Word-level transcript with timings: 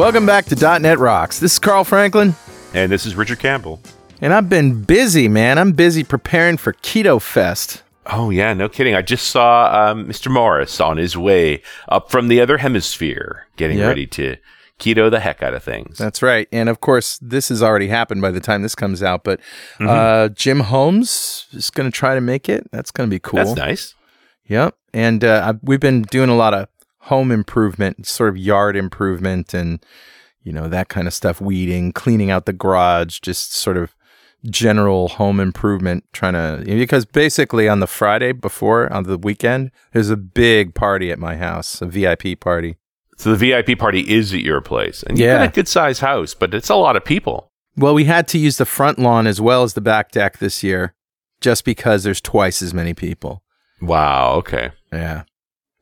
Welcome 0.00 0.24
back 0.24 0.46
to 0.46 0.78
.NET 0.78 0.98
Rocks. 0.98 1.40
This 1.40 1.52
is 1.52 1.58
Carl 1.58 1.84
Franklin, 1.84 2.34
And 2.72 2.90
this 2.90 3.04
is 3.04 3.14
Richard 3.16 3.38
Campbell. 3.38 3.80
and 4.22 4.32
I've 4.32 4.48
been 4.48 4.82
busy, 4.82 5.28
man. 5.28 5.58
I'm 5.58 5.72
busy 5.72 6.04
preparing 6.04 6.56
for 6.56 6.72
Keto 6.72 7.20
Fest. 7.20 7.82
Oh, 8.06 8.30
yeah, 8.30 8.54
no 8.54 8.70
kidding. 8.70 8.94
I 8.94 9.02
just 9.02 9.26
saw 9.26 9.90
um, 9.90 10.06
Mr. 10.06 10.30
Morris 10.32 10.80
on 10.80 10.96
his 10.96 11.18
way 11.18 11.62
up 11.90 12.10
from 12.10 12.28
the 12.28 12.40
other 12.40 12.56
hemisphere, 12.56 13.46
getting 13.56 13.76
Yep. 13.76 13.88
ready 13.88 14.06
to 14.06 14.36
keto 14.78 15.10
the 15.10 15.20
heck 15.20 15.42
out 15.42 15.52
of 15.52 15.62
things. 15.62 15.98
That's 15.98 16.22
right. 16.22 16.48
And 16.50 16.70
of 16.70 16.80
course, 16.80 17.18
this 17.20 17.50
has 17.50 17.62
already 17.62 17.88
happened 17.88 18.22
by 18.22 18.30
the 18.30 18.40
time 18.40 18.62
this 18.62 18.74
comes 18.74 19.02
out, 19.02 19.22
but 19.22 19.38
Mm-hmm. 19.78 19.86
uh, 19.88 20.28
Jim 20.30 20.60
Holmes 20.60 21.46
is 21.52 21.68
going 21.68 21.90
to 21.90 21.94
try 21.94 22.14
to 22.14 22.22
make 22.22 22.48
it. 22.48 22.70
That's 22.72 22.90
going 22.90 23.06
to 23.10 23.14
be 23.14 23.20
cool. 23.20 23.36
That's 23.44 23.54
nice. 23.54 23.94
Yep. 24.48 24.74
And 24.94 25.22
uh, 25.22 25.52
we've 25.62 25.78
been 25.78 26.02
doing 26.02 26.30
a 26.30 26.36
lot 26.36 26.54
of 26.54 26.68
home 27.04 27.30
improvement, 27.30 28.06
sort 28.06 28.28
of 28.30 28.36
yard 28.38 28.76
improvement, 28.76 29.54
and 29.54 29.84
you 30.42 30.52
know 30.52 30.68
that 30.68 30.88
kind 30.88 31.06
of 31.06 31.14
stuff, 31.14 31.40
weeding, 31.40 31.92
cleaning 31.92 32.30
out 32.30 32.46
the 32.46 32.52
garage, 32.52 33.20
just 33.20 33.54
sort 33.54 33.76
of 33.76 33.94
general 34.48 35.08
home 35.08 35.38
improvement. 35.40 36.04
Trying 36.12 36.32
to 36.34 36.64
because 36.64 37.04
basically 37.04 37.68
on 37.68 37.80
the 37.80 37.86
Friday 37.86 38.32
before 38.32 38.90
on 38.92 39.04
the 39.04 39.18
weekend, 39.18 39.70
there's 39.92 40.10
a 40.10 40.16
big 40.16 40.74
party 40.74 41.10
at 41.10 41.18
my 41.18 41.36
house, 41.36 41.80
a 41.82 41.86
VIP 41.86 42.38
party. 42.40 42.76
So 43.18 43.34
the 43.34 43.36
VIP 43.36 43.78
party 43.78 44.00
is 44.00 44.32
at 44.32 44.40
your 44.40 44.62
place. 44.62 45.02
And 45.02 45.18
you've 45.18 45.26
Yeah. 45.26 45.38
got 45.40 45.48
a 45.48 45.52
good 45.52 45.68
sized 45.68 46.00
house, 46.00 46.32
but 46.32 46.54
it's 46.54 46.70
a 46.70 46.74
lot 46.74 46.96
of 46.96 47.04
people. 47.04 47.50
Well, 47.76 47.92
we 47.92 48.04
had 48.04 48.26
to 48.28 48.38
use 48.38 48.56
the 48.56 48.64
front 48.64 48.98
lawn 48.98 49.26
as 49.26 49.42
well 49.42 49.62
as 49.62 49.74
the 49.74 49.82
back 49.82 50.10
deck 50.10 50.38
this 50.38 50.62
year, 50.62 50.94
just 51.42 51.66
because 51.66 52.02
there's 52.02 52.22
twice 52.22 52.62
as 52.62 52.72
many 52.72 52.94
people. 52.94 53.42
Wow. 53.82 54.32
Okay. 54.36 54.70
Yeah. 54.90 55.24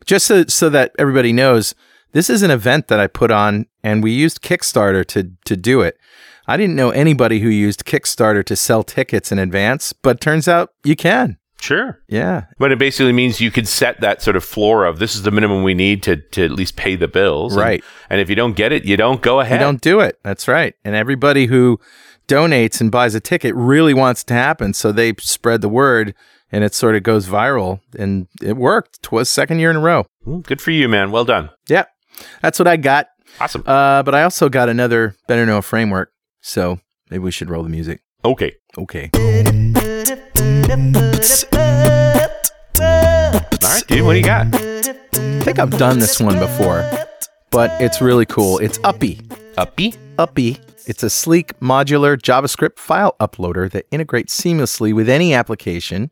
Just 0.09 0.27
so, 0.27 0.45
so 0.47 0.71
that 0.71 0.93
everybody 0.99 1.35
knows, 1.35 1.75
this 2.13 2.31
is 2.31 2.43
an 2.43 2.51
event 2.51 2.89
that 2.89 2.99
I 2.99 3.09
put 3.09 3.31
on 3.31 3.67
and 3.85 4.03
we 4.03 4.11
used 4.11 4.41
Kickstarter 4.41 5.05
to, 5.09 5.33
to 5.45 5.55
do 5.55 5.83
it. 5.83 5.99
I 6.47 6.57
didn't 6.57 6.77
know 6.77 6.89
anybody 6.89 7.41
who 7.41 7.51
used 7.51 7.85
Kickstarter 7.85 8.43
to 8.47 8.57
sell 8.57 8.83
tickets 8.83 9.31
in 9.31 9.39
advance, 9.39 9.93
but 9.93 10.19
turns 10.19 10.49
out 10.49 10.73
you 10.83 10.97
can. 10.97 11.37
Sure. 11.61 12.01
Yeah. 12.09 12.47
But 12.57 12.73
it 12.73 12.79
basically 12.79 13.13
means 13.13 13.39
you 13.39 13.51
could 13.51 13.69
set 13.69 14.01
that 14.01 14.23
sort 14.23 14.37
of 14.37 14.45
floor 14.45 14.87
of 14.87 14.99
this 14.99 15.15
is 15.15 15.25
the 15.25 15.31
minimum 15.31 15.63
we 15.63 15.75
need 15.75 16.03
to, 16.05 16.17
to 16.17 16.43
at 16.43 16.53
least 16.53 16.77
pay 16.77 16.97
the 16.97 17.09
bills. 17.09 17.55
Right. 17.55 17.85
And, 18.09 18.19
if 18.19 18.31
you 18.31 18.37
don't 18.37 18.57
get 18.57 18.73
it, 18.73 18.87
you 18.87 18.97
don't 18.97 19.21
go 19.21 19.41
ahead. 19.41 19.61
You 19.61 19.67
don't 19.67 19.83
do 19.83 20.01
it. 20.01 20.19
That's 20.23 20.49
right. 20.49 20.75
And 20.87 20.95
everybody 20.95 21.47
who 21.47 21.81
donates 22.29 22.81
and 22.81 22.91
buys 22.91 23.15
a 23.15 23.21
ticket 23.21 23.55
really 23.55 23.93
wants 23.93 24.23
it 24.23 24.29
to 24.29 24.35
happen. 24.35 24.73
So 24.73 24.91
they 24.91 25.13
spread 25.19 25.61
the 25.61 25.69
word 25.69 26.15
and 26.53 26.65
it 26.65 26.75
sort 26.75 26.95
of 26.97 27.03
goes 27.03 27.27
viral 27.29 27.81
and 27.99 28.27
it 28.43 28.57
worked. 28.57 29.03
Twas 29.03 29.29
second 29.31 29.59
year 29.59 29.71
in 29.71 29.77
a 29.77 29.81
row. 29.81 30.07
Mm, 30.27 30.45
Good 30.45 30.61
for 30.61 30.71
you, 30.71 30.89
man. 30.89 31.11
Well 31.11 31.25
done. 31.25 31.51
Yeah. 31.69 31.85
That's 32.43 32.59
what 32.59 32.67
I 32.69 32.77
got. 32.77 33.09
Awesome. 33.41 33.63
Uh, 33.67 34.03
but 34.03 34.15
I 34.15 34.23
also 34.25 34.49
got 34.49 34.69
another 34.69 35.15
Better 35.29 35.47
Know 35.47 35.63
framework. 35.63 36.11
So 36.41 36.81
maybe 37.11 37.23
we 37.23 37.31
should 37.31 37.51
roll 37.51 37.63
the 37.63 37.69
music. 37.69 38.01
Okay. 38.25 38.55
Okay. 38.77 39.11
All 43.61 43.75
right, 43.75 43.85
dude. 43.89 44.05
What 44.05 44.13
do 44.13 44.19
you 44.19 44.25
got? 44.25 44.47
I 44.55 45.41
think 45.43 45.59
I've 45.59 45.77
done 45.79 45.99
this 45.99 46.21
one 46.21 46.39
before, 46.39 46.89
but 47.51 47.71
it's 47.81 48.01
really 48.01 48.27
cool. 48.27 48.59
It's 48.59 48.79
Uppy. 48.85 49.21
Uppy? 49.57 49.95
Uppy. 50.19 50.59
It's 50.89 51.03
a 51.03 51.11
sleek, 51.11 51.53
modular 51.61 52.17
JavaScript 52.17 52.79
file 52.79 53.15
uploader 53.21 53.71
that 53.73 53.87
integrates 53.91 54.35
seamlessly 54.41 54.95
with 54.95 55.07
any 55.09 55.35
application, 55.35 56.11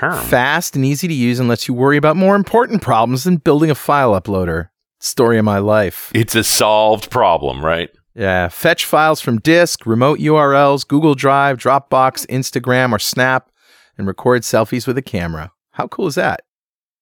Huh. 0.00 0.20
fast 0.20 0.74
and 0.74 0.84
easy 0.84 1.06
to 1.06 1.14
use, 1.14 1.38
and 1.38 1.48
lets 1.48 1.68
you 1.68 1.74
worry 1.74 1.96
about 1.96 2.16
more 2.16 2.34
important 2.34 2.82
problems 2.82 3.22
than 3.22 3.36
building 3.36 3.70
a 3.70 3.74
file 3.76 4.20
uploader. 4.20 4.68
Story 4.98 5.38
of 5.38 5.44
my 5.44 5.58
life. 5.58 6.10
It's 6.12 6.34
a 6.34 6.42
solved 6.42 7.08
problem, 7.08 7.64
right? 7.64 7.88
Yeah, 8.16 8.48
fetch 8.48 8.84
files 8.84 9.20
from 9.20 9.38
disk, 9.38 9.86
remote 9.86 10.18
URLs, 10.18 10.88
Google 10.88 11.14
Drive, 11.14 11.58
Dropbox, 11.58 12.26
Instagram, 12.26 12.92
or 12.92 12.98
Snap, 12.98 13.48
and 13.96 14.06
record 14.08 14.42
selfies 14.42 14.86
with 14.88 14.98
a 14.98 15.02
camera. 15.02 15.52
How 15.72 15.86
cool 15.86 16.08
is 16.08 16.16
that? 16.16 16.40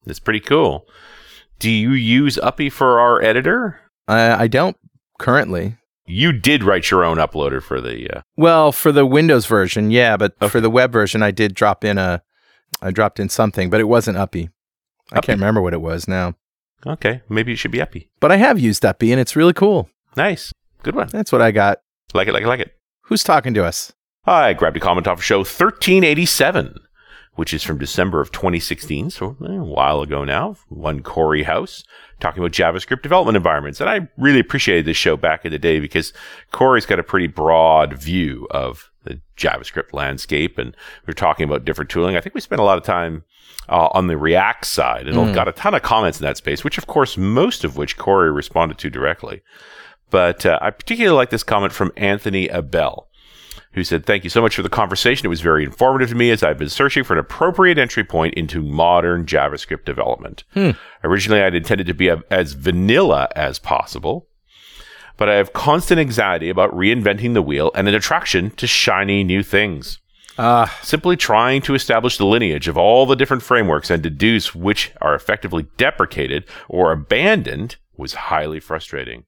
It's 0.06 0.18
pretty 0.20 0.40
cool. 0.40 0.86
Do 1.58 1.70
you 1.70 1.92
use 1.92 2.36
Uppy 2.36 2.68
for 2.68 3.00
our 3.00 3.22
editor? 3.22 3.80
Uh, 4.08 4.36
I 4.38 4.48
don't 4.48 4.76
currently. 5.18 5.78
You 6.06 6.32
did 6.32 6.62
write 6.62 6.90
your 6.90 7.02
own 7.04 7.16
uploader 7.16 7.62
for 7.62 7.80
the. 7.80 8.08
Uh, 8.18 8.20
Well, 8.36 8.72
for 8.72 8.92
the 8.92 9.06
Windows 9.06 9.46
version, 9.46 9.90
yeah, 9.90 10.16
but 10.16 10.34
Okay. 10.42 10.48
for 10.50 10.60
the 10.60 10.70
web 10.70 10.92
version, 10.92 11.22
I 11.22 11.30
did 11.30 11.54
drop 11.54 11.84
in 11.84 11.96
a, 11.98 12.22
I 12.82 12.90
dropped 12.90 13.18
in 13.18 13.28
something, 13.28 13.70
but 13.70 13.80
it 13.80 13.84
wasn't 13.88 14.18
Uppy. 14.18 14.50
I 15.12 15.18
Uppy. 15.18 15.26
can't 15.28 15.40
remember 15.40 15.62
what 15.62 15.72
it 15.74 15.80
was 15.80 16.06
now. 16.08 16.34
okay, 16.86 17.22
maybe 17.30 17.52
it 17.52 17.56
should 17.56 17.70
be 17.70 17.80
Uppy. 17.80 18.10
But 18.20 18.30
I 18.32 18.36
have 18.36 18.58
used 18.58 18.84
Uppy, 18.84 19.12
and 19.12 19.20
it's 19.20 19.34
really 19.36 19.54
cool. 19.54 19.88
Nice. 20.16 20.52
Good 20.82 20.94
one. 20.94 21.08
That's 21.08 21.32
what 21.32 21.40
I 21.40 21.50
got. 21.50 21.78
Like 22.12 22.28
it, 22.28 22.32
like 22.32 22.42
it, 22.42 22.48
like 22.48 22.60
it. 22.60 22.74
Who's 23.04 23.24
talking 23.24 23.54
to 23.54 23.64
us? 23.64 23.92
I 24.26 24.52
grabbed 24.52 24.76
a 24.76 24.80
comment 24.80 25.06
off 25.06 25.18
a 25.20 25.22
show 25.22 25.38
1387, 25.38 26.78
which 27.34 27.52
is 27.52 27.62
from 27.62 27.78
December 27.78 28.20
of 28.20 28.30
2016, 28.32 29.10
so 29.10 29.36
eh, 29.44 29.52
a 29.52 29.64
while 29.64 30.00
ago 30.00 30.24
now. 30.24 30.56
One 30.68 31.02
Cory 31.02 31.42
House 31.42 31.84
talking 32.20 32.42
about 32.42 32.52
JavaScript 32.52 33.02
development 33.02 33.36
environments. 33.36 33.80
And 33.80 33.90
I 33.90 34.08
really 34.16 34.40
appreciated 34.40 34.84
this 34.84 34.96
show 34.96 35.16
back 35.16 35.44
in 35.44 35.52
the 35.52 35.58
day 35.58 35.80
because 35.80 36.12
Cory's 36.52 36.86
got 36.86 36.98
a 36.98 37.04
pretty 37.04 37.26
broad 37.26 37.94
view 37.94 38.46
of 38.50 38.90
the 39.02 39.20
JavaScript 39.36 39.92
landscape. 39.92 40.58
And 40.58 40.76
we 41.06 41.10
are 41.10 41.14
talking 41.14 41.44
about 41.44 41.64
different 41.64 41.90
tooling. 41.90 42.16
I 42.16 42.20
think 42.20 42.34
we 42.34 42.40
spent 42.40 42.60
a 42.60 42.64
lot 42.64 42.78
of 42.78 42.84
time 42.84 43.24
uh, 43.68 43.88
on 43.92 44.06
the 44.06 44.16
React 44.16 44.64
side 44.64 45.08
and 45.08 45.34
got 45.34 45.48
a 45.48 45.52
ton 45.52 45.74
of 45.74 45.82
comments 45.82 46.20
in 46.20 46.24
that 46.24 46.36
space, 46.36 46.62
which 46.62 46.78
of 46.78 46.86
course, 46.86 47.16
most 47.16 47.64
of 47.64 47.76
which 47.76 47.96
Cory 47.96 48.30
responded 48.30 48.78
to 48.78 48.90
directly. 48.90 49.42
But 50.10 50.46
uh, 50.46 50.58
I 50.62 50.70
particularly 50.70 51.16
like 51.16 51.30
this 51.30 51.42
comment 51.42 51.72
from 51.72 51.92
Anthony 51.96 52.48
Abel 52.48 53.08
who 53.74 53.84
said, 53.84 54.06
Thank 54.06 54.24
you 54.24 54.30
so 54.30 54.40
much 54.40 54.56
for 54.56 54.62
the 54.62 54.68
conversation. 54.68 55.26
It 55.26 55.28
was 55.28 55.40
very 55.40 55.64
informative 55.64 56.08
to 56.10 56.14
me 56.14 56.30
as 56.30 56.42
I've 56.42 56.58
been 56.58 56.68
searching 56.68 57.04
for 57.04 57.12
an 57.12 57.18
appropriate 57.18 57.78
entry 57.78 58.04
point 58.04 58.34
into 58.34 58.62
modern 58.62 59.26
JavaScript 59.26 59.84
development. 59.84 60.44
Originally, 61.02 61.42
I'd 61.42 61.54
intended 61.54 61.86
to 61.88 61.94
be 61.94 62.10
as 62.30 62.52
vanilla 62.52 63.28
as 63.36 63.58
possible, 63.58 64.28
but 65.16 65.28
I 65.28 65.34
have 65.34 65.52
constant 65.52 66.00
anxiety 66.00 66.48
about 66.48 66.72
reinventing 66.74 67.34
the 67.34 67.42
wheel 67.42 67.70
and 67.74 67.88
an 67.88 67.94
attraction 67.94 68.50
to 68.52 68.66
shiny 68.66 69.22
new 69.24 69.42
things. 69.42 69.98
Ah, 70.36 70.76
Simply 70.82 71.16
trying 71.16 71.62
to 71.62 71.74
establish 71.74 72.18
the 72.18 72.26
lineage 72.26 72.66
of 72.66 72.76
all 72.76 73.06
the 73.06 73.14
different 73.14 73.42
frameworks 73.44 73.90
and 73.90 74.02
deduce 74.02 74.52
which 74.54 74.92
are 75.00 75.14
effectively 75.14 75.66
deprecated 75.76 76.44
or 76.68 76.90
abandoned 76.90 77.76
was 77.96 78.14
highly 78.14 78.58
frustrating. 78.58 79.24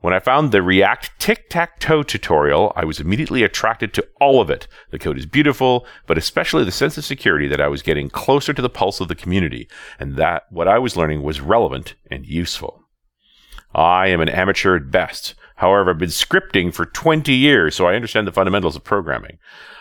When 0.00 0.14
I 0.14 0.20
found 0.20 0.52
the 0.52 0.62
React 0.62 1.18
tic 1.18 1.50
tac 1.50 1.80
toe 1.80 2.04
tutorial, 2.04 2.72
I 2.76 2.84
was 2.84 3.00
immediately 3.00 3.42
attracted 3.42 3.92
to 3.94 4.06
all 4.20 4.40
of 4.40 4.48
it. 4.48 4.68
The 4.90 4.98
code 4.98 5.18
is 5.18 5.26
beautiful, 5.26 5.84
but 6.06 6.16
especially 6.16 6.62
the 6.62 6.70
sense 6.70 6.96
of 6.96 7.04
security 7.04 7.48
that 7.48 7.60
I 7.60 7.66
was 7.66 7.82
getting 7.82 8.08
closer 8.08 8.52
to 8.52 8.62
the 8.62 8.70
pulse 8.70 9.00
of 9.00 9.08
the 9.08 9.16
community, 9.16 9.68
and 9.98 10.14
that 10.14 10.44
what 10.50 10.68
I 10.68 10.78
was 10.78 10.96
learning 10.96 11.24
was 11.24 11.40
relevant 11.40 11.96
and 12.08 12.24
useful. 12.24 12.84
I 13.74 14.06
am 14.06 14.20
an 14.20 14.28
amateur 14.28 14.76
at 14.76 14.92
best. 14.92 15.34
However, 15.56 15.90
I've 15.90 15.98
been 15.98 16.10
scripting 16.10 16.72
for 16.72 16.86
20 16.86 17.34
years, 17.34 17.74
so 17.74 17.86
I 17.86 17.96
understand 17.96 18.28
the 18.28 18.32
fundamentals 18.32 18.76
of 18.76 18.84
programming. 18.84 19.38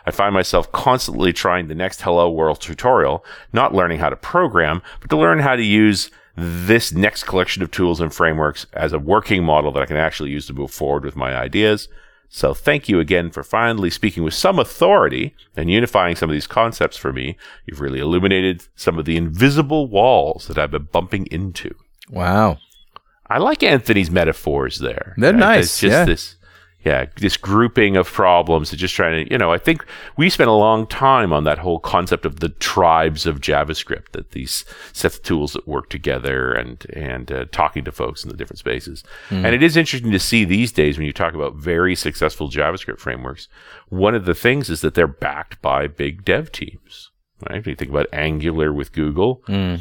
I 0.07 0.09
find 0.09 0.33
myself 0.33 0.71
constantly 0.71 1.31
trying 1.31 1.67
the 1.67 1.75
next 1.75 2.01
Hello 2.01 2.27
World 2.31 2.59
tutorial, 2.59 3.23
not 3.53 3.75
learning 3.75 3.99
how 3.99 4.09
to 4.09 4.15
program, 4.15 4.81
but 4.99 5.11
to 5.11 5.17
learn 5.17 5.37
how 5.37 5.55
to 5.55 5.63
use 5.63 6.09
this 6.39 6.93
next 6.93 7.23
collection 7.23 7.63
of 7.63 7.71
tools 7.71 7.99
and 7.99 8.13
frameworks 8.13 8.67
as 8.73 8.93
a 8.93 8.99
working 8.99 9.43
model 9.43 9.71
that 9.71 9.81
I 9.81 9.87
can 9.87 9.97
actually 9.97 10.29
use 10.29 10.45
to 10.47 10.53
move 10.53 10.69
forward 10.71 11.03
with 11.03 11.15
my 11.15 11.35
ideas. 11.35 11.89
So 12.29 12.53
thank 12.53 12.87
you 12.87 12.99
again 12.99 13.31
for 13.31 13.41
finally 13.41 13.89
speaking 13.89 14.23
with 14.23 14.33
some 14.35 14.59
authority 14.59 15.33
and 15.55 15.71
unifying 15.71 16.15
some 16.15 16.29
of 16.29 16.33
these 16.33 16.45
concepts 16.45 16.95
for 16.95 17.11
me. 17.11 17.37
You've 17.65 17.81
really 17.81 17.99
illuminated 17.99 18.67
some 18.75 18.99
of 18.99 19.05
the 19.05 19.17
invisible 19.17 19.87
walls 19.87 20.47
that 20.47 20.57
I've 20.57 20.71
been 20.71 20.89
bumping 20.91 21.25
into. 21.27 21.73
wow. 22.09 22.59
I 23.29 23.39
like 23.39 23.61
Anthony's 23.61 24.09
metaphors 24.09 24.79
there. 24.79 25.13
They're 25.17 25.33
nice, 25.33 25.65
It's 25.65 25.79
just 25.81 25.91
yeah. 25.91 26.05
this, 26.05 26.36
yeah, 26.87 27.05
this 27.17 27.37
grouping 27.37 27.97
of 27.97 28.07
problems. 28.07 28.71
and 28.71 28.79
Just 28.79 28.95
trying 28.95 29.25
to, 29.25 29.31
you 29.31 29.37
know, 29.37 29.51
I 29.51 29.57
think 29.57 29.85
we 30.15 30.29
spent 30.29 30.49
a 30.49 30.53
long 30.67 30.87
time 30.87 31.33
on 31.33 31.43
that 31.43 31.57
whole 31.59 31.79
concept 31.79 32.25
of 32.25 32.39
the 32.39 32.49
tribes 32.49 33.25
of 33.25 33.41
JavaScript. 33.41 34.11
That 34.13 34.31
these 34.31 34.63
sets 34.93 35.17
of 35.17 35.23
tools 35.23 35.53
that 35.53 35.67
work 35.67 35.89
together 35.89 36.53
and 36.53 36.85
and 36.93 37.31
uh, 37.31 37.45
talking 37.51 37.83
to 37.85 37.91
folks 37.91 38.23
in 38.23 38.29
the 38.29 38.37
different 38.37 38.59
spaces. 38.59 39.03
Hmm. 39.29 39.45
And 39.45 39.53
it 39.55 39.61
is 39.63 39.75
interesting 39.75 40.11
to 40.11 40.19
see 40.19 40.45
these 40.45 40.71
days 40.71 40.97
when 40.97 41.07
you 41.07 41.13
talk 41.13 41.33
about 41.33 41.55
very 41.55 41.95
successful 41.95 42.49
JavaScript 42.49 42.99
frameworks. 42.99 43.47
One 43.89 44.15
of 44.15 44.25
the 44.25 44.35
things 44.35 44.69
is 44.69 44.81
that 44.81 44.93
they're 44.93 45.07
backed 45.07 45.61
by 45.61 45.87
big 45.87 46.23
dev 46.25 46.51
teams. 46.51 47.11
Right? 47.49 47.57
If 47.59 47.67
you 47.67 47.75
think 47.75 47.91
about 47.91 48.07
Angular 48.13 48.71
with 48.73 48.93
Google, 48.93 49.41
Hmm. 49.45 49.75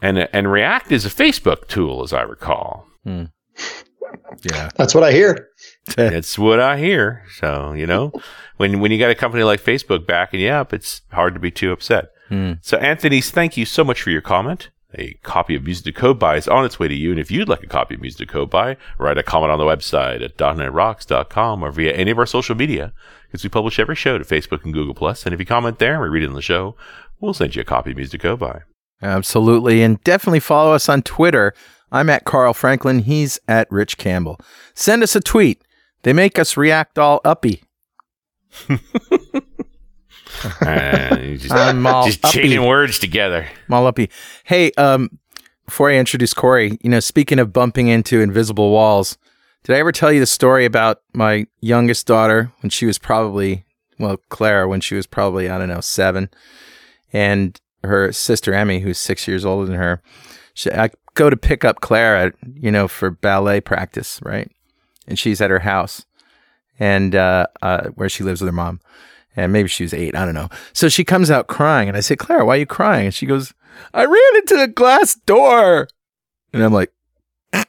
and 0.00 0.18
and 0.32 0.50
React 0.50 0.92
is 0.92 1.06
a 1.06 1.10
Facebook 1.22 1.68
tool, 1.68 2.02
as 2.02 2.12
I 2.12 2.22
recall. 2.22 2.86
Yeah. 4.42 4.70
That's 4.76 4.94
what 4.94 5.04
I 5.04 5.12
hear. 5.12 5.48
That's 5.96 6.38
what 6.38 6.60
I 6.60 6.78
hear. 6.78 7.24
So 7.36 7.72
you 7.72 7.86
know, 7.86 8.12
when 8.56 8.80
when 8.80 8.90
you 8.90 8.98
got 8.98 9.10
a 9.10 9.14
company 9.14 9.44
like 9.44 9.62
Facebook 9.62 10.06
backing 10.06 10.40
you 10.40 10.50
up, 10.50 10.72
it's 10.72 11.02
hard 11.12 11.34
to 11.34 11.40
be 11.40 11.50
too 11.50 11.72
upset. 11.72 12.10
Hmm. 12.28 12.54
So 12.62 12.78
Anthony's, 12.78 13.30
thank 13.30 13.56
you 13.56 13.66
so 13.66 13.84
much 13.84 14.00
for 14.02 14.10
your 14.10 14.22
comment. 14.22 14.70
A 14.94 15.14
copy 15.22 15.54
of 15.54 15.64
Music 15.64 15.84
to 15.86 15.92
Code 15.92 16.18
By 16.18 16.36
is 16.36 16.48
on 16.48 16.64
its 16.64 16.78
way 16.78 16.86
to 16.86 16.94
you. 16.94 17.10
And 17.10 17.20
if 17.20 17.30
you'd 17.30 17.48
like 17.48 17.62
a 17.62 17.66
copy 17.66 17.94
of 17.94 18.00
Music 18.02 18.26
to 18.26 18.32
Code 18.32 18.50
By, 18.50 18.76
write 18.98 19.16
a 19.16 19.22
comment 19.22 19.50
on 19.50 19.58
the 19.58 19.64
website 19.64 20.22
at 20.22 20.36
.NETRocks.com 20.36 21.62
or 21.62 21.70
via 21.70 21.92
any 21.92 22.10
of 22.10 22.18
our 22.18 22.26
social 22.26 22.54
media 22.54 22.92
because 23.26 23.42
we 23.42 23.48
publish 23.48 23.78
every 23.78 23.96
show 23.96 24.18
to 24.18 24.24
Facebook 24.24 24.64
and 24.64 24.74
Google 24.74 24.94
Plus. 24.94 25.24
And 25.24 25.32
if 25.32 25.40
you 25.40 25.46
comment 25.46 25.78
there 25.78 25.94
and 25.94 26.02
we 26.02 26.08
read 26.08 26.22
it 26.22 26.26
in 26.26 26.34
the 26.34 26.42
show, 26.42 26.76
we'll 27.20 27.32
send 27.32 27.56
you 27.56 27.62
a 27.62 27.64
copy 27.64 27.92
of 27.92 27.96
Music 27.96 28.20
to 28.20 28.28
Code 28.28 28.40
By. 28.40 28.62
Absolutely. 29.00 29.82
And 29.82 30.02
definitely 30.04 30.40
follow 30.40 30.72
us 30.72 30.88
on 30.88 31.02
Twitter. 31.02 31.54
I'm 31.92 32.10
at 32.10 32.24
Carl 32.24 32.54
Franklin. 32.54 33.00
He's 33.00 33.38
at 33.46 33.70
Rich 33.70 33.98
Campbell. 33.98 34.40
Send 34.74 35.02
us 35.02 35.14
a 35.14 35.20
tweet. 35.20 35.62
They 36.02 36.12
make 36.12 36.38
us 36.38 36.56
react 36.56 36.98
all 36.98 37.20
uppy. 37.24 37.62
Uh, 40.60 41.16
just 41.36 41.52
I'm 41.52 41.86
all 41.86 42.06
just 42.06 42.24
uppy. 42.24 42.32
chaining 42.40 42.66
words 42.66 42.98
together. 42.98 43.46
I'm 43.68 43.74
all 43.74 43.86
uppy. 43.86 44.10
Hey, 44.44 44.72
um, 44.72 45.10
before 45.66 45.90
I 45.90 45.94
introduce 45.96 46.34
Cory, 46.34 46.78
you 46.82 46.90
know, 46.90 47.00
speaking 47.00 47.38
of 47.38 47.52
bumping 47.52 47.88
into 47.88 48.20
invisible 48.20 48.70
walls, 48.70 49.18
did 49.62 49.76
I 49.76 49.78
ever 49.78 49.92
tell 49.92 50.10
you 50.10 50.20
the 50.20 50.26
story 50.26 50.64
about 50.64 51.02
my 51.12 51.46
youngest 51.60 52.06
daughter 52.06 52.50
when 52.60 52.70
she 52.70 52.86
was 52.86 52.98
probably, 52.98 53.64
well, 53.98 54.16
Clara, 54.30 54.66
when 54.66 54.80
she 54.80 54.94
was 54.94 55.06
probably, 55.06 55.48
I 55.48 55.58
don't 55.58 55.68
know, 55.68 55.80
seven, 55.80 56.30
and 57.12 57.60
her 57.84 58.10
sister 58.10 58.52
Emmy, 58.52 58.80
who's 58.80 58.98
six 58.98 59.28
years 59.28 59.44
older 59.44 59.66
than 59.66 59.76
her. 59.76 60.02
She, 60.54 60.72
I 60.72 60.90
go 61.14 61.30
to 61.30 61.36
pick 61.36 61.64
up 61.64 61.80
Clara, 61.80 62.32
you 62.54 62.70
know, 62.70 62.88
for 62.88 63.10
ballet 63.10 63.60
practice, 63.60 64.20
right? 64.22 64.50
And 65.06 65.18
she's 65.18 65.40
at 65.40 65.50
her 65.50 65.60
house, 65.60 66.06
and 66.78 67.14
uh, 67.14 67.46
uh, 67.60 67.88
where 67.90 68.08
she 68.08 68.24
lives 68.24 68.40
with 68.40 68.48
her 68.48 68.52
mom, 68.52 68.80
and 69.36 69.52
maybe 69.52 69.68
she 69.68 69.84
was 69.84 69.94
eight, 69.94 70.14
I 70.16 70.24
don't 70.24 70.34
know. 70.34 70.48
So 70.72 70.88
she 70.88 71.04
comes 71.04 71.30
out 71.30 71.46
crying, 71.46 71.88
and 71.88 71.96
I 71.96 72.00
say, 72.00 72.16
Clara, 72.16 72.44
why 72.44 72.56
are 72.56 72.60
you 72.60 72.66
crying? 72.66 73.06
And 73.06 73.14
she 73.14 73.26
goes, 73.26 73.52
I 73.92 74.04
ran 74.04 74.36
into 74.36 74.56
the 74.56 74.68
glass 74.68 75.14
door, 75.14 75.88
and 76.52 76.62
I'm 76.62 76.72
like. 76.72 76.92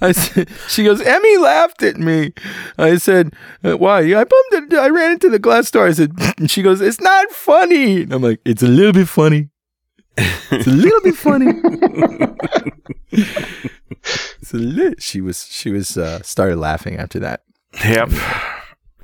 I 0.00 0.12
said, 0.12 0.48
she 0.68 0.84
goes, 0.84 1.00
Emmy 1.02 1.36
laughed 1.36 1.82
at 1.82 1.98
me. 1.98 2.32
I 2.78 2.96
said, 2.96 3.34
"Uh, 3.62 3.76
why? 3.76 4.00
I 4.00 4.24
bumped 4.24 4.52
it. 4.52 4.74
I 4.74 4.88
ran 4.88 5.12
into 5.12 5.28
the 5.28 5.38
glass 5.38 5.70
door. 5.70 5.86
I 5.86 5.92
said, 5.92 6.12
and 6.38 6.50
she 6.50 6.62
goes, 6.62 6.80
it's 6.80 7.00
not 7.00 7.30
funny. 7.30 8.02
And 8.02 8.12
I'm 8.12 8.22
like, 8.22 8.40
it's 8.44 8.62
a 8.62 8.68
little 8.68 8.92
bit 8.92 9.08
funny. 9.08 9.50
It's 10.50 10.66
a 10.66 10.70
little 10.70 11.00
bit 11.00 11.14
funny. 11.14 11.46
it's 13.12 14.52
a 14.52 14.56
li-. 14.56 14.96
She 14.98 15.20
was, 15.20 15.46
she 15.50 15.70
was, 15.70 15.96
uh, 15.96 16.20
started 16.22 16.56
laughing 16.56 16.96
after 16.96 17.20
that. 17.20 17.42
Yep. 17.84 18.10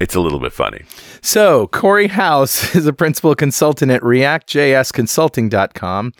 It's 0.00 0.16
a 0.16 0.20
little 0.20 0.40
bit 0.40 0.52
funny. 0.52 0.82
So, 1.22 1.68
Cory 1.68 2.08
House 2.08 2.74
is 2.76 2.86
a 2.86 2.92
principal 2.92 3.34
consultant 3.34 3.90
at 3.92 4.02
ReactJSConsulting.com, 4.02 6.12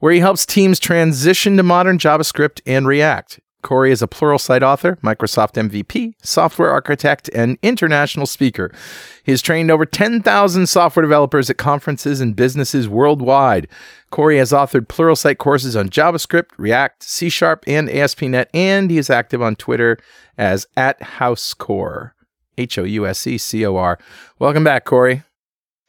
where 0.00 0.12
he 0.12 0.20
helps 0.20 0.44
teams 0.44 0.78
transition 0.80 1.56
to 1.56 1.62
modern 1.62 1.96
JavaScript 1.98 2.60
and 2.66 2.86
React. 2.86 3.40
Cory 3.62 3.92
is 3.92 4.02
a 4.02 4.08
Pluralsight 4.08 4.62
author, 4.62 4.96
Microsoft 4.96 5.54
MVP, 5.54 6.14
software 6.22 6.70
architect, 6.70 7.30
and 7.32 7.58
international 7.62 8.26
speaker. 8.26 8.72
He 9.24 9.32
has 9.32 9.40
trained 9.40 9.70
over 9.70 9.86
10,000 9.86 10.66
software 10.66 11.02
developers 11.02 11.48
at 11.48 11.58
conferences 11.58 12.20
and 12.20 12.36
businesses 12.36 12.88
worldwide. 12.88 13.68
Cory 14.10 14.38
has 14.38 14.52
authored 14.52 14.88
Pluralsight 14.88 15.38
courses 15.38 15.76
on 15.76 15.88
JavaScript, 15.88 16.50
React, 16.58 17.02
C 17.02 17.28
Sharp, 17.28 17.64
and 17.66 17.88
ASP.NET, 17.88 18.50
and 18.52 18.90
he 18.90 18.98
is 18.98 19.08
active 19.08 19.40
on 19.40 19.56
Twitter 19.56 19.96
as 20.36 20.66
at 20.76 21.00
HouseCore. 21.00 22.12
H 22.58 22.78
O 22.78 22.84
U 22.84 23.06
S 23.06 23.26
E 23.26 23.38
C 23.38 23.64
O 23.64 23.76
R. 23.76 23.98
Welcome 24.38 24.64
back, 24.64 24.84
Cory. 24.84 25.22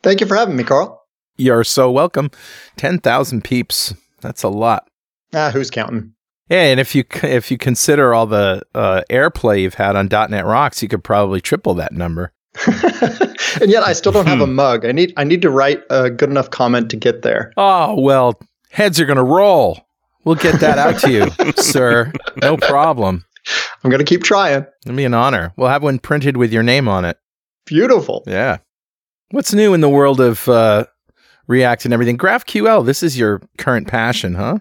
Thank 0.02 0.22
you 0.22 0.28
for 0.28 0.36
having 0.36 0.56
me, 0.56 0.64
Carl. 0.64 1.02
You're 1.36 1.64
so 1.64 1.92
welcome. 1.92 2.30
10,000 2.78 3.44
peeps. 3.44 3.94
That's 4.22 4.44
a 4.44 4.50
lot. 4.50 4.88
Ah, 5.34 5.50
who's 5.52 5.72
counting? 5.72 6.13
Yeah, 6.50 6.64
and 6.64 6.80
if 6.80 6.94
you 6.94 7.06
if 7.24 7.50
you 7.50 7.58
consider 7.58 8.14
all 8.14 8.26
the 8.26 8.62
uh, 8.76 9.02
airplay 9.10 9.62
you've 9.62 9.76
had 9.76 9.96
on 9.96 10.08
.NET 10.08 10.46
Rocks, 10.46 10.82
you 10.82 10.90
could 10.90 11.04
probably 11.04 11.42
triple 11.42 11.74
that 11.76 11.94
number. 11.94 12.34
and 12.68 13.72
yet 13.72 13.84
I 13.84 13.94
still 13.94 14.12
don't 14.12 14.28
have 14.28 14.42
a 14.42 14.48
mug. 14.48 14.86
I 14.86 14.92
need 14.92 15.14
I 15.18 15.24
need 15.24 15.42
to 15.42 15.50
write 15.50 15.82
a 15.90 16.10
good 16.10 16.30
enough 16.30 16.50
comment 16.50 16.90
to 16.92 16.98
get 16.98 17.22
there. 17.22 17.52
Oh, 17.58 18.00
well, 18.00 18.40
heads 18.70 19.00
are 19.00 19.06
going 19.06 19.18
to 19.18 19.24
roll. 19.24 19.88
We'll 20.26 20.36
get 20.36 20.60
that 20.60 20.78
out 20.78 21.00
to 21.00 21.12
you, 21.12 21.52
sir. 21.58 22.12
No 22.42 22.58
problem. 22.58 23.26
I'm 23.84 23.90
going 23.90 24.00
to 24.00 24.06
keep 24.06 24.24
trying. 24.24 24.66
It'll 24.86 24.96
be 24.96 25.04
an 25.04 25.14
honor. 25.14 25.52
We'll 25.58 25.70
have 25.70 25.84
one 25.84 26.00
printed 26.00 26.38
with 26.38 26.54
your 26.54 26.64
name 26.64 26.88
on 26.88 27.04
it. 27.04 27.18
Beautiful. 27.66 28.24
Yeah. 28.26 28.58
What's 29.32 29.54
new 29.54 29.74
in 29.74 29.82
the 29.82 29.90
world 29.90 30.22
of 30.22 30.48
uh, 30.48 30.86
React 31.48 31.86
and 31.86 31.94
everything? 31.94 32.18
GraphQL, 32.18 32.86
this 32.86 33.04
is 33.04 33.18
your 33.18 33.42
current 33.58 33.88
passion, 33.88 34.36
huh? 34.36 34.60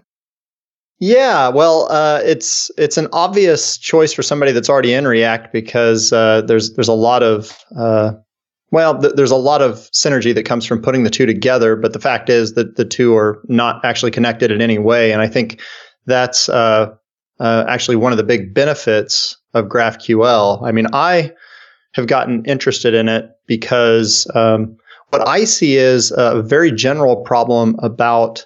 Yeah, 1.05 1.49
well, 1.49 1.91
uh, 1.91 2.21
it's 2.23 2.71
it's 2.77 2.97
an 2.97 3.09
obvious 3.11 3.77
choice 3.77 4.13
for 4.13 4.23
somebody 4.23 4.53
that's 4.53 4.69
already 4.69 4.93
in 4.93 5.05
React 5.05 5.51
because 5.51 6.13
uh, 6.13 6.43
there's 6.43 6.75
there's 6.75 6.87
a 6.87 6.93
lot 6.93 7.21
of 7.21 7.61
uh, 7.77 8.13
well, 8.71 8.97
th- 8.97 9.15
there's 9.15 9.29
a 9.29 9.35
lot 9.35 9.61
of 9.61 9.91
synergy 9.91 10.33
that 10.33 10.43
comes 10.43 10.65
from 10.65 10.81
putting 10.81 11.03
the 11.03 11.09
two 11.09 11.25
together. 11.25 11.75
But 11.75 11.91
the 11.91 11.99
fact 11.99 12.29
is 12.29 12.53
that 12.53 12.77
the 12.77 12.85
two 12.85 13.17
are 13.17 13.43
not 13.49 13.83
actually 13.83 14.11
connected 14.11 14.49
in 14.49 14.61
any 14.61 14.77
way, 14.77 15.11
and 15.11 15.21
I 15.21 15.27
think 15.27 15.59
that's 16.05 16.47
uh, 16.47 16.93
uh, 17.37 17.65
actually 17.67 17.97
one 17.97 18.13
of 18.13 18.17
the 18.17 18.23
big 18.23 18.53
benefits 18.53 19.35
of 19.53 19.65
GraphQL. 19.65 20.65
I 20.65 20.71
mean, 20.71 20.87
I 20.93 21.33
have 21.95 22.07
gotten 22.07 22.45
interested 22.45 22.93
in 22.93 23.09
it 23.09 23.29
because 23.45 24.25
um, 24.35 24.77
what 25.09 25.27
I 25.27 25.43
see 25.43 25.75
is 25.75 26.13
a 26.15 26.41
very 26.41 26.71
general 26.71 27.17
problem 27.17 27.75
about 27.79 28.45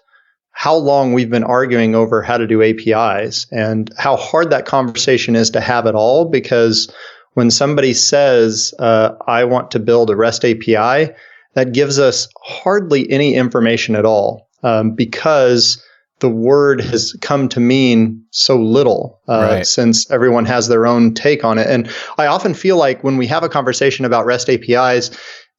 how 0.57 0.73
long 0.73 1.13
we've 1.13 1.29
been 1.29 1.43
arguing 1.43 1.93
over 1.93 2.23
how 2.23 2.35
to 2.35 2.47
do 2.47 2.63
APIs 2.63 3.45
and 3.51 3.91
how 3.99 4.15
hard 4.15 4.49
that 4.49 4.65
conversation 4.65 5.35
is 5.35 5.51
to 5.51 5.61
have 5.61 5.85
at 5.85 5.93
all. 5.93 6.25
Because 6.25 6.91
when 7.33 7.51
somebody 7.51 7.93
says, 7.93 8.73
uh, 8.79 9.11
I 9.27 9.43
want 9.43 9.69
to 9.71 9.79
build 9.79 10.09
a 10.09 10.15
REST 10.15 10.43
API, 10.45 11.13
that 11.53 11.73
gives 11.73 11.99
us 11.99 12.27
hardly 12.43 13.07
any 13.11 13.35
information 13.35 13.95
at 13.95 14.03
all 14.03 14.49
um, 14.63 14.95
because 14.95 15.79
the 16.21 16.29
word 16.29 16.81
has 16.81 17.13
come 17.21 17.47
to 17.49 17.59
mean 17.59 18.23
so 18.31 18.57
little 18.59 19.21
uh, 19.27 19.49
Right. 19.57 19.67
since 19.67 20.09
everyone 20.09 20.45
has 20.45 20.67
their 20.67 20.87
own 20.87 21.13
take 21.13 21.43
on 21.43 21.59
it. 21.59 21.67
And 21.67 21.87
I 22.17 22.25
often 22.25 22.55
feel 22.55 22.77
like 22.77 23.03
when 23.03 23.17
we 23.17 23.27
have 23.27 23.43
a 23.43 23.49
conversation 23.49 24.05
about 24.05 24.25
REST 24.25 24.49
APIs, 24.49 25.11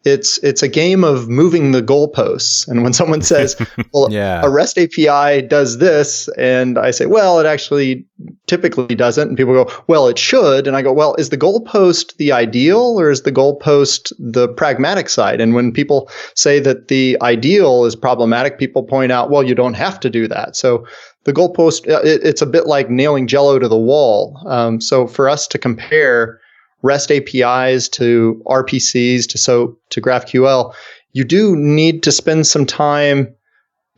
it's 0.05 0.39
it's 0.45 0.63
a 0.63 0.69
game 0.69 1.03
of 1.05 1.29
moving 1.29 1.73
the 1.73 1.83
goalposts. 1.83 2.67
And 2.69 2.83
when 2.83 2.93
someone 2.93 3.21
says, 3.33 3.57
"Well, 3.93 4.09
Yeah. 4.13 4.43
a 4.45 4.49
REST 4.49 4.79
API 4.79 5.43
does 5.43 5.79
this," 5.79 6.29
and 6.39 6.79
I 6.79 6.91
say, 6.93 7.07
"Well, 7.07 7.41
it 7.41 7.47
actually 7.47 8.07
typically 8.47 8.95
doesn't," 8.95 9.29
and 9.29 9.37
people 9.37 9.55
go, 9.55 9.71
"Well, 9.89 10.09
it 10.09 10.19
should," 10.19 10.67
and 10.67 10.77
I 10.77 10.83
go, 10.83 10.93
"Well, 10.93 11.15
is 11.17 11.31
the 11.31 11.37
goalpost 11.37 12.17
the 12.17 12.33
ideal 12.33 12.99
or 12.99 13.11
is 13.11 13.23
the 13.23 13.33
goalpost 13.33 14.13
the 14.19 14.49
pragmatic 14.49 15.09
side?" 15.09 15.41
And 15.41 15.55
when 15.55 15.73
people 15.73 16.09
say 16.35 16.61
that 16.61 16.89
the 16.89 17.19
ideal 17.21 17.85
is 17.85 17.97
problematic, 17.97 18.59
people 18.59 18.85
point 18.85 19.11
out, 19.13 19.31
"Well, 19.31 19.43
you 19.43 19.55
don't 19.55 19.75
have 19.75 19.99
to 20.01 20.11
do 20.11 20.29
that." 20.29 20.57
So 20.57 20.87
the 21.25 21.33
goalpost, 21.33 21.91
uh, 21.91 22.01
it, 22.03 22.21
it's 22.23 22.41
a 22.41 22.47
bit 22.47 22.67
like 22.67 22.89
nailing 22.89 23.27
Jello 23.27 23.59
to 23.59 23.69
the 23.69 23.77
wall. 23.77 24.41
Um, 24.47 24.81
so 24.81 25.07
for 25.07 25.29
us 25.29 25.47
to 25.49 25.59
compare 25.59 26.41
REST 26.83 27.11
APIs 27.11 27.89
to 27.91 28.41
RPCs 28.47 29.29
to 29.29 29.39
so 29.39 29.77
to 29.91 30.01
GraphQL, 30.01 30.75
you 31.13 31.25
do 31.25 31.57
need 31.57 32.03
to 32.05 32.13
spend 32.13 32.47
some 32.47 32.67
time 32.67 33.35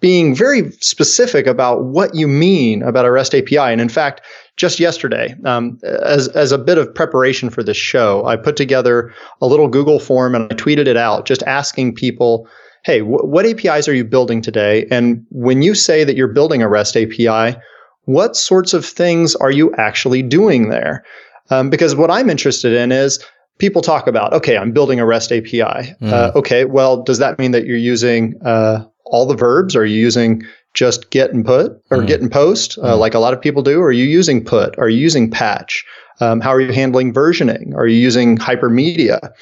being 0.00 0.34
very 0.34 0.70
specific 0.80 1.46
about 1.46 1.84
what 1.84 2.14
you 2.14 2.26
mean 2.26 2.82
about 2.82 3.04
a 3.04 3.10
REST 3.10 3.34
API. 3.34 3.58
And 3.58 3.80
in 3.80 3.90
fact, 3.90 4.22
just 4.56 4.80
yesterday, 4.80 5.34
um, 5.44 5.78
as 5.84 6.28
as 6.28 6.52
a 6.52 6.58
bit 6.58 6.78
of 6.78 6.94
preparation 6.94 7.50
for 7.50 7.62
this 7.62 7.76
show, 7.76 8.24
I 8.24 8.36
put 8.36 8.56
together 8.56 9.12
a 9.40 9.46
little 9.46 9.68
Google 9.68 10.00
form 10.00 10.34
and 10.34 10.50
I 10.50 10.54
tweeted 10.56 10.86
it 10.86 10.96
out, 10.96 11.26
just 11.26 11.42
asking 11.44 11.94
people. 11.94 12.48
Hey, 12.82 13.00
wh- 13.00 13.28
what 13.28 13.44
APIs 13.44 13.88
are 13.88 13.94
you 13.94 14.04
building 14.06 14.40
today? 14.40 14.86
And 14.90 15.26
when 15.28 15.60
you 15.60 15.74
say 15.74 16.02
that 16.02 16.16
you're 16.16 16.28
building 16.28 16.62
a 16.62 16.68
REST 16.68 16.96
API, 16.96 17.58
what 18.04 18.36
sorts 18.36 18.72
of 18.72 18.86
things 18.86 19.36
are 19.36 19.50
you 19.50 19.74
actually 19.74 20.22
doing 20.22 20.70
there? 20.70 21.04
Um, 21.50 21.70
because 21.70 21.94
what 21.94 22.10
I'm 22.10 22.30
interested 22.30 22.72
in 22.72 22.92
is 22.92 23.18
people 23.58 23.82
talk 23.82 24.06
about, 24.06 24.32
okay, 24.32 24.56
I'm 24.56 24.72
building 24.72 25.00
a 25.00 25.06
REST 25.06 25.32
API. 25.32 25.94
Uh, 26.02 26.32
okay, 26.34 26.64
well, 26.64 27.02
does 27.02 27.18
that 27.18 27.38
mean 27.38 27.50
that 27.52 27.66
you're 27.66 27.76
using 27.76 28.40
uh, 28.44 28.84
all 29.04 29.26
the 29.26 29.36
verbs? 29.36 29.76
Are 29.76 29.84
you 29.84 29.98
using 30.00 30.42
just 30.74 31.10
get 31.10 31.32
and 31.32 31.44
put 31.44 31.72
or 31.90 31.98
Mm. 31.98 32.06
get 32.06 32.20
and 32.20 32.30
post, 32.30 32.78
uh, 32.78 32.96
like 32.96 33.14
a 33.14 33.18
lot 33.18 33.34
of 33.34 33.40
people 33.40 33.62
do? 33.62 33.80
Are 33.82 33.92
you 33.92 34.04
using 34.04 34.44
put? 34.44 34.78
Are 34.78 34.88
you 34.88 34.98
using 34.98 35.30
patch? 35.30 35.84
Um, 36.20 36.40
how 36.40 36.50
are 36.50 36.60
you 36.60 36.72
handling 36.72 37.12
versioning? 37.12 37.74
Are 37.74 37.86
you 37.86 37.98
using 37.98 38.36
hypermedia? 38.38 39.32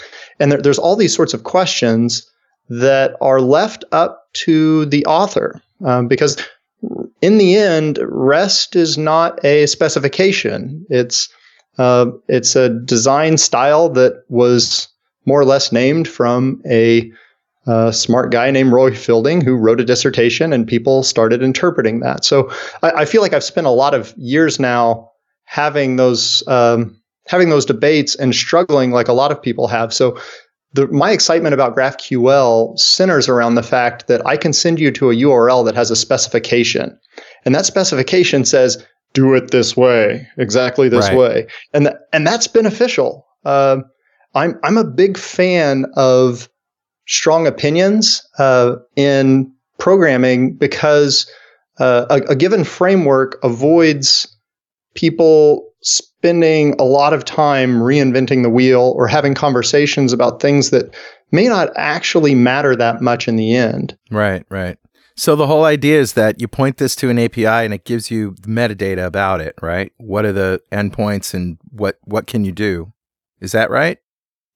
And 0.40 0.50
there, 0.52 0.62
there's 0.62 0.78
all 0.78 0.96
these 0.96 1.14
sorts 1.14 1.34
of 1.34 1.44
questions 1.44 2.28
that 2.70 3.16
are 3.20 3.40
left 3.40 3.84
up 3.92 4.24
to 4.44 4.86
the 4.86 5.04
author 5.06 5.60
um, 5.84 6.08
because 6.08 6.36
in 7.20 7.38
the 7.38 7.56
end, 7.56 7.98
REST 8.02 8.76
is 8.76 8.96
not 8.96 9.44
a 9.44 9.66
specification. 9.66 10.86
It's 10.88 11.28
uh, 11.78 12.10
it's 12.28 12.56
a 12.56 12.68
design 12.68 13.38
style 13.38 13.88
that 13.90 14.24
was 14.28 14.88
more 15.24 15.40
or 15.40 15.44
less 15.44 15.72
named 15.72 16.08
from 16.08 16.62
a 16.68 17.10
a 17.68 17.92
smart 17.92 18.32
guy 18.32 18.50
named 18.50 18.72
Roy 18.72 18.94
Fielding 18.94 19.42
who 19.42 19.54
wrote 19.54 19.80
a 19.80 19.84
dissertation, 19.84 20.54
and 20.54 20.66
people 20.66 21.02
started 21.02 21.42
interpreting 21.42 22.00
that. 22.00 22.24
So 22.24 22.50
I, 22.82 22.90
I 22.90 23.04
feel 23.04 23.20
like 23.20 23.34
I've 23.34 23.44
spent 23.44 23.66
a 23.66 23.70
lot 23.70 23.94
of 23.94 24.14
years 24.16 24.58
now 24.58 25.10
having 25.44 25.96
those 25.96 26.46
um, 26.48 26.98
having 27.26 27.50
those 27.50 27.66
debates 27.66 28.14
and 28.14 28.34
struggling 28.34 28.90
like 28.90 29.08
a 29.08 29.12
lot 29.12 29.30
of 29.30 29.42
people 29.42 29.68
have. 29.68 29.92
So 29.92 30.18
the, 30.72 30.86
my 30.88 31.10
excitement 31.10 31.52
about 31.52 31.76
GraphQL 31.76 32.78
centers 32.78 33.28
around 33.28 33.54
the 33.54 33.62
fact 33.62 34.06
that 34.06 34.26
I 34.26 34.38
can 34.38 34.54
send 34.54 34.80
you 34.80 34.90
to 34.92 35.10
a 35.10 35.14
URL 35.14 35.64
that 35.66 35.74
has 35.74 35.90
a 35.90 35.96
specification, 35.96 36.98
and 37.44 37.54
that 37.54 37.66
specification 37.66 38.46
says 38.46 38.82
do 39.18 39.34
it 39.34 39.50
this 39.50 39.76
way, 39.76 40.26
exactly 40.36 40.88
this 40.88 41.08
right. 41.08 41.16
way, 41.16 41.46
and 41.72 41.86
th- 41.86 41.96
and 42.12 42.26
that's 42.26 42.46
beneficial. 42.46 43.26
Uh, 43.44 43.78
I'm 44.34 44.58
I'm 44.62 44.76
a 44.76 44.84
big 44.84 45.18
fan 45.18 45.86
of 45.96 46.48
strong 47.06 47.46
opinions 47.46 48.22
uh, 48.38 48.76
in 48.96 49.52
programming 49.78 50.54
because 50.54 51.30
uh, 51.80 52.06
a, 52.10 52.32
a 52.32 52.36
given 52.36 52.64
framework 52.64 53.38
avoids 53.42 54.26
people 54.94 55.64
spending 55.82 56.74
a 56.78 56.84
lot 56.84 57.12
of 57.12 57.24
time 57.24 57.76
reinventing 57.76 58.42
the 58.42 58.50
wheel 58.50 58.92
or 58.96 59.06
having 59.06 59.34
conversations 59.34 60.12
about 60.12 60.40
things 60.40 60.70
that 60.70 60.94
may 61.30 61.46
not 61.46 61.70
actually 61.76 62.34
matter 62.34 62.74
that 62.74 63.00
much 63.00 63.28
in 63.28 63.36
the 63.36 63.54
end. 63.54 63.96
Right, 64.10 64.44
right. 64.48 64.76
So 65.18 65.34
the 65.34 65.48
whole 65.48 65.64
idea 65.64 65.98
is 65.98 66.12
that 66.12 66.40
you 66.40 66.46
point 66.46 66.76
this 66.76 66.94
to 66.94 67.10
an 67.10 67.18
API 67.18 67.44
and 67.44 67.74
it 67.74 67.84
gives 67.84 68.08
you 68.08 68.34
metadata 68.42 69.04
about 69.04 69.40
it, 69.40 69.56
right? 69.60 69.90
What 69.96 70.24
are 70.24 70.32
the 70.32 70.62
endpoints 70.70 71.34
and 71.34 71.58
what 71.72 71.98
what 72.04 72.28
can 72.28 72.44
you 72.44 72.52
do? 72.52 72.92
Is 73.40 73.50
that 73.50 73.68
right? 73.68 73.98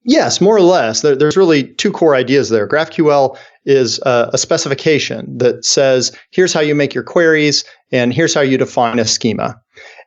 Yes, 0.04 0.40
more 0.40 0.57
or 0.57 0.61
less. 0.61 1.00
There, 1.00 1.16
there's 1.16 1.37
really 1.37 1.64
two 1.64 1.90
core 1.90 2.14
ideas 2.14 2.49
there. 2.49 2.69
GraphQL 2.69 3.37
is 3.64 3.99
a, 4.07 4.31
a 4.33 4.38
specification 4.38 5.37
that 5.38 5.64
says 5.64 6.16
here's 6.31 6.52
how 6.52 6.61
you 6.61 6.76
make 6.76 6.95
your 6.95 7.04
queries 7.04 7.64
and 7.90 8.14
here's 8.14 8.33
how 8.33 8.40
you 8.40 8.57
define 8.57 9.00
a 9.00 9.04
schema. 9.04 9.61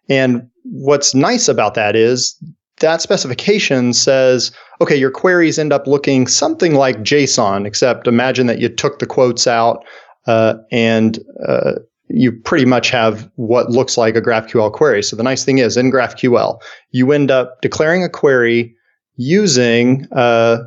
And 0.07 0.49
what's 0.63 1.13
nice 1.13 1.49
about 1.49 1.73
that 1.73 1.97
is 1.97 2.33
that 2.79 3.01
specification 3.01 3.91
says, 3.93 4.51
okay, 4.79 4.95
your 4.95 5.11
queries 5.11 5.59
end 5.59 5.73
up 5.73 5.85
looking 5.85 6.27
something 6.27 6.75
like 6.75 6.97
JSON, 6.99 7.65
except 7.65 8.07
imagine 8.07 8.47
that 8.47 8.59
you 8.59 8.69
took 8.69 8.99
the 8.99 9.05
quotes 9.05 9.47
out 9.47 9.83
uh, 10.27 10.55
and 10.71 11.19
uh, 11.47 11.73
you 12.07 12.31
pretty 12.31 12.65
much 12.65 12.89
have 12.89 13.29
what 13.35 13.71
looks 13.71 13.97
like 13.97 14.15
a 14.15 14.21
GraphQL 14.21 14.71
query. 14.71 15.03
So 15.03 15.15
the 15.15 15.23
nice 15.23 15.43
thing 15.43 15.57
is 15.57 15.77
in 15.77 15.91
GraphQL, 15.91 16.61
you 16.91 17.11
end 17.11 17.31
up 17.31 17.61
declaring 17.61 18.03
a 18.03 18.09
query 18.09 18.75
using 19.15 20.07
uh, 20.11 20.57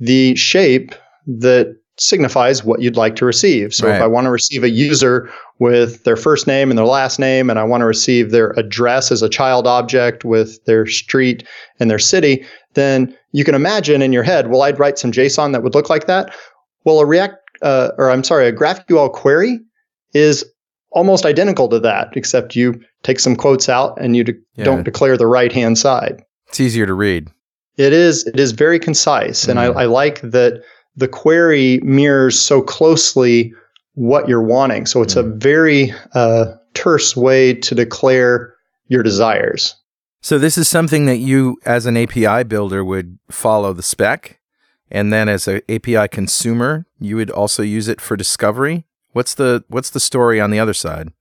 the 0.00 0.34
shape 0.34 0.94
that 1.26 1.76
signifies 1.98 2.64
what 2.64 2.80
you'd 2.80 2.96
like 2.96 3.16
to 3.16 3.24
receive. 3.24 3.74
So 3.74 3.86
right. 3.86 3.96
if 3.96 4.02
I 4.02 4.06
want 4.06 4.26
to 4.26 4.30
receive 4.30 4.62
a 4.62 4.70
user 4.70 5.28
with 5.58 6.04
their 6.04 6.16
first 6.16 6.46
name 6.46 6.70
and 6.70 6.78
their 6.78 6.86
last 6.86 7.18
name, 7.18 7.50
and 7.50 7.58
I 7.58 7.64
want 7.64 7.80
to 7.80 7.86
receive 7.86 8.30
their 8.30 8.50
address 8.50 9.10
as 9.10 9.20
a 9.20 9.28
child 9.28 9.66
object 9.66 10.24
with 10.24 10.64
their 10.64 10.86
street 10.86 11.46
and 11.80 11.90
their 11.90 11.98
city, 11.98 12.46
then 12.74 13.16
you 13.32 13.44
can 13.44 13.54
imagine 13.54 14.00
in 14.00 14.12
your 14.12 14.22
head, 14.22 14.48
well, 14.48 14.62
I'd 14.62 14.78
write 14.78 14.98
some 14.98 15.12
JSON 15.12 15.52
that 15.52 15.62
would 15.62 15.74
look 15.74 15.90
like 15.90 16.06
that. 16.06 16.34
Well, 16.84 17.00
a 17.00 17.06
React, 17.06 17.36
uh, 17.62 17.90
or 17.98 18.10
I'm 18.10 18.24
sorry, 18.24 18.46
a 18.46 18.52
GraphQL 18.52 19.12
query 19.12 19.60
is 20.14 20.44
almost 20.90 21.26
identical 21.26 21.68
to 21.68 21.78
that, 21.80 22.16
except 22.16 22.56
you 22.56 22.80
take 23.02 23.20
some 23.20 23.36
quotes 23.36 23.68
out 23.68 23.98
and 24.00 24.16
you 24.16 24.24
de- 24.24 24.32
yeah. 24.56 24.64
don't 24.64 24.84
declare 24.84 25.16
the 25.16 25.26
right 25.26 25.52
hand 25.52 25.78
side. 25.78 26.24
It's 26.48 26.60
easier 26.60 26.86
to 26.86 26.94
read. 26.94 27.28
It 27.76 27.92
is. 27.92 28.26
It 28.26 28.40
is 28.40 28.52
very 28.52 28.78
concise, 28.78 29.42
mm-hmm. 29.42 29.50
and 29.50 29.60
I, 29.60 29.82
I 29.82 29.84
like 29.84 30.20
that 30.22 30.62
the 30.96 31.08
query 31.08 31.80
mirrors 31.84 32.38
so 32.38 32.60
closely 32.60 33.52
what 33.94 34.28
you're 34.28 34.42
wanting. 34.42 34.86
So 34.86 35.02
it's 35.02 35.14
mm-hmm. 35.14 35.30
a 35.30 35.36
very 35.36 35.94
uh, 36.14 36.54
terse 36.74 37.16
way 37.16 37.54
to 37.54 37.74
declare 37.74 38.54
your 38.88 39.02
desires. 39.02 39.74
So 40.20 40.38
this 40.38 40.58
is 40.58 40.68
something 40.68 41.06
that 41.06 41.18
you, 41.18 41.58
as 41.64 41.86
an 41.86 41.96
API 41.96 42.42
builder, 42.44 42.84
would 42.84 43.18
follow 43.30 43.72
the 43.72 43.82
spec, 43.82 44.37
and 44.90 45.12
then 45.12 45.28
as 45.28 45.48
an 45.48 45.60
API 45.68 46.08
consumer, 46.08 46.86
you 46.98 47.16
would 47.16 47.30
also 47.30 47.62
use 47.62 47.88
it 47.88 48.00
for 48.00 48.16
discovery. 48.16 48.84
What's 49.12 49.34
the 49.34 49.64
what's 49.68 49.90
the 49.90 50.00
story 50.00 50.40
on 50.40 50.50
the 50.50 50.60
other 50.60 50.74
side? 50.74 51.12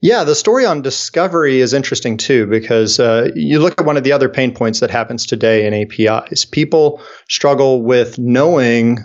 Yeah, 0.00 0.22
the 0.22 0.36
story 0.36 0.64
on 0.64 0.82
discovery 0.82 1.60
is 1.60 1.74
interesting 1.74 2.16
too 2.16 2.46
because 2.46 3.00
uh, 3.00 3.30
you 3.34 3.58
look 3.58 3.80
at 3.80 3.86
one 3.86 3.96
of 3.96 4.04
the 4.04 4.12
other 4.12 4.28
pain 4.28 4.54
points 4.54 4.78
that 4.78 4.90
happens 4.90 5.26
today 5.26 5.66
in 5.66 5.74
APIs. 5.74 6.44
People 6.44 7.02
struggle 7.28 7.82
with 7.82 8.16
knowing 8.16 8.98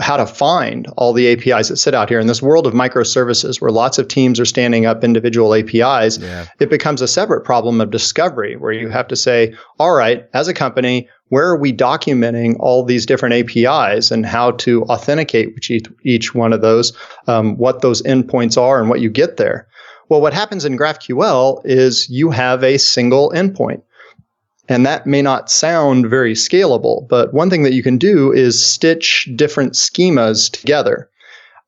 how 0.00 0.16
to 0.16 0.26
find 0.26 0.86
all 0.96 1.12
the 1.12 1.32
APIs 1.32 1.68
that 1.68 1.76
sit 1.76 1.94
out 1.94 2.08
here 2.08 2.20
in 2.20 2.26
this 2.26 2.42
world 2.42 2.66
of 2.66 2.74
microservices 2.74 3.60
where 3.60 3.70
lots 3.70 3.98
of 3.98 4.08
teams 4.08 4.40
are 4.40 4.44
standing 4.44 4.86
up 4.86 5.04
individual 5.04 5.54
APIs. 5.54 6.18
Yeah. 6.18 6.46
It 6.60 6.70
becomes 6.70 7.00
a 7.02 7.08
separate 7.08 7.44
problem 7.44 7.80
of 7.80 7.90
discovery 7.90 8.56
where 8.56 8.72
you 8.72 8.88
have 8.88 9.08
to 9.08 9.16
say, 9.16 9.54
all 9.78 9.94
right, 9.94 10.28
as 10.32 10.48
a 10.48 10.54
company, 10.54 11.08
where 11.28 11.48
are 11.48 11.58
we 11.58 11.72
documenting 11.72 12.56
all 12.60 12.84
these 12.84 13.06
different 13.06 13.34
APIs 13.34 14.10
and 14.10 14.24
how 14.24 14.52
to 14.52 14.82
authenticate 14.84 15.70
each, 15.70 15.88
each 16.02 16.34
one 16.34 16.52
of 16.52 16.60
those, 16.60 16.92
um, 17.26 17.56
what 17.56 17.82
those 17.82 18.02
endpoints 18.02 18.60
are 18.60 18.80
and 18.80 18.88
what 18.88 19.00
you 19.00 19.10
get 19.10 19.36
there? 19.36 19.66
Well, 20.08 20.20
what 20.20 20.34
happens 20.34 20.64
in 20.64 20.76
GraphQL 20.76 21.62
is 21.64 22.08
you 22.10 22.30
have 22.30 22.62
a 22.62 22.78
single 22.78 23.30
endpoint. 23.30 23.82
And 24.68 24.86
that 24.86 25.06
may 25.06 25.20
not 25.20 25.50
sound 25.50 26.08
very 26.08 26.34
scalable, 26.34 27.06
but 27.08 27.34
one 27.34 27.50
thing 27.50 27.64
that 27.64 27.74
you 27.74 27.82
can 27.82 27.98
do 27.98 28.32
is 28.32 28.64
stitch 28.64 29.28
different 29.36 29.74
schemas 29.74 30.50
together. 30.50 31.10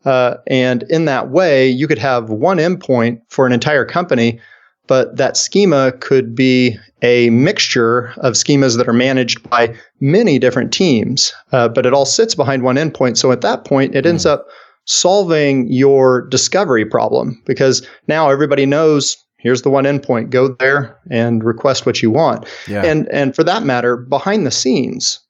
Uh, 0.04 0.36
and 0.46 0.84
in 0.84 1.04
that 1.04 1.30
way, 1.30 1.68
you 1.68 1.88
could 1.88 1.98
have 1.98 2.30
one 2.30 2.58
endpoint 2.58 3.20
for 3.28 3.44
an 3.46 3.52
entire 3.52 3.84
company, 3.84 4.40
but 4.86 5.16
that 5.16 5.36
schema 5.36 5.92
could 5.92 6.34
be 6.34 6.78
a 7.02 7.28
mixture 7.30 8.14
of 8.18 8.34
schemas 8.34 8.76
that 8.76 8.88
are 8.88 8.92
managed 8.94 9.48
by 9.50 9.74
many 10.00 10.38
different 10.38 10.72
teams, 10.72 11.32
uh, 11.52 11.68
but 11.68 11.84
it 11.84 11.92
all 11.92 12.06
sits 12.06 12.34
behind 12.34 12.62
one 12.62 12.76
endpoint. 12.76 13.16
So 13.16 13.32
at 13.32 13.40
that 13.42 13.64
point, 13.64 13.94
it 13.94 14.06
ends 14.06 14.24
mm. 14.24 14.30
up 14.30 14.46
solving 14.86 15.70
your 15.70 16.26
discovery 16.28 16.84
problem 16.84 17.42
because 17.44 17.86
now 18.06 18.30
everybody 18.30 18.64
knows 18.64 19.16
here's 19.46 19.62
the 19.62 19.70
one 19.70 19.84
endpoint. 19.84 20.30
Go 20.30 20.48
there 20.48 20.98
and 21.10 21.42
request 21.42 21.86
what 21.86 22.02
you 22.02 22.10
want. 22.10 22.46
Yeah. 22.68 22.84
and 22.84 23.08
and 23.08 23.34
for 23.34 23.44
that 23.44 23.62
matter 23.62 23.96
behind 23.96 24.46
the 24.46 24.50
scenes 24.50 25.20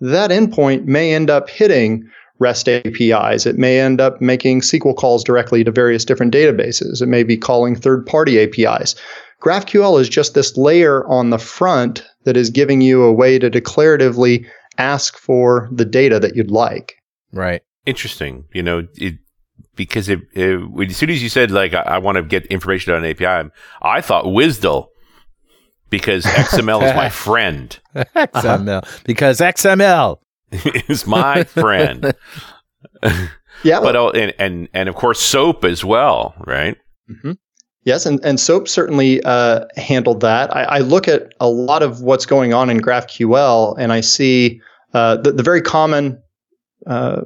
that 0.00 0.30
endpoint 0.30 0.86
may 0.86 1.14
end 1.14 1.30
up 1.30 1.48
hitting 1.48 2.08
rest 2.38 2.68
apis 2.68 3.44
it 3.44 3.58
may 3.58 3.78
end 3.78 4.00
up 4.00 4.20
making 4.20 4.62
sql 4.62 4.96
calls 4.96 5.22
directly 5.22 5.62
to 5.62 5.70
various 5.70 6.04
different 6.04 6.34
databases. 6.34 7.02
It 7.02 7.06
may 7.06 7.22
be 7.22 7.36
calling 7.36 7.76
third 7.76 8.06
party 8.06 8.38
apis 8.38 8.94
graphql 9.42 10.00
is 10.00 10.08
just 10.08 10.34
this 10.34 10.56
layer 10.56 11.06
on 11.06 11.30
the 11.30 11.38
front 11.38 12.04
that 12.24 12.36
is 12.36 12.50
giving 12.50 12.80
you 12.80 13.02
a 13.02 13.12
way 13.12 13.38
to 13.38 13.50
declaratively 13.50 14.46
ask 14.78 15.18
for 15.18 15.68
the 15.72 15.84
data 15.84 16.18
that 16.20 16.36
you'd 16.36 16.50
like. 16.50 16.94
Right. 17.32 17.62
Interesting. 17.86 18.44
You 18.52 18.62
know, 18.62 18.86
it, 18.96 19.14
because 19.76 20.08
it, 20.08 20.20
it, 20.32 20.90
as 20.90 20.96
soon 20.96 21.10
as 21.10 21.22
you 21.22 21.28
said 21.28 21.50
like 21.50 21.74
I, 21.74 21.82
I 21.82 21.98
want 21.98 22.16
to 22.16 22.22
get 22.22 22.46
information 22.46 22.92
on 22.92 23.04
an 23.04 23.10
API, 23.10 23.50
I 23.82 24.00
thought 24.00 24.24
WSDL 24.24 24.88
because 25.90 26.24
XML 26.26 26.82
is 26.88 26.96
my 26.96 27.08
friend. 27.08 27.78
XML 27.94 29.04
because 29.04 29.40
XML 29.40 30.18
is 30.88 31.06
my 31.06 31.44
friend. 31.44 32.14
yeah, 33.62 33.80
but 33.80 33.96
oh, 33.96 34.10
and 34.10 34.34
and 34.38 34.68
and 34.72 34.88
of 34.88 34.94
course 34.94 35.20
SOAP 35.20 35.64
as 35.64 35.84
well, 35.84 36.34
right? 36.46 36.76
Mm-hmm. 37.10 37.32
Yes, 37.84 38.04
and, 38.04 38.22
and 38.24 38.38
SOAP 38.38 38.68
certainly 38.68 39.22
uh, 39.22 39.64
handled 39.76 40.20
that. 40.20 40.54
I, 40.54 40.64
I, 40.64 40.78
look 40.80 41.08
at 41.08 41.32
a 41.40 41.48
lot 41.48 41.82
of 41.82 42.02
what's 42.02 42.26
going 42.26 42.52
on 42.52 42.68
in 42.68 42.80
GraphQL, 42.80 43.74
and 43.78 43.90
I 43.90 44.02
see 44.02 44.60
uh, 44.92 45.16
the, 45.16 45.32
the 45.32 45.42
very 45.42 45.62
common 45.62 46.22
uh, 46.86 47.22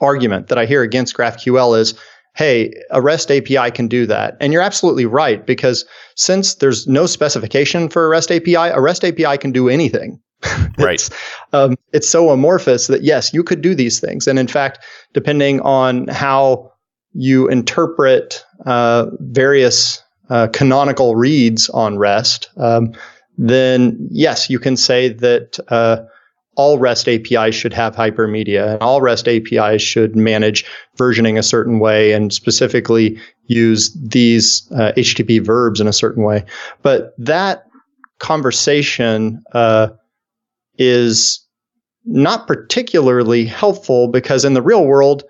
argument 0.00 0.48
that 0.48 0.58
I 0.58 0.66
hear 0.66 0.82
against 0.82 1.16
GraphQL 1.16 1.78
is, 1.78 1.94
hey, 2.34 2.72
a 2.90 3.00
REST 3.02 3.30
API 3.30 3.70
can 3.70 3.88
do 3.88 4.06
that. 4.06 4.36
And 4.40 4.52
you're 4.52 4.62
absolutely 4.62 5.06
right, 5.06 5.44
because 5.46 5.84
since 6.16 6.54
there's 6.56 6.86
no 6.86 7.06
specification 7.06 7.88
for 7.88 8.06
a 8.06 8.08
REST 8.08 8.32
API, 8.32 8.54
a 8.54 8.80
REST 8.80 9.04
API 9.04 9.38
can 9.38 9.52
do 9.52 9.68
anything. 9.68 10.20
right. 10.78 10.94
it's, 10.94 11.10
um, 11.52 11.76
it's 11.92 12.08
so 12.08 12.30
amorphous 12.30 12.88
that 12.88 13.02
yes, 13.02 13.32
you 13.32 13.44
could 13.44 13.60
do 13.60 13.74
these 13.74 14.00
things. 14.00 14.26
And 14.26 14.38
in 14.38 14.48
fact, 14.48 14.80
depending 15.12 15.60
on 15.60 16.08
how 16.08 16.72
you 17.12 17.48
interpret 17.48 18.44
uh, 18.66 19.06
various 19.20 20.02
uh, 20.30 20.48
canonical 20.48 21.14
reads 21.14 21.68
on 21.70 21.98
REST, 21.98 22.48
um, 22.56 22.92
then 23.38 24.08
yes, 24.10 24.50
you 24.50 24.58
can 24.58 24.76
say 24.76 25.10
that 25.10 25.58
uh, 25.68 26.02
all 26.56 26.78
REST 26.78 27.08
APIs 27.08 27.54
should 27.54 27.72
have 27.72 27.96
hypermedia, 27.96 28.74
and 28.74 28.82
all 28.82 29.00
REST 29.00 29.26
APIs 29.28 29.80
should 29.80 30.14
manage 30.14 30.64
versioning 30.98 31.38
a 31.38 31.42
certain 31.42 31.78
way 31.78 32.12
and 32.12 32.32
specifically 32.32 33.18
use 33.46 33.92
these 33.94 34.70
uh, 34.72 34.92
HTTP 34.96 35.44
verbs 35.44 35.80
in 35.80 35.86
a 35.88 35.92
certain 35.92 36.24
way. 36.24 36.44
But 36.82 37.14
that 37.18 37.64
conversation 38.18 39.42
uh, 39.52 39.88
is 40.78 41.44
not 42.04 42.46
particularly 42.46 43.44
helpful 43.44 44.08
because 44.08 44.44
in 44.44 44.54
the 44.54 44.62
real 44.62 44.86
world, 44.86 45.24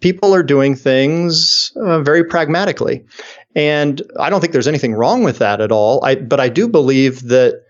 people 0.00 0.34
are 0.34 0.42
doing 0.42 0.74
things 0.74 1.72
uh, 1.76 2.00
very 2.00 2.22
pragmatically. 2.22 3.04
And 3.56 4.02
I 4.20 4.30
don't 4.30 4.40
think 4.40 4.52
there's 4.52 4.68
anything 4.68 4.94
wrong 4.94 5.24
with 5.24 5.38
that 5.38 5.60
at 5.60 5.72
all. 5.72 6.04
I, 6.04 6.16
but 6.16 6.40
I 6.40 6.48
do 6.48 6.68
believe 6.68 7.28
that 7.28 7.63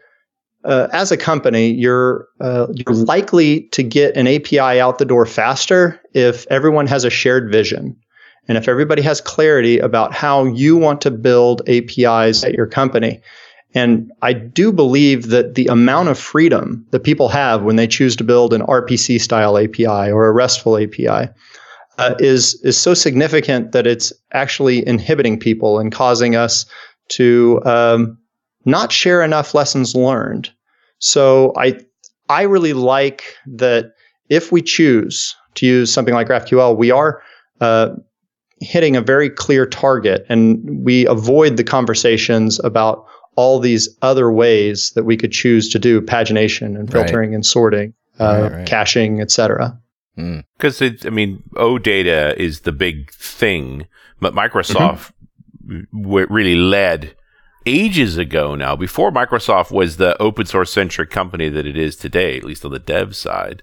uh, 0.64 0.88
as 0.92 1.12
a 1.12 1.16
company, 1.16 1.70
you're 1.70 2.26
uh, 2.40 2.66
you're 2.72 2.94
likely 2.94 3.62
to 3.72 3.82
get 3.82 4.16
an 4.16 4.26
API 4.26 4.80
out 4.80 4.98
the 4.98 5.04
door 5.04 5.26
faster 5.26 6.00
if 6.14 6.46
everyone 6.48 6.86
has 6.86 7.04
a 7.04 7.10
shared 7.10 7.52
vision, 7.52 7.96
and 8.48 8.56
if 8.56 8.68
everybody 8.68 9.02
has 9.02 9.20
clarity 9.20 9.78
about 9.78 10.14
how 10.14 10.44
you 10.44 10.76
want 10.76 11.00
to 11.02 11.10
build 11.10 11.68
APIs 11.68 12.44
at 12.44 12.54
your 12.54 12.66
company. 12.66 13.20
And 13.76 14.12
I 14.22 14.32
do 14.32 14.72
believe 14.72 15.28
that 15.28 15.56
the 15.56 15.66
amount 15.66 16.08
of 16.08 16.18
freedom 16.18 16.86
that 16.90 17.00
people 17.00 17.28
have 17.28 17.64
when 17.64 17.74
they 17.74 17.88
choose 17.88 18.14
to 18.16 18.24
build 18.24 18.54
an 18.54 18.62
RPC 18.62 19.20
style 19.20 19.58
API 19.58 20.12
or 20.12 20.28
a 20.28 20.32
RESTful 20.32 20.78
API 20.78 21.28
uh, 21.98 22.14
is 22.18 22.54
is 22.62 22.76
so 22.76 22.94
significant 22.94 23.72
that 23.72 23.86
it's 23.86 24.12
actually 24.32 24.86
inhibiting 24.86 25.38
people 25.38 25.78
and 25.78 25.92
causing 25.92 26.36
us 26.36 26.66
to 27.08 27.60
um, 27.64 28.16
not 28.64 28.92
share 28.92 29.22
enough 29.22 29.54
lessons 29.54 29.94
learned. 29.94 30.50
So 30.98 31.52
I 31.56 31.80
I 32.28 32.42
really 32.42 32.72
like 32.72 33.22
that 33.46 33.92
if 34.28 34.50
we 34.50 34.62
choose 34.62 35.34
to 35.56 35.66
use 35.66 35.92
something 35.92 36.14
like 36.14 36.28
GraphQL, 36.28 36.76
we 36.76 36.90
are 36.90 37.22
uh, 37.60 37.90
hitting 38.60 38.96
a 38.96 39.00
very 39.00 39.30
clear 39.30 39.66
target, 39.66 40.24
and 40.28 40.84
we 40.84 41.06
avoid 41.06 41.56
the 41.56 41.64
conversations 41.64 42.58
about 42.64 43.06
all 43.36 43.58
these 43.58 43.88
other 44.02 44.30
ways 44.30 44.92
that 44.94 45.04
we 45.04 45.16
could 45.16 45.32
choose 45.32 45.68
to 45.68 45.78
do 45.78 46.00
pagination 46.00 46.78
and 46.78 46.90
filtering 46.90 47.30
right. 47.30 47.34
and 47.34 47.46
sorting, 47.46 47.92
uh, 48.20 48.24
right, 48.42 48.52
right. 48.52 48.66
caching, 48.66 49.20
etc. 49.20 49.78
Because 50.16 50.78
mm. 50.78 51.06
I 51.06 51.10
mean, 51.10 51.42
OData 51.54 52.36
is 52.36 52.60
the 52.60 52.72
big 52.72 53.10
thing, 53.12 53.86
but 54.20 54.34
Microsoft 54.34 55.12
mm-hmm. 55.66 56.02
w- 56.02 56.26
really 56.30 56.54
led 56.54 57.14
ages 57.66 58.16
ago 58.16 58.54
now. 58.54 58.76
Before 58.76 59.10
Microsoft 59.10 59.70
was 59.70 59.96
the 59.96 60.20
open 60.20 60.46
source 60.46 60.72
centric 60.72 61.10
company 61.10 61.48
that 61.48 61.66
it 61.66 61.76
is 61.76 61.96
today, 61.96 62.36
at 62.36 62.44
least 62.44 62.64
on 62.64 62.72
the 62.72 62.78
dev 62.78 63.16
side. 63.16 63.62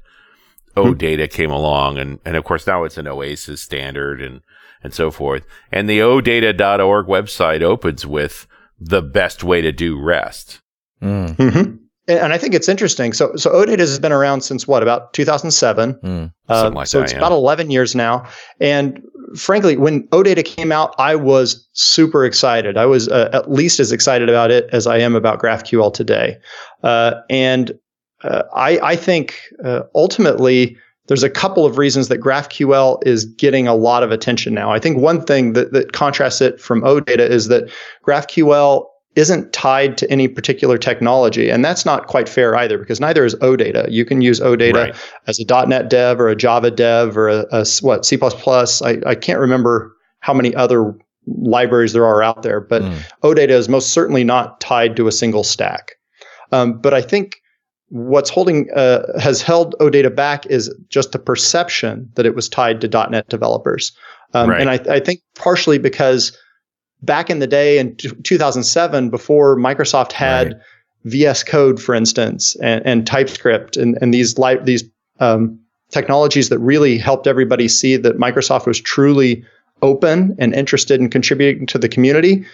OData 0.77 1.29
came 1.29 1.51
along, 1.51 1.97
and 1.97 2.19
and 2.23 2.37
of 2.37 2.45
course 2.45 2.65
now 2.65 2.85
it's 2.85 2.97
an 2.97 3.07
OASIS 3.07 3.61
standard 3.61 4.21
and 4.21 4.41
and 4.83 4.93
so 4.93 5.11
forth. 5.11 5.45
And 5.71 5.89
the 5.89 5.99
OData.org 5.99 7.07
website 7.07 7.61
opens 7.61 8.05
with 8.05 8.47
the 8.79 9.01
best 9.01 9.43
way 9.43 9.61
to 9.61 9.71
do 9.71 9.99
REST. 9.99 10.61
Mm. 11.01 11.35
Mm-hmm 11.35 11.80
and 12.19 12.33
I 12.33 12.37
think 12.37 12.53
it's 12.53 12.69
interesting. 12.69 13.13
So, 13.13 13.35
so 13.35 13.51
OData 13.51 13.79
has 13.79 13.99
been 13.99 14.11
around 14.11 14.41
since 14.41 14.67
what 14.67 14.83
about 14.83 15.13
2007? 15.13 15.93
Mm, 15.95 16.33
uh, 16.49 16.71
like 16.73 16.87
so 16.87 16.99
that, 16.99 17.03
it's 17.03 17.13
yeah. 17.13 17.19
about 17.19 17.31
11 17.31 17.71
years 17.71 17.95
now. 17.95 18.27
And 18.59 19.01
frankly, 19.35 19.77
when 19.77 20.07
OData 20.07 20.43
came 20.43 20.71
out, 20.71 20.95
I 20.97 21.15
was 21.15 21.67
super 21.73 22.25
excited. 22.25 22.77
I 22.77 22.85
was 22.85 23.07
uh, 23.07 23.29
at 23.33 23.51
least 23.51 23.79
as 23.79 23.91
excited 23.91 24.29
about 24.29 24.51
it 24.51 24.69
as 24.71 24.87
I 24.87 24.97
am 24.97 25.15
about 25.15 25.41
GraphQL 25.41 25.93
today. 25.93 26.37
Uh, 26.83 27.15
and 27.29 27.77
uh, 28.23 28.43
I, 28.53 28.79
I, 28.79 28.95
think 28.95 29.39
uh, 29.63 29.81
ultimately 29.95 30.77
there's 31.07 31.23
a 31.23 31.29
couple 31.29 31.65
of 31.65 31.77
reasons 31.77 32.07
that 32.09 32.19
GraphQL 32.19 33.05
is 33.05 33.25
getting 33.25 33.67
a 33.67 33.73
lot 33.73 34.03
of 34.03 34.11
attention 34.11 34.53
now. 34.53 34.71
I 34.71 34.79
think 34.79 34.97
one 34.97 35.21
thing 35.21 35.53
that, 35.53 35.73
that 35.73 35.91
contrasts 35.91 36.41
it 36.41 36.59
from 36.59 36.81
OData 36.81 37.27
is 37.27 37.47
that 37.47 37.69
GraphQL 38.05 38.85
isn't 39.15 39.51
tied 39.51 39.97
to 39.97 40.09
any 40.09 40.27
particular 40.27 40.77
technology. 40.77 41.49
And 41.49 41.65
that's 41.65 41.85
not 41.85 42.07
quite 42.07 42.29
fair 42.29 42.55
either 42.55 42.77
because 42.77 43.01
neither 43.01 43.25
is 43.25 43.35
OData. 43.35 43.91
You 43.91 44.05
can 44.05 44.21
use 44.21 44.39
OData 44.39 44.73
right. 44.73 44.95
as 45.27 45.39
a 45.39 45.65
.NET 45.65 45.89
dev 45.89 46.19
or 46.19 46.29
a 46.29 46.35
Java 46.35 46.71
dev 46.71 47.17
or 47.17 47.27
a, 47.27 47.45
a 47.51 47.65
what 47.81 48.05
C++. 48.05 48.17
I, 48.21 49.01
I 49.05 49.15
can't 49.15 49.39
remember 49.39 49.93
how 50.21 50.33
many 50.33 50.55
other 50.55 50.95
libraries 51.27 51.93
there 51.93 52.05
are 52.05 52.23
out 52.23 52.43
there, 52.43 52.61
but 52.61 52.81
mm. 52.81 52.99
OData 53.23 53.49
is 53.49 53.67
most 53.67 53.89
certainly 53.89 54.23
not 54.23 54.61
tied 54.61 54.95
to 54.95 55.07
a 55.07 55.11
single 55.11 55.43
stack. 55.43 55.93
Um, 56.51 56.79
but 56.79 56.93
I 56.93 57.01
think 57.01 57.41
what's 57.89 58.29
holding 58.29 58.69
uh, 58.73 59.19
has 59.19 59.41
held 59.41 59.75
OData 59.79 60.15
back 60.15 60.45
is 60.45 60.73
just 60.87 61.11
the 61.11 61.19
perception 61.19 62.09
that 62.15 62.25
it 62.25 62.35
was 62.35 62.47
tied 62.47 62.79
to 62.81 62.87
.NET 63.09 63.27
developers. 63.27 63.91
Um, 64.33 64.49
right. 64.49 64.61
And 64.61 64.69
I, 64.69 64.95
I 64.95 64.99
think 65.01 65.21
partially 65.35 65.77
because 65.77 66.37
back 67.01 67.29
in 67.29 67.39
the 67.39 67.47
day 67.47 67.79
in 67.79 67.95
t- 67.95 68.09
2007, 68.23 69.09
before 69.09 69.57
Microsoft 69.57 70.11
had 70.11 70.53
right. 70.53 70.61
VS 71.05 71.43
Code, 71.43 71.81
for 71.81 71.95
instance, 71.95 72.55
and, 72.57 72.85
and 72.85 73.07
TypeScript, 73.07 73.77
and, 73.77 73.97
and 74.01 74.13
these 74.13 74.37
li- 74.37 74.59
these 74.63 74.83
um, 75.19 75.59
technologies 75.89 76.49
that 76.49 76.59
really 76.59 76.97
helped 76.97 77.27
everybody 77.27 77.67
see 77.67 77.97
that 77.97 78.17
Microsoft 78.17 78.65
was 78.65 78.79
truly 78.79 79.43
open 79.81 80.35
and 80.39 80.53
interested 80.53 80.99
in 80.99 81.09
contributing 81.09 81.65
to 81.67 81.77
the 81.77 81.89
community. 81.89 82.45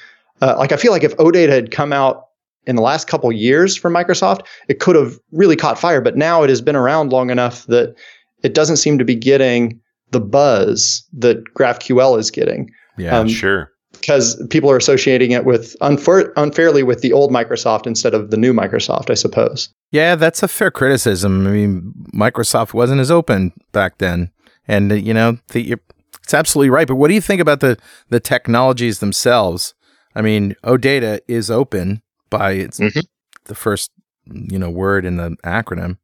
Uh, 0.42 0.56
like 0.58 0.72
I 0.72 0.78
feel 0.78 0.92
like 0.92 1.04
if 1.04 1.16
OData 1.18 1.50
had 1.50 1.72
come 1.72 1.92
out 1.92 2.28
in 2.66 2.76
the 2.76 2.82
last 2.82 3.08
couple 3.08 3.32
years 3.32 3.76
from 3.76 3.94
Microsoft, 3.94 4.46
it 4.68 4.80
could 4.80 4.96
have 4.96 5.18
really 5.32 5.56
caught 5.56 5.80
fire. 5.80 6.02
But 6.02 6.16
now 6.16 6.44
it 6.44 6.50
has 6.50 6.62
been 6.62 6.76
around 6.76 7.12
long 7.12 7.30
enough 7.30 7.66
that 7.68 7.96
it 8.44 8.54
doesn't 8.54 8.78
seem 8.78 8.98
to 8.98 9.06
be 9.06 9.16
getting 9.16 9.80
the 10.12 10.20
buzz 10.20 11.06
that 11.14 11.44
GraphQL 11.54 12.18
is 12.20 12.32
getting. 12.32 12.70
Yeah, 12.98 13.18
um, 13.18 13.28
sure 13.28 13.72
because 14.00 14.42
people 14.50 14.70
are 14.72 14.78
associating 14.78 15.32
it 15.32 15.46
with 15.46 15.76
unfair, 15.82 16.34
unfairly 16.38 16.84
with 16.84 17.02
the 17.02 17.14
old 17.14 17.32
Microsoft 17.32 17.88
instead 17.88 18.14
of 18.14 18.32
the 18.32 18.38
new 18.38 18.54
Microsoft, 18.54 19.10
I 19.10 19.16
suppose. 19.16 19.70
Yeah, 19.92 20.16
that's 20.16 20.44
a 20.44 20.48
fair 20.48 20.72
criticism. 20.72 21.48
I 21.48 21.52
mean, 21.52 21.94
Microsoft 22.14 22.74
wasn't 22.74 23.02
as 23.02 23.12
open 23.12 23.54
back 23.72 23.98
then, 23.98 24.32
and 24.68 24.92
uh, 24.92 24.96
you 24.96 25.14
know, 25.14 25.38
the, 25.50 25.76
it's 26.24 26.34
absolutely 26.34 26.70
right. 26.70 26.88
But 26.88 26.96
what 26.96 27.08
do 27.08 27.14
you 27.14 27.22
think 27.22 27.42
about 27.42 27.60
the 27.60 27.78
the 28.10 28.20
technologies 28.20 29.00
themselves? 29.00 29.74
I 30.16 30.22
mean, 30.22 30.56
OData 30.64 31.20
is 31.28 31.52
open 31.52 32.02
by 32.30 32.52
its 32.54 32.80
mm-hmm. 32.80 33.00
the 33.46 33.56
first 33.56 33.92
you 34.26 34.60
know 34.60 34.70
word 34.70 35.06
in 35.06 35.18
the 35.18 35.38
acronym. 35.46 35.98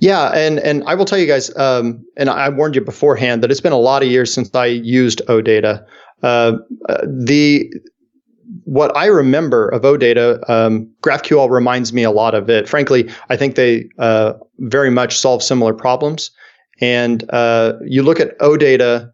Yeah, 0.00 0.30
and 0.30 0.58
and 0.58 0.82
I 0.84 0.94
will 0.94 1.04
tell 1.04 1.18
you 1.18 1.26
guys, 1.26 1.54
um, 1.56 2.04
and 2.16 2.30
I 2.30 2.48
warned 2.48 2.74
you 2.74 2.80
beforehand 2.80 3.42
that 3.42 3.50
it's 3.50 3.60
been 3.60 3.72
a 3.72 3.78
lot 3.78 4.02
of 4.02 4.08
years 4.08 4.32
since 4.32 4.52
I 4.54 4.66
used 4.66 5.20
OData. 5.28 5.84
Uh, 6.22 6.52
the 7.04 7.72
what 8.64 8.96
I 8.96 9.06
remember 9.06 9.68
of 9.68 9.82
OData, 9.82 10.48
um, 10.48 10.90
GraphQL 11.02 11.50
reminds 11.50 11.92
me 11.92 12.02
a 12.02 12.10
lot 12.10 12.34
of 12.34 12.50
it. 12.50 12.68
Frankly, 12.68 13.10
I 13.28 13.36
think 13.36 13.54
they 13.54 13.88
uh, 13.98 14.34
very 14.58 14.90
much 14.90 15.18
solve 15.18 15.42
similar 15.42 15.72
problems. 15.72 16.30
And 16.80 17.28
uh, 17.30 17.74
you 17.84 18.02
look 18.02 18.20
at 18.20 18.38
OData, 18.38 19.12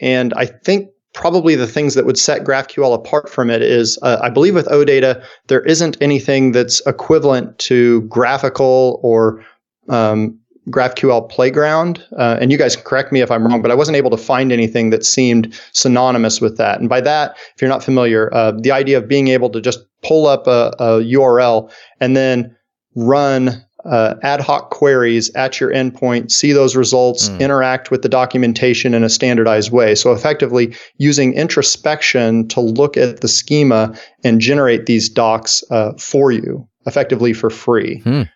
and 0.00 0.34
I 0.34 0.46
think 0.46 0.88
probably 1.14 1.54
the 1.54 1.66
things 1.66 1.94
that 1.94 2.06
would 2.06 2.18
set 2.18 2.44
GraphQL 2.44 2.94
apart 2.94 3.28
from 3.28 3.50
it 3.50 3.62
is 3.62 3.98
uh, 4.02 4.18
I 4.22 4.30
believe 4.30 4.54
with 4.54 4.66
OData, 4.66 5.24
there 5.48 5.62
isn't 5.62 5.96
anything 6.00 6.52
that's 6.52 6.80
equivalent 6.86 7.58
to 7.60 8.02
GraphiQL 8.02 9.02
or 9.02 9.44
um, 9.88 10.38
GraphQL 10.70 11.28
Playground. 11.28 12.04
Uh, 12.16 12.38
and 12.40 12.50
you 12.50 12.58
guys 12.58 12.76
correct 12.76 13.12
me 13.12 13.20
if 13.20 13.30
I'm 13.30 13.46
wrong, 13.46 13.62
but 13.62 13.70
I 13.70 13.74
wasn't 13.74 13.96
able 13.96 14.10
to 14.10 14.16
find 14.16 14.52
anything 14.52 14.90
that 14.90 15.04
seemed 15.04 15.58
synonymous 15.72 16.40
with 16.40 16.56
that. 16.56 16.80
And 16.80 16.88
by 16.88 17.00
that, 17.02 17.36
if 17.54 17.62
you're 17.62 17.70
not 17.70 17.84
familiar, 17.84 18.32
uh, 18.34 18.52
the 18.52 18.72
idea 18.72 18.98
of 18.98 19.08
being 19.08 19.28
able 19.28 19.50
to 19.50 19.60
just 19.60 19.80
pull 20.02 20.26
up 20.26 20.46
a, 20.46 20.74
a 20.78 21.00
URL 21.02 21.70
and 22.00 22.16
then 22.16 22.54
run 22.94 23.62
uh, 23.84 24.16
ad 24.22 24.40
hoc 24.40 24.70
queries 24.70 25.32
at 25.36 25.60
your 25.60 25.70
endpoint, 25.70 26.32
see 26.32 26.50
those 26.50 26.74
results, 26.74 27.28
mm. 27.28 27.38
interact 27.38 27.92
with 27.92 28.02
the 28.02 28.08
documentation 28.08 28.94
in 28.94 29.04
a 29.04 29.08
standardized 29.08 29.70
way. 29.70 29.94
So 29.94 30.12
effectively 30.12 30.74
using 30.96 31.34
introspection 31.34 32.48
to 32.48 32.60
look 32.60 32.96
at 32.96 33.20
the 33.20 33.28
schema 33.28 33.96
and 34.24 34.40
generate 34.40 34.86
these 34.86 35.08
docs 35.08 35.62
uh, 35.70 35.92
for 35.92 36.32
you 36.32 36.66
effectively 36.86 37.32
for 37.32 37.50
free. 37.50 38.00
Mm 38.02 38.28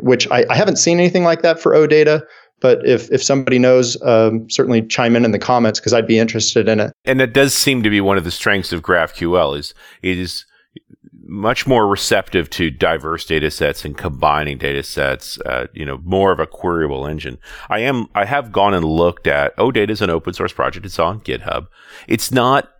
which 0.00 0.28
I, 0.30 0.44
I, 0.50 0.54
haven't 0.54 0.76
seen 0.76 0.98
anything 0.98 1.24
like 1.24 1.42
that 1.42 1.60
for 1.60 1.72
OData. 1.72 2.22
But 2.60 2.86
if, 2.86 3.10
if 3.10 3.22
somebody 3.22 3.58
knows, 3.58 4.00
um, 4.02 4.48
certainly 4.48 4.82
chime 4.82 5.16
in 5.16 5.24
in 5.24 5.32
the 5.32 5.38
comments 5.38 5.80
because 5.80 5.92
I'd 5.92 6.06
be 6.06 6.18
interested 6.18 6.68
in 6.68 6.80
it. 6.80 6.92
And 7.04 7.20
it 7.20 7.32
does 7.32 7.54
seem 7.54 7.82
to 7.82 7.90
be 7.90 8.00
one 8.00 8.16
of 8.16 8.24
the 8.24 8.30
strengths 8.30 8.72
of 8.72 8.82
GraphQL 8.82 9.58
is 9.58 9.74
it 10.02 10.18
is 10.18 10.44
much 11.24 11.66
more 11.66 11.88
receptive 11.88 12.50
to 12.50 12.70
diverse 12.70 13.24
data 13.24 13.50
sets 13.50 13.84
and 13.84 13.96
combining 13.96 14.58
data 14.58 14.82
sets, 14.82 15.40
uh, 15.40 15.66
you 15.72 15.84
know, 15.84 15.98
more 16.04 16.30
of 16.30 16.38
a 16.38 16.46
queryable 16.46 17.10
engine. 17.10 17.38
I 17.68 17.80
am, 17.80 18.06
I 18.14 18.26
have 18.26 18.52
gone 18.52 18.74
and 18.74 18.84
looked 18.84 19.26
at, 19.26 19.56
OData 19.56 19.90
is 19.90 20.02
an 20.02 20.10
open 20.10 20.34
source 20.34 20.52
project. 20.52 20.86
It's 20.86 20.98
on 20.98 21.20
GitHub. 21.20 21.66
It's 22.06 22.30
not 22.30 22.70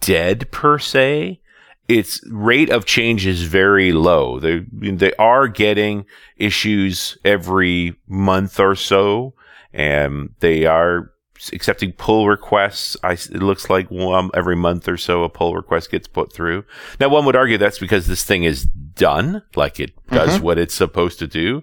dead 0.00 0.50
per 0.50 0.78
se, 0.78 1.40
its 1.88 2.20
rate 2.30 2.70
of 2.70 2.84
change 2.84 3.26
is 3.26 3.42
very 3.42 3.92
low. 3.92 4.40
They 4.40 4.64
they 4.70 5.12
are 5.14 5.48
getting 5.48 6.06
issues 6.36 7.18
every 7.24 7.96
month 8.08 8.58
or 8.58 8.74
so, 8.74 9.34
and 9.72 10.30
they 10.40 10.64
are 10.64 11.12
accepting 11.52 11.92
pull 11.92 12.28
requests. 12.28 12.96
I, 13.02 13.12
it 13.12 13.42
looks 13.42 13.68
like 13.68 13.90
um, 13.92 14.30
every 14.34 14.56
month 14.56 14.88
or 14.88 14.96
so 14.96 15.24
a 15.24 15.28
pull 15.28 15.54
request 15.54 15.90
gets 15.90 16.08
put 16.08 16.32
through. 16.32 16.64
Now, 17.00 17.08
one 17.08 17.24
would 17.26 17.36
argue 17.36 17.58
that's 17.58 17.78
because 17.78 18.06
this 18.06 18.24
thing 18.24 18.44
is 18.44 18.64
done, 18.64 19.42
like 19.54 19.78
it 19.78 19.92
does 20.08 20.36
mm-hmm. 20.36 20.44
what 20.44 20.58
it's 20.58 20.74
supposed 20.74 21.18
to 21.18 21.26
do. 21.26 21.62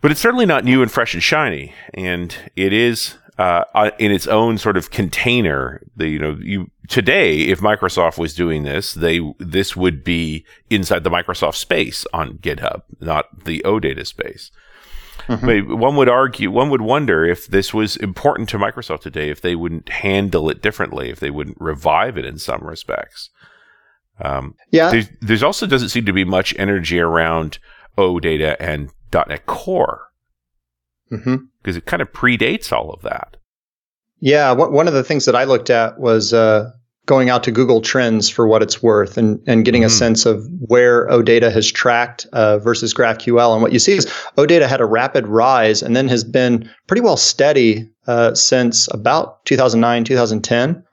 But 0.00 0.10
it's 0.10 0.20
certainly 0.20 0.46
not 0.46 0.64
new 0.64 0.80
and 0.80 0.90
fresh 0.90 1.12
and 1.12 1.22
shiny, 1.22 1.74
and 1.92 2.34
it 2.56 2.72
is 2.72 3.18
uh, 3.40 3.64
uh, 3.74 3.90
in 3.98 4.12
its 4.12 4.26
own 4.26 4.58
sort 4.58 4.76
of 4.76 4.90
container. 4.90 5.80
The, 5.96 6.08
you 6.08 6.18
know, 6.18 6.36
you 6.42 6.70
today, 6.88 7.38
if 7.38 7.60
Microsoft 7.60 8.18
was 8.18 8.34
doing 8.34 8.64
this, 8.64 8.92
they 8.92 9.20
this 9.38 9.74
would 9.74 10.04
be 10.04 10.44
inside 10.68 11.04
the 11.04 11.10
Microsoft 11.10 11.54
space 11.54 12.06
on 12.12 12.36
GitHub, 12.36 12.82
not 13.00 13.44
the 13.46 13.62
OData 13.64 14.06
space. 14.06 14.50
Mm-hmm. 15.26 15.78
one 15.78 15.96
would 15.96 16.08
argue, 16.08 16.50
one 16.50 16.68
would 16.68 16.82
wonder 16.82 17.24
if 17.24 17.46
this 17.46 17.72
was 17.72 17.96
important 17.96 18.50
to 18.50 18.58
Microsoft 18.58 19.00
today, 19.00 19.30
if 19.30 19.40
they 19.40 19.54
wouldn't 19.54 19.88
handle 19.88 20.50
it 20.50 20.60
differently, 20.60 21.08
if 21.08 21.20
they 21.20 21.30
wouldn't 21.30 21.56
revive 21.58 22.18
it 22.18 22.26
in 22.26 22.36
some 22.36 22.62
respects. 22.62 23.30
Um, 24.20 24.54
yeah. 24.70 24.90
There's, 24.90 25.08
there's, 25.20 25.42
also 25.42 25.66
doesn't 25.66 25.90
seem 25.90 26.04
to 26.04 26.12
be 26.12 26.24
much 26.24 26.54
energy 26.58 26.98
around 26.98 27.58
OData 27.96 28.56
and 28.60 28.90
.NET 29.14 29.46
Core 29.46 30.08
because 31.62 31.76
it 31.76 31.86
kind 31.86 32.02
of 32.02 32.12
predates 32.12 32.72
all 32.72 32.90
of 32.90 33.02
that. 33.02 33.36
Yeah, 34.20 34.52
one 34.52 34.86
of 34.86 34.92
the 34.92 35.04
things 35.04 35.24
that 35.24 35.34
I 35.34 35.44
looked 35.44 35.70
at 35.70 35.98
was 35.98 36.34
uh, 36.34 36.72
going 37.06 37.30
out 37.30 37.42
to 37.44 37.50
Google 37.50 37.80
Trends 37.80 38.28
for 38.28 38.46
what 38.46 38.62
it's 38.62 38.82
worth 38.82 39.16
and, 39.16 39.42
and 39.46 39.64
getting 39.64 39.80
mm-hmm. 39.80 39.86
a 39.86 39.90
sense 39.90 40.26
of 40.26 40.46
where 40.60 41.08
OData 41.08 41.50
has 41.50 41.70
tracked 41.70 42.26
uh, 42.32 42.58
versus 42.58 42.92
GraphQL. 42.92 43.52
And 43.52 43.62
what 43.62 43.72
you 43.72 43.78
see 43.78 43.94
is 43.94 44.06
OData 44.36 44.68
had 44.68 44.80
a 44.80 44.86
rapid 44.86 45.26
rise 45.26 45.82
and 45.82 45.96
then 45.96 46.06
has 46.08 46.22
been 46.22 46.70
pretty 46.86 47.00
well 47.00 47.16
steady 47.16 47.90
uh, 48.06 48.34
since 48.34 48.88
about 48.92 49.44
2009, 49.46 50.04
2010. 50.04 50.84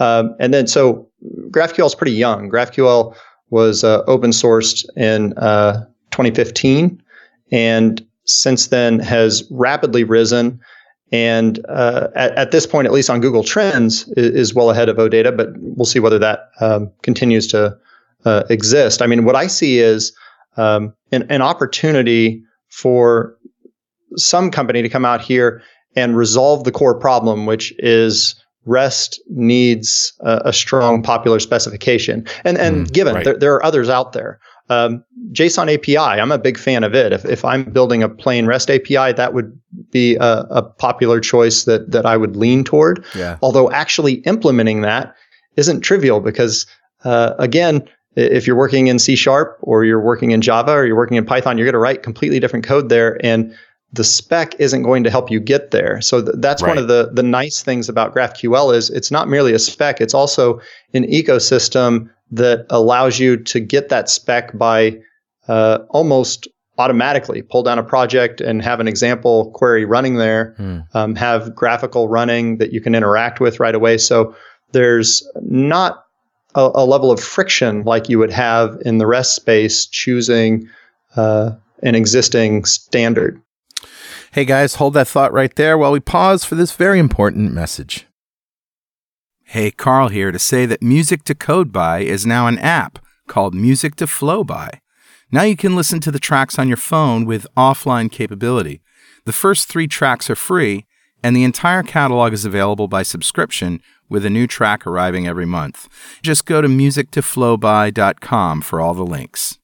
Um, 0.00 0.34
and 0.40 0.52
then 0.52 0.66
so 0.66 1.08
GraphQL 1.50 1.86
is 1.86 1.94
pretty 1.94 2.12
young. 2.12 2.50
GraphQL 2.50 3.14
was 3.50 3.84
uh, 3.84 4.02
open 4.06 4.30
sourced 4.30 4.84
in 4.96 5.34
uh, 5.34 5.84
2015 6.10 7.00
and 7.52 8.06
since 8.34 8.68
then 8.68 8.98
has 8.98 9.44
rapidly 9.50 10.04
risen 10.04 10.60
and 11.12 11.64
uh, 11.68 12.08
at, 12.14 12.32
at, 12.32 12.50
this 12.52 12.66
point, 12.66 12.86
at 12.86 12.92
least 12.92 13.10
on 13.10 13.20
Google 13.20 13.44
Trends, 13.44 14.08
is, 14.16 14.34
is, 14.34 14.54
well 14.54 14.70
ahead 14.70 14.88
of 14.88 14.96
OData, 14.96 15.36
but 15.36 15.50
we'll 15.58 15.84
see 15.84 16.00
whether 16.00 16.18
that 16.18 16.48
um, 16.60 16.90
continues 17.02 17.46
to 17.48 17.76
uh, 18.24 18.44
exist. 18.48 19.02
I 19.02 19.06
mean, 19.06 19.24
what 19.24 19.36
I 19.36 19.46
see 19.46 19.78
is 19.78 20.16
um, 20.56 20.94
an, 21.12 21.26
an, 21.28 21.42
opportunity 21.42 22.42
for 22.68 23.36
some 24.16 24.50
company 24.50 24.80
to 24.80 24.88
come 24.88 25.04
out 25.04 25.20
here 25.20 25.62
and 25.96 26.16
resolve 26.16 26.64
the 26.64 26.72
core 26.72 26.98
problem, 26.98 27.44
which 27.44 27.74
is 27.78 28.34
REST 28.64 29.20
needs 29.28 30.14
a, 30.20 30.42
a 30.46 30.52
strong 30.52 31.02
popular 31.02 31.40
specification. 31.40 32.26
And 32.44 32.56
and 32.56 32.86
mm, 32.86 32.92
given 32.92 33.16
right. 33.16 33.24
there, 33.24 33.36
there 33.36 33.54
are 33.54 33.64
others 33.64 33.90
out 33.90 34.12
there. 34.12 34.38
Um, 34.72 35.04
JSON 35.32 35.72
API, 35.72 35.96
I'm 35.96 36.32
a 36.32 36.38
big 36.38 36.58
fan 36.58 36.84
of 36.84 36.94
it. 36.94 37.12
If, 37.12 37.24
if 37.24 37.44
I'm 37.44 37.64
building 37.64 38.02
a 38.02 38.08
plain 38.08 38.46
REST 38.46 38.70
API, 38.70 39.12
that 39.12 39.32
would 39.32 39.58
be 39.90 40.16
a, 40.16 40.46
a 40.50 40.62
popular 40.62 41.20
choice 41.20 41.64
that, 41.64 41.90
that 41.90 42.06
I 42.06 42.16
would 42.16 42.36
lean 42.36 42.64
toward. 42.64 43.04
Yeah. 43.14 43.38
Although 43.42 43.70
actually 43.70 44.14
implementing 44.24 44.82
that 44.82 45.14
isn't 45.56 45.80
trivial 45.80 46.20
because, 46.20 46.66
uh, 47.04 47.34
again, 47.38 47.88
if 48.14 48.46
you're 48.46 48.56
working 48.56 48.88
in 48.88 48.98
C 48.98 49.16
sharp 49.16 49.58
or 49.62 49.84
you're 49.84 50.00
working 50.00 50.32
in 50.32 50.42
Java 50.42 50.72
or 50.72 50.84
you're 50.84 50.96
working 50.96 51.16
in 51.16 51.24
Python, 51.24 51.56
you're 51.56 51.66
going 51.66 51.72
to 51.72 51.78
write 51.78 52.02
completely 52.02 52.38
different 52.40 52.64
code 52.64 52.88
there. 52.88 53.18
And 53.24 53.56
the 53.92 54.04
spec 54.04 54.54
isn't 54.58 54.82
going 54.82 55.04
to 55.04 55.10
help 55.10 55.30
you 55.30 55.40
get 55.40 55.70
there. 55.70 56.00
So 56.00 56.22
th- 56.22 56.36
that's 56.38 56.62
right. 56.62 56.68
one 56.68 56.78
of 56.78 56.88
the 56.88 57.10
the 57.12 57.22
nice 57.22 57.62
things 57.62 57.88
about 57.88 58.14
GraphQL 58.14 58.74
is 58.74 58.90
it's 58.90 59.10
not 59.10 59.28
merely 59.28 59.52
a 59.52 59.58
spec; 59.58 60.00
it's 60.00 60.14
also 60.14 60.60
an 60.94 61.04
ecosystem 61.04 62.08
that 62.32 62.66
allows 62.70 63.18
you 63.18 63.36
to 63.36 63.60
get 63.60 63.88
that 63.90 64.08
spec 64.08 64.56
by 64.56 64.98
uh, 65.48 65.78
almost 65.90 66.48
automatically 66.78 67.42
pull 67.42 67.62
down 67.62 67.78
a 67.78 67.82
project 67.82 68.40
and 68.40 68.62
have 68.62 68.80
an 68.80 68.88
example 68.88 69.50
query 69.52 69.84
running 69.84 70.16
there, 70.16 70.56
mm. 70.58 70.84
um, 70.94 71.14
have 71.14 71.50
GraphiQL 71.50 72.08
running 72.08 72.56
that 72.58 72.72
you 72.72 72.80
can 72.80 72.94
interact 72.94 73.40
with 73.40 73.60
right 73.60 73.74
away. 73.74 73.98
So 73.98 74.34
there's 74.72 75.26
not 75.42 76.06
a, 76.54 76.70
a 76.74 76.84
level 76.86 77.10
of 77.10 77.20
friction 77.20 77.82
like 77.82 78.08
you 78.08 78.18
would 78.18 78.32
have 78.32 78.76
in 78.84 78.98
the 78.98 79.06
REST 79.06 79.36
space 79.36 79.86
choosing 79.86 80.68
uh, 81.16 81.52
an 81.82 81.94
existing 81.94 82.64
standard. 82.64 83.40
Hey 84.32 84.46
guys, 84.46 84.76
hold 84.76 84.94
that 84.94 85.08
thought 85.08 85.32
right 85.32 85.54
there 85.56 85.76
while 85.76 85.92
we 85.92 86.00
pause 86.00 86.42
for 86.42 86.54
this 86.54 86.72
very 86.72 86.98
important 86.98 87.52
message. 87.52 88.06
Hey, 89.52 89.70
Carl 89.70 90.08
here 90.08 90.32
to 90.32 90.38
say 90.38 90.64
that 90.64 90.80
Music 90.80 91.24
to 91.24 91.34
Code 91.34 91.72
By 91.72 91.98
is 91.98 92.24
now 92.24 92.46
an 92.46 92.58
app 92.60 92.98
called 93.28 93.54
Music 93.54 93.96
to 93.96 94.06
Flow 94.06 94.42
By. 94.44 94.80
Now 95.30 95.42
you 95.42 95.56
can 95.58 95.76
listen 95.76 96.00
to 96.00 96.10
the 96.10 96.18
tracks 96.18 96.58
on 96.58 96.68
your 96.68 96.78
phone 96.78 97.26
with 97.26 97.46
offline 97.54 98.10
capability. 98.10 98.80
The 99.26 99.32
first 99.34 99.68
three 99.68 99.86
tracks 99.86 100.30
are 100.30 100.34
free, 100.34 100.86
and 101.22 101.36
the 101.36 101.44
entire 101.44 101.82
catalog 101.82 102.32
is 102.32 102.46
available 102.46 102.88
by 102.88 103.02
subscription 103.02 103.82
with 104.08 104.24
a 104.24 104.30
new 104.30 104.46
track 104.46 104.86
arriving 104.86 105.26
every 105.26 105.44
month. 105.44 105.86
Just 106.22 106.46
go 106.46 106.62
to 106.62 106.68
musictoflowby.com 106.68 108.62
for 108.62 108.80
all 108.80 108.94
the 108.94 109.04
links. 109.04 109.58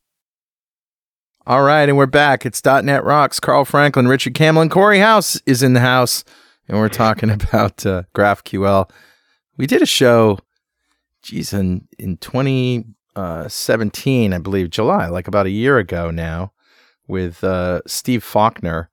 All 1.47 1.63
right, 1.63 1.89
and 1.89 1.97
we're 1.97 2.05
back. 2.05 2.45
It's 2.45 2.63
.NET 2.63 3.05
Rocks. 3.05 3.41
Carl 3.41 3.65
Franklin, 3.65 4.07
Richard 4.07 4.35
Campbell, 4.35 4.61
and 4.61 4.71
Cory 4.71 4.99
House 4.99 5.41
is 5.47 5.63
in 5.63 5.73
the 5.73 5.81
house, 5.81 6.25
and 6.69 6.77
we're 6.77 6.91
talking 6.91 7.31
about 7.31 7.87
uh, 7.87 8.03
GraphQL. 8.15 8.91
We 9.59 9.67
did 9.67 9.83
a 9.83 9.87
show, 9.87 10.39
geez, 11.23 11.53
in, 11.53 11.87
in 11.99 12.17
2017, 12.17 14.33
I 14.33 14.39
believe, 14.39 14.71
July, 14.71 15.09
like 15.09 15.29
about 15.29 15.45
a 15.45 15.51
year 15.51 15.77
ago 15.77 16.11
now, 16.11 16.53
with 17.07 17.45
uh, 17.45 17.83
Steve 17.87 18.25
Faulkner. 18.25 18.89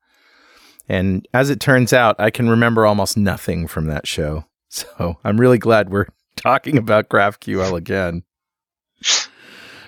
And 0.88 1.26
as 1.32 1.48
it 1.48 1.60
turns 1.60 1.94
out, 1.94 2.16
I 2.18 2.30
can 2.30 2.50
remember 2.50 2.84
almost 2.84 3.16
nothing 3.16 3.66
from 3.66 3.86
that 3.86 4.06
show. 4.06 4.44
So 4.68 5.16
I'm 5.24 5.40
really 5.40 5.58
glad 5.58 5.90
we're 5.90 6.08
talking 6.36 6.76
about 6.76 7.08
GraphQL 7.08 7.78
again 7.78 8.24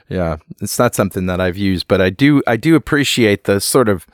yeah, 0.09 0.37
it's 0.61 0.79
not 0.79 0.95
something 0.95 1.27
that 1.27 1.41
I've 1.41 1.57
used, 1.57 1.87
but 1.87 2.01
I 2.01 2.11
do 2.11 2.43
I 2.47 2.57
do 2.57 2.75
appreciate 2.75 3.45
the 3.45 3.61
sort 3.61 3.89
of 3.89 4.07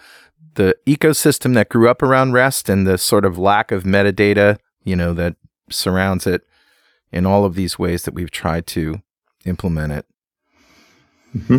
the 0.55 0.77
ecosystem 0.87 1.55
that 1.55 1.69
grew 1.69 1.89
up 1.89 2.03
around 2.03 2.33
REST 2.33 2.69
and 2.69 2.87
the 2.87 2.99
sort 2.99 3.25
of 3.25 3.39
lack 3.39 3.73
of 3.73 3.85
metadata, 3.85 4.59
you 4.83 4.97
know, 4.97 5.15
that 5.15 5.37
surrounds 5.71 6.27
it 6.27 6.43
in 7.15 7.25
all 7.25 7.45
of 7.45 7.55
these 7.55 7.79
ways 7.79 8.03
that 8.03 8.13
we've 8.13 8.31
tried 8.31 8.67
to 8.67 9.01
implement 9.47 9.93
it. 9.93 10.07
Mm-hmm. 11.35 11.59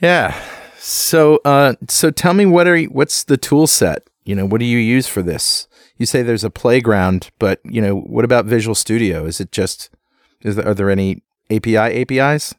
Yeah. 0.00 0.40
So, 0.78 1.40
uh, 1.44 1.74
so 1.88 2.12
tell 2.12 2.32
me 2.32 2.46
what 2.46 2.68
are 2.68 2.76
you, 2.76 2.86
what's 2.86 3.24
the 3.24 3.36
tool 3.36 3.66
set? 3.66 4.08
You 4.24 4.36
know, 4.36 4.46
what 4.46 4.60
do 4.60 4.64
you 4.64 4.78
use 4.78 5.08
for 5.08 5.20
this? 5.20 5.66
You 5.96 6.06
say 6.06 6.22
there's 6.22 6.44
a 6.44 6.50
playground, 6.50 7.30
but 7.40 7.60
you 7.64 7.82
know, 7.82 7.96
what 7.96 8.24
about 8.24 8.44
Visual 8.44 8.76
Studio? 8.76 9.26
Is 9.26 9.40
it 9.40 9.50
just 9.50 9.90
is 10.42 10.54
there, 10.54 10.68
are 10.68 10.74
there 10.74 10.90
any 10.90 11.22
API 11.50 11.76
APIs? 11.76 12.54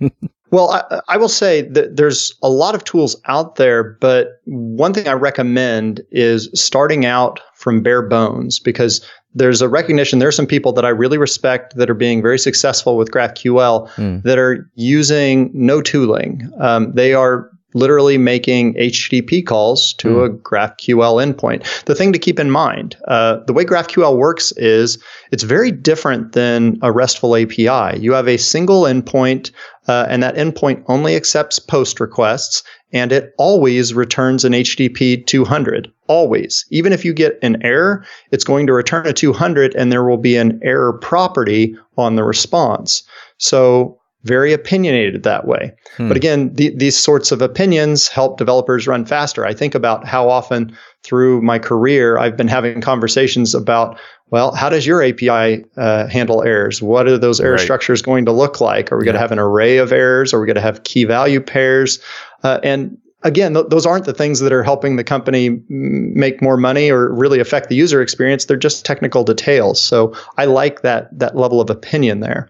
Well, 0.52 0.70
I, 0.70 1.00
I, 1.08 1.16
will 1.16 1.30
say 1.30 1.62
that 1.62 1.96
there's 1.96 2.34
a 2.42 2.48
lot 2.50 2.74
of 2.74 2.84
tools 2.84 3.16
out 3.24 3.56
there, 3.56 3.96
but 4.00 4.40
one 4.44 4.92
thing 4.92 5.08
I 5.08 5.14
recommend 5.14 6.02
is 6.10 6.50
starting 6.54 7.06
out 7.06 7.40
from 7.54 7.82
bare 7.82 8.02
bones 8.02 8.58
because 8.58 9.00
there's 9.34 9.62
a 9.62 9.68
recognition 9.68 10.18
there 10.18 10.28
are 10.28 10.32
some 10.32 10.46
people 10.46 10.72
that 10.74 10.84
I 10.84 10.90
really 10.90 11.16
respect 11.16 11.76
that 11.76 11.88
are 11.88 11.94
being 11.94 12.20
very 12.20 12.38
successful 12.38 12.98
with 12.98 13.10
GraphQL 13.10 13.88
mm. 13.92 14.22
that 14.24 14.38
are 14.38 14.70
using 14.74 15.50
no 15.54 15.80
tooling. 15.80 16.52
Um, 16.60 16.92
they 16.92 17.14
are 17.14 17.50
literally 17.74 18.18
making 18.18 18.74
HTTP 18.74 19.46
calls 19.46 19.94
to 19.94 20.08
mm. 20.08 20.26
a 20.26 20.30
GraphQL 20.30 21.24
endpoint. 21.24 21.84
The 21.84 21.94
thing 21.94 22.12
to 22.12 22.18
keep 22.18 22.38
in 22.38 22.50
mind, 22.50 22.96
uh, 23.08 23.38
the 23.46 23.52
way 23.52 23.64
GraphQL 23.64 24.16
works 24.16 24.52
is 24.52 25.02
it's 25.30 25.42
very 25.42 25.70
different 25.70 26.32
than 26.32 26.78
a 26.82 26.92
RESTful 26.92 27.36
API. 27.36 27.98
You 27.98 28.12
have 28.12 28.28
a 28.28 28.36
single 28.36 28.82
endpoint, 28.82 29.50
uh, 29.88 30.06
and 30.08 30.22
that 30.22 30.36
endpoint 30.36 30.84
only 30.86 31.16
accepts 31.16 31.58
post 31.58 32.00
requests, 32.00 32.62
and 32.92 33.10
it 33.12 33.34
always 33.38 33.94
returns 33.94 34.44
an 34.44 34.52
HTTP 34.52 35.26
200. 35.26 35.90
Always. 36.08 36.64
Even 36.70 36.92
if 36.92 37.04
you 37.04 37.12
get 37.12 37.38
an 37.42 37.62
error, 37.62 38.04
it's 38.30 38.44
going 38.44 38.66
to 38.66 38.72
return 38.72 39.06
a 39.06 39.12
200, 39.12 39.74
and 39.74 39.90
there 39.90 40.04
will 40.04 40.18
be 40.18 40.36
an 40.36 40.60
error 40.62 40.92
property 40.92 41.76
on 41.96 42.16
the 42.16 42.24
response. 42.24 43.02
So 43.38 43.98
very 44.24 44.52
opinionated 44.52 45.22
that 45.24 45.46
way. 45.46 45.72
Hmm. 45.96 46.08
But 46.08 46.16
again, 46.16 46.54
the, 46.54 46.74
these 46.76 46.96
sorts 46.96 47.32
of 47.32 47.42
opinions 47.42 48.08
help 48.08 48.38
developers 48.38 48.86
run 48.86 49.04
faster. 49.04 49.44
I 49.44 49.54
think 49.54 49.74
about 49.74 50.06
how 50.06 50.28
often 50.28 50.76
through 51.02 51.42
my 51.42 51.58
career 51.58 52.18
I've 52.18 52.36
been 52.36 52.48
having 52.48 52.80
conversations 52.80 53.54
about, 53.54 53.98
well, 54.30 54.54
how 54.54 54.68
does 54.68 54.86
your 54.86 55.02
API 55.02 55.64
uh, 55.76 56.06
handle 56.06 56.42
errors? 56.42 56.80
What 56.80 57.08
are 57.08 57.18
those 57.18 57.40
error 57.40 57.52
right. 57.52 57.60
structures 57.60 58.00
going 58.00 58.24
to 58.26 58.32
look 58.32 58.60
like? 58.60 58.92
Are 58.92 58.98
we 58.98 59.04
yeah. 59.04 59.06
going 59.06 59.14
to 59.14 59.20
have 59.20 59.32
an 59.32 59.38
array 59.38 59.78
of 59.78 59.92
errors? 59.92 60.32
Are 60.32 60.40
we 60.40 60.46
going 60.46 60.56
to 60.56 60.62
have 60.62 60.84
key 60.84 61.04
value 61.04 61.40
pairs? 61.40 61.98
Uh, 62.44 62.60
and 62.62 62.96
again, 63.24 63.54
th- 63.54 63.66
those 63.68 63.86
aren't 63.86 64.04
the 64.04 64.14
things 64.14 64.40
that 64.40 64.52
are 64.52 64.62
helping 64.62 64.96
the 64.96 65.04
company 65.04 65.60
make 65.68 66.40
more 66.40 66.56
money 66.56 66.90
or 66.90 67.12
really 67.12 67.40
affect 67.40 67.68
the 67.68 67.74
user 67.74 68.00
experience. 68.00 68.44
They're 68.44 68.56
just 68.56 68.84
technical 68.84 69.24
details. 69.24 69.82
So 69.82 70.14
I 70.38 70.44
like 70.44 70.82
that 70.82 71.16
that 71.18 71.36
level 71.36 71.60
of 71.60 71.70
opinion 71.70 72.20
there. 72.20 72.48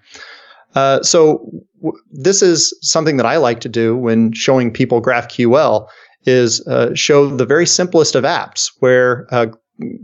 Uh, 0.74 1.02
so 1.02 1.38
w- 1.82 1.98
this 2.10 2.42
is 2.42 2.76
something 2.80 3.16
that 3.16 3.26
I 3.26 3.36
like 3.36 3.60
to 3.60 3.68
do 3.68 3.96
when 3.96 4.32
showing 4.32 4.72
people 4.72 5.02
GraphQL 5.02 5.86
is 6.24 6.66
uh, 6.66 6.94
show 6.94 7.28
the 7.28 7.46
very 7.46 7.66
simplest 7.66 8.14
of 8.14 8.24
apps 8.24 8.70
where 8.78 9.26
uh, 9.30 9.46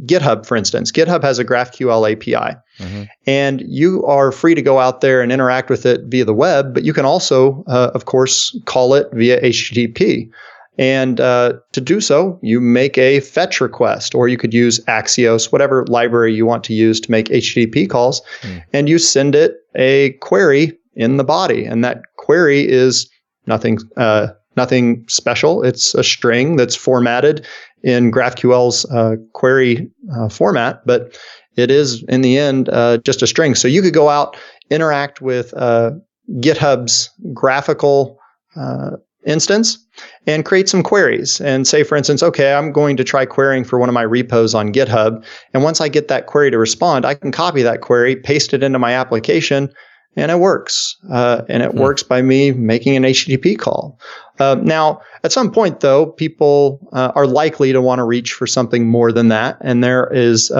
GitHub, 0.04 0.46
for 0.46 0.56
instance, 0.56 0.90
GitHub 0.90 1.22
has 1.22 1.38
a 1.38 1.44
GraphQL 1.44 2.10
API. 2.12 2.56
Mm-hmm. 2.78 3.02
And 3.26 3.62
you 3.66 4.04
are 4.06 4.32
free 4.32 4.54
to 4.54 4.62
go 4.62 4.78
out 4.78 5.00
there 5.00 5.20
and 5.20 5.30
interact 5.30 5.70
with 5.70 5.86
it 5.86 6.02
via 6.06 6.24
the 6.24 6.34
web, 6.34 6.74
but 6.74 6.84
you 6.84 6.92
can 6.92 7.04
also, 7.04 7.64
uh, 7.66 7.90
of 7.94 8.04
course, 8.04 8.58
call 8.64 8.94
it 8.94 9.08
via 9.12 9.40
HTTP. 9.40 10.30
And 10.78 11.20
uh, 11.20 11.54
to 11.72 11.80
do 11.80 12.00
so, 12.00 12.38
you 12.40 12.60
make 12.60 12.96
a 12.96 13.20
fetch 13.20 13.60
request, 13.60 14.14
or 14.14 14.28
you 14.28 14.36
could 14.36 14.54
use 14.54 14.78
Axios, 14.84 15.50
whatever 15.50 15.84
library 15.86 16.32
you 16.32 16.46
want 16.46 16.62
to 16.64 16.74
use 16.74 17.00
to 17.00 17.10
make 17.10 17.26
HTTP 17.26 17.90
calls, 17.90 18.22
mm. 18.42 18.62
and 18.72 18.88
you 18.88 18.98
send 18.98 19.34
it 19.34 19.56
a 19.74 20.12
query 20.20 20.78
in 20.94 21.16
the 21.16 21.24
body. 21.24 21.64
And 21.64 21.84
that 21.84 22.02
query 22.16 22.68
is 22.68 23.10
nothing, 23.46 23.78
uh, 23.96 24.28
nothing 24.56 25.04
special. 25.08 25.64
It's 25.64 25.94
a 25.94 26.04
string 26.04 26.56
that's 26.56 26.76
formatted 26.76 27.44
in 27.82 28.12
GraphQL's 28.12 28.84
uh, 28.86 29.16
query 29.32 29.90
uh, 30.14 30.28
format, 30.28 30.82
but 30.86 31.18
it 31.56 31.72
is 31.72 32.04
in 32.08 32.20
the 32.20 32.38
end 32.38 32.68
uh, 32.68 32.98
just 32.98 33.20
a 33.20 33.26
string. 33.26 33.56
So 33.56 33.66
you 33.66 33.82
could 33.82 33.94
go 33.94 34.08
out, 34.08 34.36
interact 34.70 35.20
with 35.20 35.52
uh, 35.54 35.90
GitHub's 36.36 37.10
GraphiQL 37.32 38.16
uh, 38.56 38.90
instance, 39.26 39.78
and 40.26 40.44
create 40.44 40.68
some 40.68 40.82
queries. 40.82 41.40
And 41.40 41.66
say, 41.66 41.82
for 41.82 41.96
instance, 41.96 42.22
okay, 42.22 42.54
I'm 42.54 42.72
going 42.72 42.96
to 42.96 43.04
try 43.04 43.26
querying 43.26 43.64
for 43.64 43.78
one 43.78 43.88
of 43.88 43.94
my 43.94 44.02
repos 44.02 44.54
on 44.54 44.72
GitHub. 44.72 45.24
And 45.52 45.62
once 45.62 45.80
I 45.80 45.88
get 45.88 46.08
that 46.08 46.26
query 46.26 46.50
to 46.50 46.58
respond, 46.58 47.04
I 47.04 47.14
can 47.14 47.32
copy 47.32 47.62
that 47.62 47.80
query, 47.80 48.16
paste 48.16 48.54
it 48.54 48.62
into 48.62 48.78
my 48.78 48.92
application, 48.92 49.70
and 50.16 50.30
it 50.30 50.38
works. 50.38 50.96
Uh, 51.10 51.42
and 51.48 51.62
it 51.62 51.72
hmm. 51.72 51.78
works 51.78 52.02
by 52.02 52.22
me 52.22 52.52
making 52.52 52.96
an 52.96 53.04
HTTP 53.04 53.58
call. 53.58 53.98
Uh, 54.38 54.56
now, 54.62 55.00
at 55.24 55.32
some 55.32 55.50
point, 55.50 55.80
though, 55.80 56.06
people 56.06 56.80
uh, 56.92 57.12
are 57.14 57.26
likely 57.26 57.72
to 57.72 57.82
want 57.82 57.98
to 57.98 58.04
reach 58.04 58.32
for 58.32 58.46
something 58.46 58.86
more 58.86 59.10
than 59.10 59.28
that. 59.28 59.58
And 59.60 59.82
there 59.82 60.12
is 60.12 60.50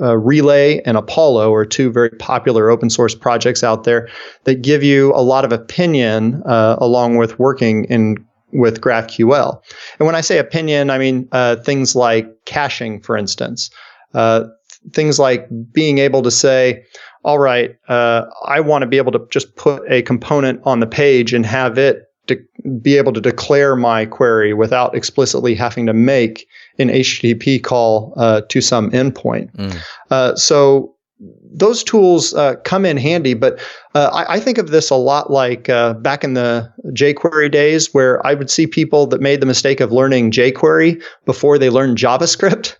uh, 0.00 0.16
Relay 0.16 0.80
and 0.84 0.96
Apollo 0.96 1.52
are 1.54 1.64
two 1.64 1.90
very 1.90 2.10
popular 2.10 2.70
open 2.70 2.90
source 2.90 3.14
projects 3.14 3.62
out 3.62 3.84
there 3.84 4.08
that 4.44 4.62
give 4.62 4.82
you 4.82 5.12
a 5.14 5.22
lot 5.22 5.44
of 5.44 5.52
opinion 5.52 6.42
uh, 6.44 6.76
along 6.78 7.16
with 7.16 7.38
working 7.38 7.84
in 7.84 8.24
with 8.52 8.80
GraphQL. 8.80 9.60
And 9.98 10.06
when 10.06 10.14
I 10.14 10.20
say 10.20 10.38
opinion, 10.38 10.90
I 10.90 10.98
mean 10.98 11.28
uh, 11.32 11.56
things 11.56 11.94
like 11.94 12.44
caching, 12.44 13.00
for 13.00 13.16
instance. 13.16 13.70
Uh, 14.14 14.44
things 14.92 15.18
like 15.18 15.48
being 15.72 15.98
able 15.98 16.22
to 16.22 16.30
say, 16.30 16.84
all 17.24 17.38
right, 17.38 17.76
uh, 17.88 18.26
I 18.46 18.60
want 18.60 18.82
to 18.82 18.86
be 18.86 18.98
able 18.98 19.12
to 19.12 19.26
just 19.30 19.56
put 19.56 19.82
a 19.90 20.02
component 20.02 20.60
on 20.64 20.80
the 20.80 20.86
page 20.86 21.32
and 21.32 21.44
have 21.46 21.78
it 21.78 22.02
de- 22.26 22.36
be 22.80 22.96
able 22.96 23.12
to 23.12 23.20
declare 23.20 23.76
my 23.76 24.06
query 24.06 24.54
without 24.54 24.94
explicitly 24.94 25.54
having 25.54 25.86
to 25.86 25.92
make 25.92 26.46
an 26.78 26.88
HTTP 26.88 27.62
call 27.62 28.12
uh, 28.16 28.42
to 28.48 28.60
some 28.60 28.90
endpoint. 28.90 29.54
Mm. 29.56 29.80
Uh, 30.10 30.34
so 30.34 30.94
those 31.52 31.84
tools 31.84 32.34
uh, 32.34 32.56
come 32.64 32.84
in 32.84 32.96
handy, 32.96 33.34
but 33.34 33.60
uh, 33.94 34.10
I, 34.12 34.34
I, 34.34 34.40
think 34.40 34.58
of 34.58 34.70
this 34.70 34.90
a 34.90 34.96
lot 34.96 35.30
like 35.30 35.68
uh, 35.68 35.94
back 35.94 36.24
in 36.24 36.34
the 36.34 36.70
jQuery 36.88 37.50
days, 37.50 37.94
where 37.94 38.24
I 38.26 38.34
would 38.34 38.50
see 38.50 38.66
people 38.66 39.06
that 39.06 39.20
made 39.20 39.40
the 39.40 39.46
mistake 39.46 39.80
of 39.80 39.92
learning 39.92 40.32
jQuery 40.32 41.00
before 41.24 41.58
they 41.58 41.70
learned 41.70 41.98
JavaScript. 41.98 42.76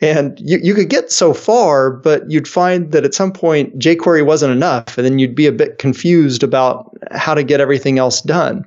And 0.00 0.38
you, 0.40 0.58
you 0.62 0.74
could 0.74 0.90
get 0.90 1.10
so 1.10 1.32
far, 1.32 1.90
but 1.90 2.28
you'd 2.30 2.48
find 2.48 2.92
that 2.92 3.04
at 3.04 3.14
some 3.14 3.32
point 3.32 3.78
jQuery 3.78 4.26
wasn't 4.26 4.52
enough. 4.52 4.98
And 4.98 5.04
then 5.04 5.18
you'd 5.18 5.34
be 5.34 5.46
a 5.46 5.52
bit 5.52 5.78
confused 5.78 6.42
about 6.42 6.94
how 7.12 7.34
to 7.34 7.42
get 7.42 7.60
everything 7.60 7.98
else 7.98 8.20
done. 8.20 8.64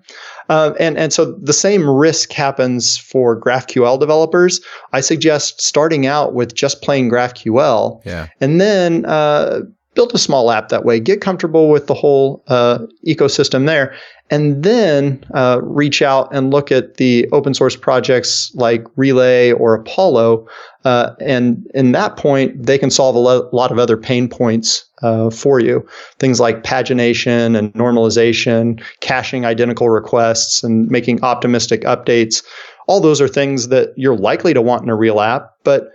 Uh, 0.49 0.73
and, 0.79 0.97
and 0.97 1.13
so 1.13 1.33
the 1.33 1.53
same 1.53 1.89
risk 1.89 2.31
happens 2.31 2.97
for 2.97 3.39
GraphQL 3.39 3.99
developers. 3.99 4.61
I 4.93 5.01
suggest 5.01 5.61
starting 5.61 6.05
out 6.05 6.33
with 6.33 6.53
just 6.53 6.81
plain 6.81 7.09
GraphQL. 7.09 8.01
Yeah. 8.05 8.27
And 8.39 8.61
then 8.61 9.05
uh, 9.05 9.61
build 9.97 10.13
a 10.13 10.19
small 10.19 10.51
app 10.51 10.69
that 10.69 10.85
way. 10.85 10.99
Get 10.99 11.21
comfortable 11.21 11.69
with 11.69 11.87
the 11.87 11.95
whole 11.95 12.43
uh, 12.47 12.79
ecosystem 13.05 13.65
there, 13.65 13.95
and 14.29 14.63
then 14.63 15.25
uh, 15.33 15.59
reach 15.63 16.03
out 16.03 16.33
and 16.33 16.51
look 16.51 16.71
at 16.71 16.97
the 16.97 17.27
open 17.31 17.55
source 17.55 17.75
projects 17.75 18.51
like 18.53 18.85
Relay 18.95 19.53
or 19.53 19.73
Apollo. 19.73 20.47
Uh, 20.85 21.13
and 21.19 21.65
in 21.73 21.93
that 21.93 22.15
point, 22.15 22.63
they 22.63 22.77
can 22.77 22.91
solve 22.91 23.15
a 23.15 23.19
lo- 23.19 23.49
lot 23.51 23.71
of 23.71 23.79
other 23.79 23.97
pain 23.97 24.29
points 24.29 24.86
uh, 25.01 25.29
for 25.29 25.59
you. 25.59 25.87
Things 26.19 26.39
like 26.39 26.63
pagination 26.63 27.57
and 27.57 27.73
normalization, 27.73 28.83
caching 29.01 29.45
identical 29.45 29.89
requests, 29.89 30.63
and 30.63 30.89
making 30.89 31.23
optimistic 31.23 31.81
updates. 31.81 32.43
All 32.87 32.99
those 32.99 33.21
are 33.21 33.27
things 33.27 33.67
that 33.67 33.93
you're 33.97 34.15
likely 34.15 34.53
to 34.53 34.61
want 34.61 34.83
in 34.83 34.89
a 34.89 34.95
real 34.95 35.19
app, 35.19 35.51
but 35.63 35.91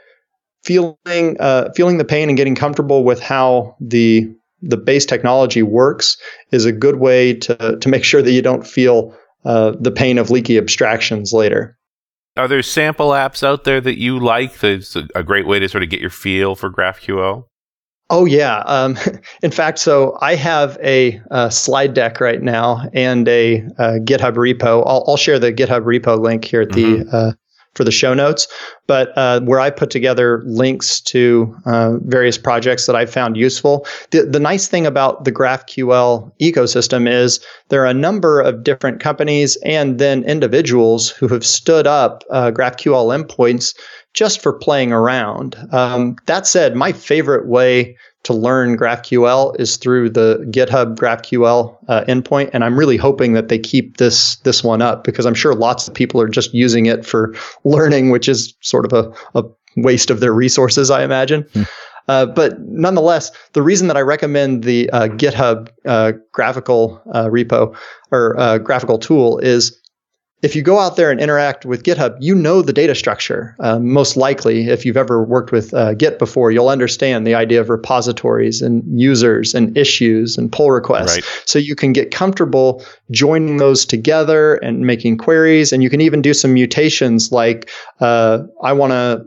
feeling 0.63 1.37
uh, 1.41 1.71
feeling 1.75 1.99
the 1.99 2.05
pain 2.05 2.29
and 2.29 2.37
getting 2.37 2.55
comfortable 2.55 3.05
with 3.05 3.21
how 3.21 3.77
the 3.81 4.33
the 4.61 4.77
base 4.77 5.05
technology 5.05 5.63
works 5.63 6.17
is 6.53 6.65
a 6.65 6.73
good 6.73 6.97
way 6.97 7.35
to 7.35 7.79
to 7.79 7.89
make 7.89 8.05
sure 8.05 8.23
that 8.23 8.33
you 8.33 8.43
don't 8.43 8.67
feel 8.67 9.15
uh, 9.45 9.73
the 9.81 9.91
pain 9.91 10.19
of 10.19 10.31
leaky 10.31 10.57
abstractions 10.57 11.33
later. 11.33 11.77
Are 12.37 12.49
there 12.49 12.63
sample 12.63 13.11
apps 13.11 13.43
out 13.43 13.65
there 13.65 13.81
that 13.81 13.99
you 13.99 14.19
like? 14.19 14.59
That's 14.61 14.97
a 15.15 15.23
great 15.23 15.47
way 15.47 15.59
to 15.59 15.69
sort 15.69 15.83
of 15.83 15.91
get 15.91 16.01
your 16.01 16.11
feel 16.11 16.55
for 16.55 16.71
GraphQL. 16.71 17.45
Oh 18.11 18.25
yeah. 18.25 18.59
Um, 18.67 18.99
in 19.43 19.51
fact, 19.51 19.79
so 19.79 20.19
I 20.21 20.35
have 20.35 20.79
a, 20.83 21.21
a, 21.31 21.51
slide 21.51 21.95
deck 21.95 22.21
right 22.21 22.43
now 22.43 22.89
and 22.93 23.27
a, 23.29 23.59
a 23.79 24.01
GitHub 24.01 24.35
repo. 24.35 24.83
I'll, 24.87 25.05
I'll, 25.07 25.17
share 25.17 25.39
the 25.39 25.53
GitHub 25.53 25.83
repo 25.83 26.21
link 26.21 26.45
here 26.45 26.63
at 26.63 26.69
mm-hmm. 26.69 27.09
the 27.11 27.17
uh, 27.17 27.33
for 27.75 27.85
the 27.85 27.91
show 27.91 28.13
notes, 28.13 28.49
but 28.87 29.17
uh, 29.17 29.41
where 29.41 29.61
I 29.61 29.71
put 29.71 29.91
together 29.91 30.43
links 30.45 31.01
to 31.01 31.57
uh, 31.65 31.97
various 32.03 32.37
projects 32.37 32.87
that 32.87 32.95
I 32.95 33.07
found 33.07 33.37
useful. 33.37 33.87
The, 34.11 34.25
the 34.25 34.41
nice 34.41 34.69
thing 34.69 34.87
about 34.87 35.25
the 35.25 35.33
GraphQL 35.33 36.33
ecosystem 36.39 37.11
is 37.11 37.41
there 37.71 37.83
are 37.83 37.87
a 37.87 37.95
number 37.95 38.41
of 38.41 38.63
different 38.63 39.01
companies 39.01 39.57
and 39.65 39.99
then 39.99 40.23
individuals 40.25 41.09
who 41.09 41.29
have 41.29 41.47
stood 41.47 41.87
up 41.87 42.25
uh, 42.31 42.51
GraphQL 42.51 43.25
endpoints 43.25 43.75
just 44.15 44.43
for 44.43 44.53
playing 44.53 44.93
around. 44.93 45.57
Um, 45.73 46.17
that 46.27 46.47
said, 46.47 46.77
my 46.77 46.93
favorite 46.93 47.47
way 47.47 47.97
to 48.25 48.33
learn 48.33 48.77
GraphQL 48.77 49.59
is 49.59 49.77
through 49.77 50.11
the 50.11 50.39
GitHub 50.51 50.97
GraphQL 50.97 51.77
uh, 51.89 52.05
endpoint, 52.07 52.51
and 52.53 52.65
I'm 52.65 52.79
really 52.79 52.97
hoping 52.97 53.33
that 53.33 53.49
they 53.49 53.59
keep 53.59 53.97
this 53.97 54.37
this 54.37 54.63
one 54.63 54.83
up 54.83 55.05
because 55.05 55.27
I'm 55.27 55.35
sure 55.35 55.55
lots 55.55 55.89
of 55.89 55.95
people 55.95 56.21
are 56.21 56.29
just 56.29 56.55
using 56.55 56.87
it 56.87 57.05
for 57.05 57.35
learning, 57.65 58.11
which 58.11 58.29
is 58.29 58.55
sort 58.61 58.85
of 58.85 58.93
a, 58.93 59.39
a 59.39 59.45
waste 59.77 60.11
of 60.11 60.21
their 60.21 60.33
resources, 60.33 60.91
I 60.91 61.03
imagine. 61.03 61.43
Hmm. 61.55 61.63
Uh, 62.09 62.27
but 62.27 62.61
nonetheless, 62.61 63.31
the 63.53 63.63
reason 63.63 63.87
that 63.89 63.97
I 63.97 64.01
recommend 64.01 64.65
the 64.65 64.91
uh, 64.91 65.07
GitHub 65.09 65.69
uh, 65.87 66.13
GraphiQL 66.33 67.01
uh, 67.13 67.27
repo 67.27 67.77
or 68.11 68.39
uh, 68.39 68.59
GraphiQL 68.59 69.01
tool 69.01 69.39
is 69.39 69.79
if 70.43 70.57
you 70.57 70.63
go 70.63 70.81
out 70.81 70.97
there 70.97 71.11
and 71.13 71.21
interact 71.21 71.65
with 71.65 71.85
GitHub, 71.85 72.17
you 72.19 72.35
know 72.35 72.63
the 72.63 72.73
data 72.73 72.97
structure. 72.97 73.57
Uh, 73.61 73.79
most 73.79 74.17
likely, 74.17 74.69
if 74.69 74.85
you've 74.85 74.97
ever 74.97 75.23
worked 75.23 75.53
with 75.53 75.73
uh, 75.73 75.95
Git 75.95 76.19
before, 76.19 76.51
you'll 76.51 76.69
understand 76.69 77.25
the 77.25 77.35
idea 77.35 77.61
of 77.61 77.71
repositories 77.71 78.61
and 78.61 78.83
users 79.01 79.55
and 79.55 79.77
issues 79.79 80.37
and 80.37 80.51
pull 80.51 80.73
requests. 80.73 81.17
Right. 81.17 81.43
So 81.47 81.61
you 81.61 81.77
can 81.77 81.93
get 81.93 82.11
comfortable 82.11 82.85
joining 83.13 83.59
those 83.59 83.87
together 83.87 84.57
and 84.57 84.81
making 84.81 85.19
queries. 85.19 85.73
And 85.73 85.81
you 85.81 85.89
can 85.89 86.01
even 86.01 86.21
do 86.21 86.35
some 86.35 86.55
mutations 86.55 87.31
like 87.31 87.71
uh, 88.01 88.41
I 88.65 88.73
want 88.73 88.91
to 88.91 89.25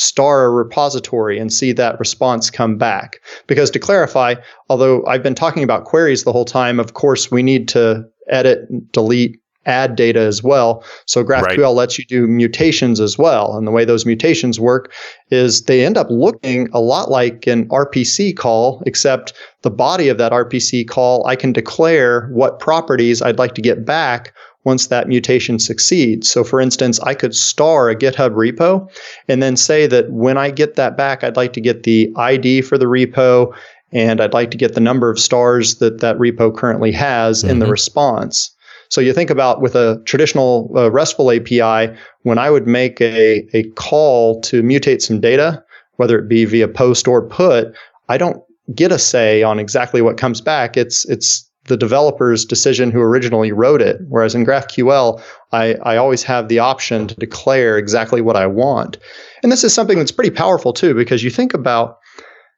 star 0.00 0.44
a 0.44 0.50
repository 0.50 1.38
and 1.38 1.52
see 1.52 1.72
that 1.72 1.98
response 2.00 2.50
come 2.50 2.76
back. 2.76 3.20
Because 3.46 3.70
to 3.70 3.78
clarify, 3.78 4.34
although 4.68 5.06
I've 5.06 5.22
been 5.22 5.34
talking 5.36 5.62
about 5.62 5.84
queries 5.84 6.24
the 6.24 6.32
whole 6.32 6.44
time, 6.44 6.80
of 6.80 6.94
course, 6.94 7.30
we 7.30 7.42
need 7.44 7.68
to 7.68 8.04
edit, 8.28 8.92
delete, 8.92 9.40
add 9.68 9.94
data 9.94 10.20
as 10.20 10.42
well. 10.42 10.82
So 11.06 11.22
GraphQL 11.22 11.58
right. 11.58 11.68
lets 11.68 11.98
you 11.98 12.04
do 12.06 12.26
mutations 12.26 13.00
as 13.00 13.18
well. 13.18 13.56
And 13.56 13.66
the 13.66 13.70
way 13.70 13.84
those 13.84 14.06
mutations 14.06 14.58
work 14.58 14.92
is 15.30 15.62
they 15.62 15.84
end 15.84 15.96
up 15.96 16.08
looking 16.10 16.68
a 16.72 16.80
lot 16.80 17.10
like 17.10 17.46
an 17.46 17.68
RPC 17.68 18.36
call, 18.36 18.82
except 18.86 19.32
the 19.62 19.70
body 19.70 20.08
of 20.08 20.18
that 20.18 20.32
RPC 20.32 20.88
call, 20.88 21.26
I 21.26 21.36
can 21.36 21.52
declare 21.52 22.28
what 22.28 22.58
properties 22.58 23.20
I'd 23.22 23.38
like 23.38 23.54
to 23.54 23.62
get 23.62 23.84
back 23.84 24.32
once 24.64 24.88
that 24.88 25.08
mutation 25.08 25.58
succeeds. 25.58 26.28
So, 26.28 26.44
for 26.44 26.60
instance, 26.60 27.00
I 27.00 27.14
could 27.14 27.34
star 27.34 27.88
a 27.88 27.96
GitHub 27.96 28.30
repo 28.30 28.90
and 29.28 29.42
then 29.42 29.56
say 29.56 29.86
that 29.86 30.10
when 30.10 30.36
I 30.36 30.50
get 30.50 30.74
that 30.74 30.96
back, 30.96 31.24
I'd 31.24 31.36
like 31.36 31.52
to 31.54 31.60
get 31.60 31.84
the 31.84 32.12
ID 32.16 32.62
for 32.62 32.76
the 32.76 32.86
repo 32.86 33.54
and 33.92 34.20
I'd 34.20 34.34
like 34.34 34.50
to 34.50 34.58
get 34.58 34.74
the 34.74 34.80
number 34.80 35.10
of 35.10 35.18
stars 35.18 35.76
that 35.76 36.00
that 36.00 36.18
repo 36.18 36.54
currently 36.54 36.92
has 36.92 37.40
mm-hmm. 37.40 37.50
in 37.50 37.58
the 37.58 37.64
mm-hmm. 37.64 37.72
response. 37.72 38.50
So 38.90 39.00
you 39.00 39.12
think 39.12 39.30
about 39.30 39.60
with 39.60 39.74
a 39.74 40.00
traditional 40.06 40.70
uh, 40.74 40.90
RESTful 40.90 41.30
API, 41.30 41.94
when 42.22 42.38
I 42.38 42.50
would 42.50 42.66
make 42.66 43.00
a, 43.00 43.46
a 43.52 43.64
call 43.76 44.40
to 44.42 44.62
mutate 44.62 45.02
some 45.02 45.20
data, 45.20 45.62
whether 45.96 46.18
it 46.18 46.28
be 46.28 46.44
via 46.44 46.68
post 46.68 47.06
or 47.06 47.26
put, 47.26 47.74
I 48.08 48.16
don't 48.16 48.42
get 48.74 48.92
a 48.92 48.98
say 48.98 49.42
on 49.42 49.58
exactly 49.58 50.02
what 50.02 50.16
comes 50.16 50.40
back. 50.40 50.76
It's 50.76 51.04
it's 51.08 51.48
the 51.64 51.76
developer's 51.76 52.44
decision 52.44 52.90
who 52.90 53.00
originally 53.00 53.52
wrote 53.52 53.82
it. 53.82 53.98
Whereas 54.08 54.34
in 54.34 54.46
GraphQL, 54.46 55.22
I, 55.52 55.74
I 55.82 55.96
always 55.96 56.22
have 56.22 56.48
the 56.48 56.58
option 56.58 57.06
to 57.08 57.14
declare 57.16 57.76
exactly 57.76 58.22
what 58.22 58.36
I 58.36 58.46
want. 58.46 58.96
And 59.42 59.52
this 59.52 59.64
is 59.64 59.74
something 59.74 59.98
that's 59.98 60.12
pretty 60.12 60.30
powerful 60.30 60.72
too, 60.72 60.94
because 60.94 61.22
you 61.22 61.30
think 61.30 61.52
about 61.52 61.98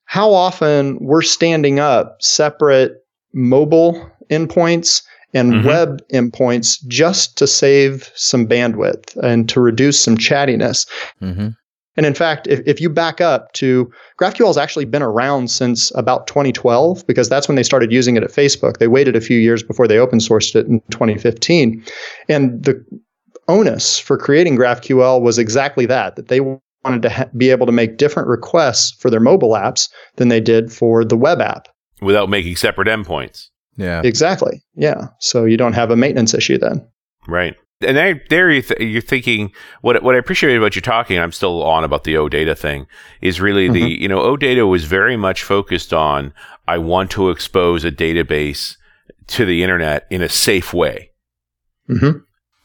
how 0.05 0.33
often 0.33 0.97
we're 1.01 1.23
standing 1.23 1.81
up 1.81 2.17
separate 2.21 3.05
mobile 3.35 4.11
endpoints 4.31 5.03
and 5.35 5.53
mm-hmm. 5.53 5.67
web 5.67 6.03
endpoints 6.13 6.85
just 6.87 7.39
to 7.39 7.47
save 7.47 8.11
some 8.15 8.47
bandwidth 8.47 9.17
and 9.19 9.49
to 9.49 9.61
reduce 9.61 9.99
some 9.99 10.17
chattiness. 10.17 10.89
Mm-hmm. 11.23 11.49
And 11.97 12.07
in 12.07 12.15
fact, 12.15 12.47
if, 12.47 12.61
if 12.67 12.81
you 12.81 12.89
back 12.89 13.21
up 13.21 13.53
to 13.55 13.91
GraphQL 14.21 14.47
has 14.47 14.57
actually 14.57 14.85
been 14.85 15.03
around 15.03 15.51
since 15.51 15.93
about 15.95 16.27
2012 16.27 17.07
because 17.07 17.29
that's 17.29 17.49
when 17.49 17.57
they 17.57 17.63
started 17.63 17.93
using 17.93 18.17
it 18.17 18.23
at 18.23 18.31
Facebook. 18.31 18.79
They 18.79 18.89
waited 18.89 19.17
a 19.17 19.21
few 19.21 19.39
years 19.39 19.63
before 19.63 19.87
they 19.87 19.99
open 19.99 20.19
sourced 20.19 20.55
it 20.55 20.67
in 20.67 20.81
2015. 20.91 21.85
And 22.29 22.65
the 22.65 22.85
onus 23.49 23.99
for 23.99 24.17
creating 24.17 24.57
GraphQL 24.57 25.21
was 25.21 25.39
exactly 25.39 25.85
that, 25.87 26.17
that 26.17 26.29
they 26.29 26.41
wanted 26.41 27.03
to 27.03 27.11
ha- 27.11 27.29
be 27.37 27.51
able 27.51 27.67
to 27.67 27.73
make 27.73 27.99
different 27.99 28.29
requests 28.29 28.93
for 28.93 29.11
their 29.11 29.21
mobile 29.21 29.51
apps 29.51 29.89
than 30.17 30.29
they 30.29 30.41
did 30.41 30.73
for 30.73 31.05
the 31.05 31.17
web 31.17 31.41
app. 31.41 31.69
Without 32.01 32.31
making 32.31 32.57
separate 32.57 32.89
endpoints. 32.89 33.49
Yeah. 33.81 34.03
Exactly. 34.05 34.63
Yeah. 34.75 35.09
So 35.21 35.45
you 35.45 35.57
don't 35.57 35.73
have 35.73 35.91
a 35.91 35.97
maintenance 35.97 36.35
issue 36.35 36.59
then. 36.59 36.87
Right. 37.27 37.57
And 37.81 37.97
there, 37.97 38.23
there 38.29 38.51
you 38.51 38.61
th- 38.61 38.81
you're 38.81 39.01
thinking 39.01 39.53
what 39.81 40.03
what 40.03 40.15
I 40.15 40.19
appreciate 40.19 40.57
about 40.57 40.77
you 40.77 40.83
talking. 40.83 41.19
I'm 41.19 41.33
still 41.33 41.63
on 41.63 41.83
about 41.83 42.05
the 42.05 42.15
OData 42.15 42.57
thing. 42.57 42.87
Is 43.23 43.41
really 43.41 43.69
mm-hmm. 43.69 43.73
the 43.73 44.01
you 44.03 44.07
know 44.07 44.21
OData 44.21 44.69
was 44.69 44.85
very 44.85 45.17
much 45.17 45.43
focused 45.43 45.95
on 45.95 46.35
I 46.69 46.77
want 46.77 47.11
to 47.13 47.31
expose 47.31 47.85
a 47.87 47.91
database 47.91 48.77
to 49.29 49.47
the 49.47 49.63
internet 49.63 50.07
in 50.11 50.21
a 50.21 50.29
safe 50.29 50.75
way. 50.75 51.11
Mm-hmm. 51.89 52.19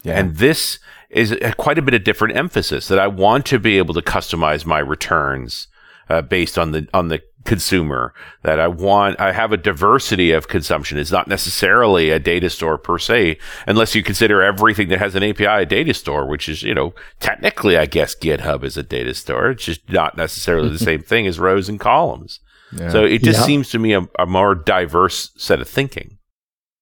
Yeah. 0.04 0.20
And 0.20 0.36
this 0.36 0.80
is 1.10 1.34
quite 1.58 1.78
a 1.78 1.82
bit 1.82 1.94
of 1.94 2.04
different 2.04 2.36
emphasis 2.36 2.90
that 2.90 3.00
I 3.00 3.08
want 3.08 3.46
to 3.48 3.60
be 3.60 3.78
able 3.78 3.94
to 3.94 4.02
customize 4.02 4.66
my 4.66 4.80
returns 4.80 5.70
uh, 6.10 6.22
based 6.22 6.58
on 6.58 6.72
the 6.72 6.88
on 6.94 7.08
the 7.08 7.22
consumer 7.46 8.14
that 8.42 8.60
I 8.60 8.68
want. 8.68 9.20
I 9.20 9.32
have 9.32 9.52
a 9.52 9.58
diversity 9.58 10.32
of 10.32 10.48
consumption. 10.48 10.98
It's 10.98 11.12
not 11.12 11.28
necessarily 11.28 12.10
a 12.10 12.20
data 12.20 12.50
store 12.50 12.78
per 12.78 12.98
se, 12.98 13.38
unless 13.68 13.96
you 13.96 14.04
consider 14.04 14.42
everything 14.42 14.90
that 14.90 15.00
has 15.00 15.16
an 15.16 15.24
API 15.24 15.46
a 15.46 15.66
data 15.66 15.94
store, 15.94 16.26
which 16.26 16.50
is, 16.50 16.64
you 16.64 16.74
know, 16.74 16.94
technically, 17.20 17.78
I 17.78 17.86
guess 17.86 18.16
GitHub 18.16 18.64
is 18.64 18.76
a 18.78 18.84
data 18.84 19.14
store. 19.14 19.52
It's 19.52 19.64
just 19.64 19.88
not 19.90 20.18
necessarily 20.18 20.70
the 20.70 20.80
same 20.92 21.02
thing 21.02 21.28
as 21.28 21.40
rows 21.40 21.70
and 21.70 21.80
columns. 21.80 22.40
Yeah. 22.74 22.90
So 22.90 23.06
it 23.06 23.24
just 23.24 23.40
yeah. 23.40 23.46
seems 23.46 23.70
to 23.70 23.80
me 23.80 23.94
a, 23.94 24.02
a, 24.20 24.26
more 24.26 24.56
diverse 24.56 25.32
set 25.38 25.62
of 25.62 25.70
thinking. 25.70 26.18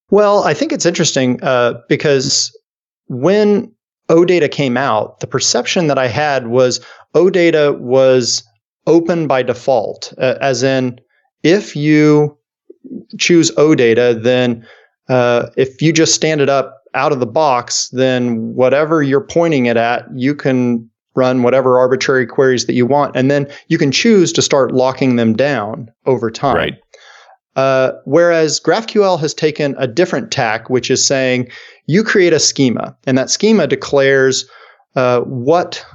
Well, 0.10 0.44
I 0.44 0.54
think 0.54 0.72
it's 0.72 0.86
interesting 0.86 1.44
uh, 1.44 1.82
because 1.90 2.58
when 3.08 3.72
OData 4.10 4.50
came 4.50 4.78
out, 4.78 5.20
the 5.20 5.28
perception 5.28 5.88
that 5.88 6.00
I 6.00 6.08
had 6.08 6.48
was 6.48 6.80
OData 7.14 7.78
was 7.80 8.44
open 8.88 9.28
by 9.28 9.44
default, 9.44 10.14
uh, 10.18 10.36
as 10.42 10.64
in 10.64 11.00
if 11.44 11.76
you 11.76 12.38
choose 13.18 13.52
OData, 13.52 14.22
then 14.22 14.66
uh, 15.10 15.50
if 15.58 15.82
you 15.82 15.94
just 15.94 16.14
stand 16.14 16.42
it 16.42 16.50
up 16.50 16.84
out 16.94 17.12
of 17.12 17.20
the 17.20 17.26
box, 17.26 17.90
then 17.90 18.54
whatever 18.54 19.02
you're 19.02 19.22
pointing 19.26 19.66
it 19.66 19.78
at, 19.78 20.06
you 20.16 20.36
can 20.36 20.90
run 21.16 21.44
whatever 21.44 21.78
arbitrary 21.78 22.26
queries 22.26 22.66
that 22.66 22.74
you 22.74 22.86
want, 22.86 23.16
and 23.16 23.30
then 23.30 23.48
you 23.68 23.78
can 23.78 23.92
choose 23.92 24.32
to 24.34 24.42
start 24.42 24.72
locking 24.72 25.16
them 25.16 25.34
down 25.34 25.92
over 26.06 26.32
time. 26.32 26.56
Right. 26.56 26.74
Uh, 27.56 27.92
whereas 28.06 28.60
GraphQL 28.60 29.20
has 29.20 29.34
taken 29.34 29.76
a 29.78 29.88
different 29.88 30.32
tack, 30.32 30.70
which 30.70 30.90
is 30.90 31.06
saying 31.06 31.50
you 31.86 32.04
create 32.04 32.34
a 32.34 32.40
schema, 32.40 32.98
and 33.06 33.18
that 33.18 33.30
schema 33.30 33.68
declares 33.68 34.50
uh, 34.96 35.22
what 35.22 35.86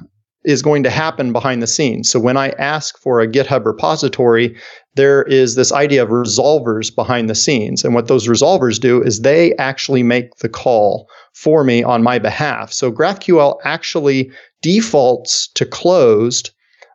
is 0.45 0.63
going 0.63 0.83
to 0.83 0.91
happen 0.91 1.33
behind 1.33 1.63
the 1.63 1.67
scenes. 1.67 2.09
So 2.09 2.21
when 2.21 2.37
I 2.37 2.51
ask 2.51 2.99
for 2.99 3.21
a 3.21 3.29
GitHub 3.29 3.65
repository, 3.65 4.57
there 4.95 5.23
is 5.25 5.55
this 5.55 5.73
idea 5.73 6.03
of 6.03 6.11
resolvers 6.11 6.95
behind 6.95 7.29
the 7.29 7.35
scenes. 7.35 7.85
And 7.85 7.95
what 7.95 8.09
those 8.09 8.29
resolvers 8.29 8.81
do 8.81 9.03
is 9.03 9.21
they 9.21 9.55
actually 9.57 10.03
make 10.03 10.37
the 10.37 10.49
call 10.49 11.09
for 11.35 11.65
me 11.65 11.83
on 11.83 12.03
my 12.03 12.19
behalf. 12.19 12.73
So 12.73 12.91
GraphQL 12.93 13.59
actually 13.65 14.31
defaults 14.63 15.49
to 15.55 15.65
closed 15.67 16.51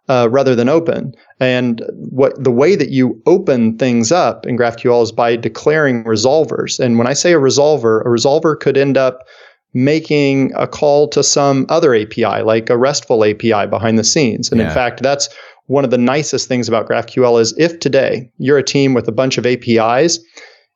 uh, 0.09 0.27
rather 0.29 0.55
than 0.55 0.69
open. 0.69 1.13
And 1.39 1.81
what 1.95 2.41
the 2.41 2.51
way 2.51 2.75
that 2.75 2.89
you 2.89 3.21
open 3.25 3.77
things 3.77 4.11
up 4.11 4.45
in 4.45 4.57
GraphQL 4.57 5.03
is 5.03 5.11
by 5.11 5.35
declaring 5.35 6.03
resolvers. 6.03 6.79
And 6.79 6.97
when 6.97 7.07
I 7.07 7.13
say 7.13 7.33
a 7.33 7.39
resolver, 7.39 8.01
a 8.01 8.09
resolver 8.09 8.59
could 8.59 8.77
end 8.77 8.97
up 8.97 9.25
making 9.73 10.51
a 10.55 10.67
call 10.67 11.07
to 11.09 11.23
some 11.23 11.65
other 11.69 11.95
API, 11.95 12.43
like 12.43 12.69
a 12.69 12.77
RESTful 12.77 13.23
API 13.23 13.65
behind 13.67 13.97
the 13.97 14.03
scenes. 14.03 14.51
And 14.51 14.59
yeah. 14.59 14.67
in 14.67 14.73
fact, 14.73 15.01
that's 15.01 15.29
one 15.67 15.83
of 15.83 15.91
the 15.91 15.97
nicest 15.97 16.47
things 16.47 16.67
about 16.67 16.87
GraphQL 16.87 17.39
is 17.41 17.57
if 17.57 17.79
today 17.79 18.31
you're 18.37 18.57
a 18.57 18.63
team 18.63 18.93
with 18.93 19.07
a 19.07 19.11
bunch 19.11 19.37
of 19.37 19.45
APIs, 19.45 20.19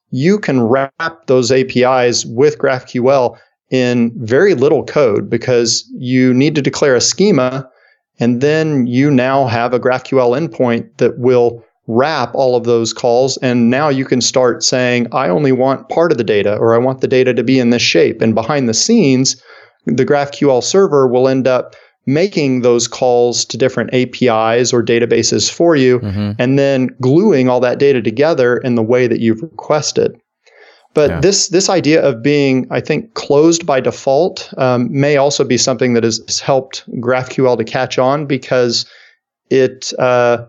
you 0.10 0.40
can 0.40 0.62
wrap 0.62 1.28
those 1.28 1.52
APIs 1.52 2.26
with 2.26 2.58
GraphQL 2.58 3.38
in 3.70 4.12
very 4.16 4.54
little 4.54 4.84
code 4.86 5.30
because 5.30 5.88
you 5.98 6.34
need 6.34 6.56
to 6.56 6.62
declare 6.62 6.96
a 6.96 7.02
schema 7.02 7.70
and 8.20 8.42
then 8.42 8.88
you 8.88 9.12
now 9.12 9.46
have 9.46 9.74
a 9.74 9.80
GraphQL 9.80 10.38
endpoint 10.38 10.90
that 10.98 11.20
will 11.20 11.64
wrap 11.88 12.36
all 12.36 12.56
of 12.56 12.65
those 12.65 12.93
calls. 12.93 13.38
And 13.38 13.69
now 13.69 13.89
you 13.89 14.06
can 14.06 14.21
start 14.21 14.63
saying, 14.63 15.08
I 15.12 15.30
only 15.30 15.52
want 15.52 15.89
part 15.89 16.12
of 16.12 16.17
the 16.17 16.23
data, 16.23 16.56
or 16.58 16.76
I 16.76 16.78
want 16.78 17.02
the 17.02 17.08
data 17.08 17.34
to 17.34 17.43
be 17.43 17.60
in 17.60 17.69
this 17.69 17.82
shape. 17.82 18.21
And 18.21 18.36
behind 18.36 18.67
the 18.67 18.73
scenes, 18.73 19.41
the 19.86 20.06
GraphQL 20.06 20.63
server 20.63 21.08
will 21.08 21.28
end 21.28 21.47
up 21.47 21.76
making 22.06 22.62
those 22.62 22.88
calls 22.88 23.43
to 23.45 23.58
different 23.58 23.93
APIs 23.93 24.73
or 24.73 24.82
databases 24.84 25.52
for 25.52 25.76
you, 25.76 26.00
mm-hmm. 26.00 26.32
and 26.39 26.58
then 26.58 26.89
gluing 27.02 27.50
all 27.50 27.60
that 27.60 27.80
data 27.80 28.02
together 28.02 28.58
in 28.58 28.76
the 28.76 28.84
way 28.84 29.08
that 29.08 29.19
you've 29.19 29.41
requested. 29.41 30.19
But 30.93 31.10
yeah. 31.10 31.19
this 31.19 31.50
this 31.50 31.69
idea 31.69 32.02
of 32.02 32.23
being, 32.23 32.65
I 32.71 32.80
think, 32.80 33.13
closed 33.13 33.65
by 33.65 33.82
default 33.82 34.52
um, 34.58 34.88
may 34.89 35.17
also 35.17 35.43
be 35.43 35.58
something 35.58 35.93
that 35.93 36.04
has, 36.04 36.21
has, 36.28 36.39
helped 36.39 36.89
GraphQL 37.00 37.58
to 37.58 37.63
catch 37.63 38.00
on 38.00 38.26
because 38.26 38.86
it 39.52 39.93
uh, 40.00 40.45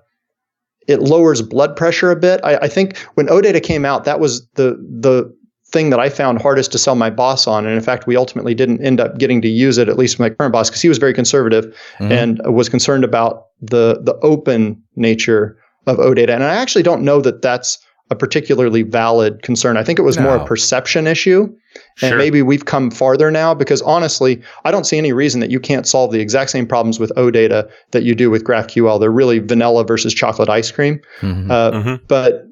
it 0.88 1.01
lowers 1.01 1.42
blood 1.42 1.77
pressure 1.77 2.11
a 2.11 2.16
bit. 2.16 2.40
I, 2.42 2.57
I, 2.57 2.68
think 2.68 2.96
when 3.14 3.27
OData 3.27 3.62
came 3.62 3.85
out, 3.85 4.05
that 4.05 4.18
was 4.18 4.46
the 4.55 4.77
the 5.01 5.33
thing 5.70 5.90
that 5.90 6.01
I 6.01 6.09
found 6.09 6.40
hardest 6.40 6.72
to 6.72 6.79
sell 6.79 6.94
my 6.94 7.11
boss 7.11 7.46
on. 7.46 7.66
And 7.66 7.74
in 7.74 7.83
fact, 7.83 8.07
we 8.07 8.16
ultimately 8.16 8.55
didn't 8.55 8.83
end 8.83 9.01
up 9.01 9.18
getting 9.18 9.42
to 9.42 9.48
use 9.48 9.77
it, 9.77 9.87
at 9.88 9.98
least 9.98 10.18
my 10.18 10.31
current 10.31 10.53
boss, 10.53 10.70
because 10.70 10.81
he 10.81 10.88
was 10.88 10.96
very 10.96 11.12
conservative 11.12 11.66
mm-hmm. 11.98 12.11
and 12.11 12.40
was 12.55 12.68
concerned 12.68 13.05
about 13.05 13.46
the 13.61 14.01
the 14.03 14.18
open 14.22 14.83
nature 14.96 15.59
of 15.87 15.98
OData. 15.98 16.31
And 16.31 16.42
I 16.42 16.57
actually 16.57 16.83
don't 16.83 17.03
know 17.03 17.20
that 17.20 17.42
that's 17.42 17.79
a 18.11 18.16
particularly 18.16 18.83
valid 18.83 19.42
concern. 19.42 19.77
I 19.77 19.85
think 19.85 19.99
it 19.99 20.03
was 20.03 20.16
no. 20.16 20.25
more 20.25 20.37
a 20.37 20.44
perception 20.44 21.07
issue. 21.07 21.55
And 22.01 22.11
sure. 22.11 22.18
maybe 22.18 22.42
we've 22.42 22.64
come 22.64 22.90
farther 22.90 23.31
now 23.31 23.55
because 23.55 23.83
honestly, 23.83 24.42
I 24.64 24.71
don't 24.71 24.85
see 24.85 24.99
any 24.99 25.12
reason 25.12 25.40
that 25.40 25.51
you 25.51 25.61
can't 25.61 25.87
solve 25.87 26.12
the 26.12 26.21
exact 26.21 26.51
same 26.51 26.66
problems 26.66 26.99
with 26.99 27.12
OData 27.16 27.71
that 27.90 28.05
you 28.05 28.14
do 28.14 28.31
with 28.31 28.44
GraphQL. 28.44 28.99
They're 28.99 29.12
really 29.12 29.38
vanilla 29.40 29.85
versus 29.85 30.14
chocolate 30.14 30.49
ice 30.49 30.71
cream. 30.71 31.01
Mm-hmm. 31.21 31.51
Uh, 31.51 31.71
mm-hmm. 31.71 32.05
But 32.07 32.47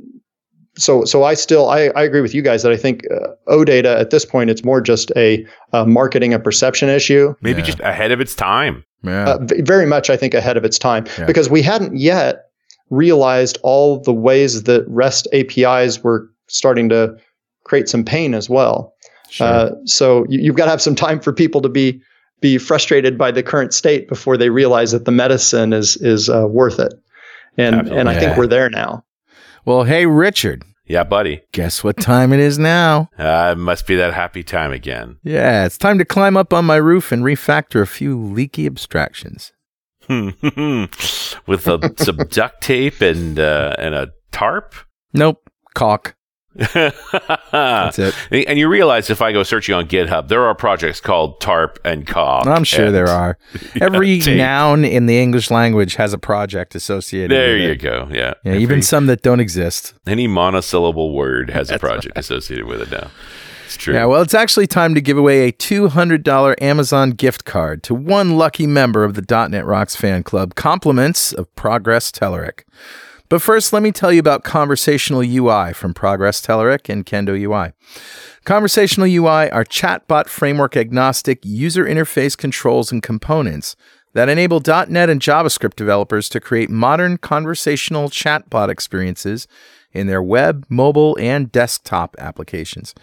so, 0.79 1.05
so 1.05 1.25
I 1.25 1.35
still 1.35 1.71
I, 1.71 1.87
I 1.97 2.03
agree 2.03 2.21
with 2.21 2.35
you 2.35 2.43
guys 2.43 2.63
that 2.63 2.71
I 2.71 2.77
think 2.77 3.05
uh, 3.11 3.29
OData 3.49 3.99
at 3.99 4.11
this 4.11 4.27
point 4.27 4.51
it's 4.51 4.65
more 4.65 4.81
just 4.81 5.11
a, 5.17 5.47
a 5.73 5.87
marketing 5.87 6.35
and 6.35 6.45
perception 6.45 6.91
issue. 6.91 7.35
Maybe 7.41 7.61
yeah. 7.61 7.67
just 7.67 7.81
ahead 7.81 8.13
of 8.13 8.21
its 8.21 8.35
time. 8.35 8.85
Yeah. 9.03 9.31
Uh, 9.31 9.39
very 9.61 9.87
much, 9.87 10.11
I 10.11 10.17
think 10.17 10.35
ahead 10.35 10.57
of 10.57 10.65
its 10.65 10.79
time 10.79 11.07
yeah. 11.19 11.27
because 11.27 11.49
we 11.49 11.63
hadn't 11.63 11.97
yet 11.97 12.46
realized 12.91 13.59
all 13.63 14.01
the 14.01 14.13
ways 14.13 14.63
that 14.65 14.85
REST 14.89 15.29
APIs 15.33 16.03
were 16.03 16.31
starting 16.49 16.89
to 16.91 17.17
create 17.65 17.89
some 17.89 18.05
pain 18.05 18.35
as 18.35 18.49
well. 18.49 18.93
Sure. 19.29 19.47
Uh, 19.47 19.71
so 19.85 20.25
you, 20.29 20.51
have 20.51 20.57
got 20.57 20.65
to 20.67 20.71
have 20.71 20.83
some 20.83 20.95
time 20.95 21.21
for 21.21 21.33
people 21.33 21.61
to 21.61 21.69
be 21.69 22.01
be 22.41 22.59
frustrated 22.59 23.17
by 23.17 23.31
the 23.31 23.43
current 23.43 23.73
state 23.73 24.09
before 24.09 24.37
they 24.37 24.51
realize 24.51 24.93
that 24.93 25.05
the 25.05 25.11
medicine 25.11 25.73
is 25.73 25.97
is 25.97 26.29
uh, 26.29 26.47
worth 26.49 26.79
it. 26.79 26.95
And 27.59 27.75
Absolutely. 27.75 28.01
and 28.01 28.09
I 28.09 28.21
think 28.21 28.37
we're 28.37 28.47
there 28.47 28.71
now. 28.71 29.05
Well, 29.65 29.85
hey 29.85 30.07
Richard. 30.07 30.63
Yeah, 30.89 31.03
buddy. 31.03 31.43
Guess 31.51 31.83
what 31.83 31.97
time 31.97 32.33
it 32.33 32.39
is 32.39 32.61
now? 32.61 33.11
Uh, 33.19 33.55
it 33.57 33.59
must 33.59 33.89
be 33.89 33.97
that 33.97 34.15
happy 34.15 34.45
time 34.45 34.71
again. 34.71 35.19
Yeah, 35.25 35.67
it's 35.67 35.77
time 35.77 35.99
to 35.99 36.05
climb 36.05 36.37
up 36.37 36.53
on 36.53 36.65
my 36.65 36.77
roof 36.77 37.11
and 37.11 37.25
refactor 37.25 37.83
a 37.83 37.87
few 37.87 38.17
leaky 38.17 38.67
abstractions. 38.67 39.53
With 41.47 41.67
a, 41.67 41.95
some 41.99 42.17
duct 42.29 42.61
tape 42.63 43.01
and 43.01 43.39
uh, 43.39 43.75
and 43.79 43.95
a 43.95 44.13
tarp. 44.33 44.75
Nope, 45.13 45.49
caulk. 45.75 46.15
That's 46.55 47.99
it. 47.99 48.15
And 48.49 48.59
you 48.59 48.69
realize 48.69 49.11
if 49.11 49.21
I 49.21 49.33
go 49.33 49.43
searching 49.43 49.75
on 49.75 49.87
GitHub, 49.89 50.29
there 50.29 50.45
are 50.47 50.55
projects 50.55 51.01
called 51.01 51.41
TARP 51.41 51.79
and 51.85 52.07
CAWK. 52.07 52.47
I'm 52.47 52.65
sure 52.65 52.87
and- 52.87 52.95
there 52.95 53.09
are. 53.09 53.37
Every 53.81 54.21
tape. 54.21 54.39
noun 54.39 54.85
in 54.85 55.05
the 55.07 55.19
English 55.21 55.51
language 55.51 55.97
has 55.97 56.13
a 56.15 56.19
project 56.19 56.75
associated. 56.75 57.31
There 57.31 57.55
with 57.55 57.63
you 57.63 57.71
it. 57.73 57.77
go. 57.77 58.09
Yeah. 58.11 58.35
Yeah, 58.45 58.53
Every- 58.53 58.63
even 58.63 58.83
some 58.83 59.07
that 59.07 59.23
don't 59.23 59.41
exist. 59.41 59.95
any 60.07 60.27
monosyllable 60.27 61.15
word 61.15 61.51
has 61.51 61.71
a 61.71 61.79
project 61.79 62.17
associated 62.17 62.65
with 62.67 62.81
it 62.83 62.91
now. 62.91 63.11
True. 63.77 63.95
Yeah, 63.95 64.07
well, 64.07 64.23
it's 64.23 64.35
actually 64.35 64.67
time 64.67 64.95
to 64.95 65.01
give 65.01 65.19
away 65.19 65.49
a 65.49 65.53
$200 65.53 66.63
Amazon 66.63 67.11
gift 67.11 67.45
card 67.45 67.83
to 67.85 67.95
one 67.95 68.37
lucky 68.37 68.67
member 68.67 69.05
of 69.05 69.15
the 69.15 69.49
.NET 69.49 69.65
Rocks 69.65 69.97
fan 69.97 70.23
club, 70.23 70.55
compliments 70.55 71.33
of 71.33 71.55
Progress 71.55 72.11
Telerik. 72.11 72.65
But 73.29 73.43
first, 73.43 73.73
let 73.73 73.83
me 73.83 73.91
tell 73.91 74.13
you 74.13 74.21
about 74.21 74.45
Conversational 74.45 75.21
UI 75.21 75.73
from 75.73 75.95
Progress 75.95 76.41
Telerik 76.41 76.89
and 76.89 77.05
Kendo 77.05 77.39
UI. 77.39 77.73
Conversational 78.45 79.09
UI 79.09 79.51
are 79.51 79.65
chatbot 79.65 80.29
framework 80.29 80.77
agnostic 80.77 81.45
user 81.45 81.85
interface 81.85 82.37
controls 82.39 82.93
and 82.93 83.03
components 83.03 83.75
that 84.13 84.29
enable 84.29 84.63
.NET 84.65 85.11
and 85.11 85.21
JavaScript 85.21 85.75
developers 85.75 86.29
to 86.31 86.41
create 86.41 86.71
modern 86.71 87.19
conversational 87.19 88.09
chatbot 88.09 88.69
experiences 88.69 89.49
in 89.97 90.07
their 90.07 90.23
web, 90.23 90.67
mobile, 90.69 91.17
and 91.21 91.51
desktop 91.51 92.15
applications. 92.19 92.95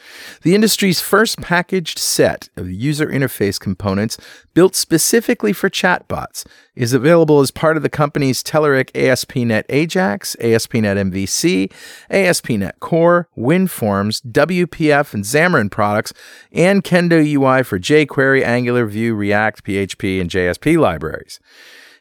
The 0.44 0.56
industry's 0.56 1.02
first 1.02 1.42
packaged 1.42 1.98
set 1.98 2.50
of 2.56 2.70
user 2.70 3.08
interface 3.08 3.60
components 3.60 4.18
built 4.54 4.76
specifically 4.76 5.52
for 5.52 5.70
chatbots 5.70 6.46
is 6.76 6.94
available 6.94 7.40
as 7.40 7.52
part 7.52 7.78
of 7.78 7.84
the 7.84 7.90
company's 7.90 8.44
Telerik 8.44 8.90
ASP.NET 8.96 9.66
Ajax, 9.70 10.36
ASP.NET 10.40 10.98
MVC, 10.98 11.72
ASP.NET 12.10 12.80
Core, 12.80 13.28
WinForms, 13.38 14.22
WPF, 14.32 15.14
and 15.14 15.24
Xamarin 15.24 15.72
products, 15.72 16.14
and 16.52 16.84
Kendo 16.84 17.24
UI 17.24 17.64
for 17.64 17.80
jQuery, 17.80 18.44
Angular, 18.44 18.86
Vue, 18.86 19.16
React, 19.16 19.64
PHP, 19.64 20.22
and 20.22 20.30
JSP 20.30 20.80
libraries. 20.80 21.40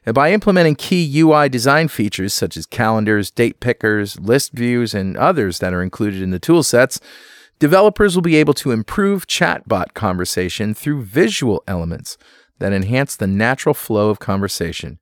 And 0.05 0.13
by 0.13 0.31
implementing 0.31 0.75
key 0.75 1.19
UI 1.19 1.49
design 1.49 1.87
features 1.87 2.33
such 2.33 2.57
as 2.57 2.65
calendars, 2.65 3.31
date 3.31 3.59
pickers, 3.59 4.19
list 4.19 4.51
views, 4.51 4.93
and 4.93 5.15
others 5.17 5.59
that 5.59 5.73
are 5.73 5.81
included 5.81 6.21
in 6.21 6.31
the 6.31 6.39
toolsets, 6.39 6.99
developers 7.59 8.15
will 8.15 8.21
be 8.21 8.35
able 8.35 8.53
to 8.55 8.71
improve 8.71 9.27
chatbot 9.27 9.93
conversation 9.93 10.73
through 10.73 11.03
visual 11.03 11.63
elements 11.67 12.17
that 12.59 12.73
enhance 12.73 13.15
the 13.15 13.27
natural 13.27 13.73
flow 13.73 14.09
of 14.09 14.19
conversation. 14.19 14.99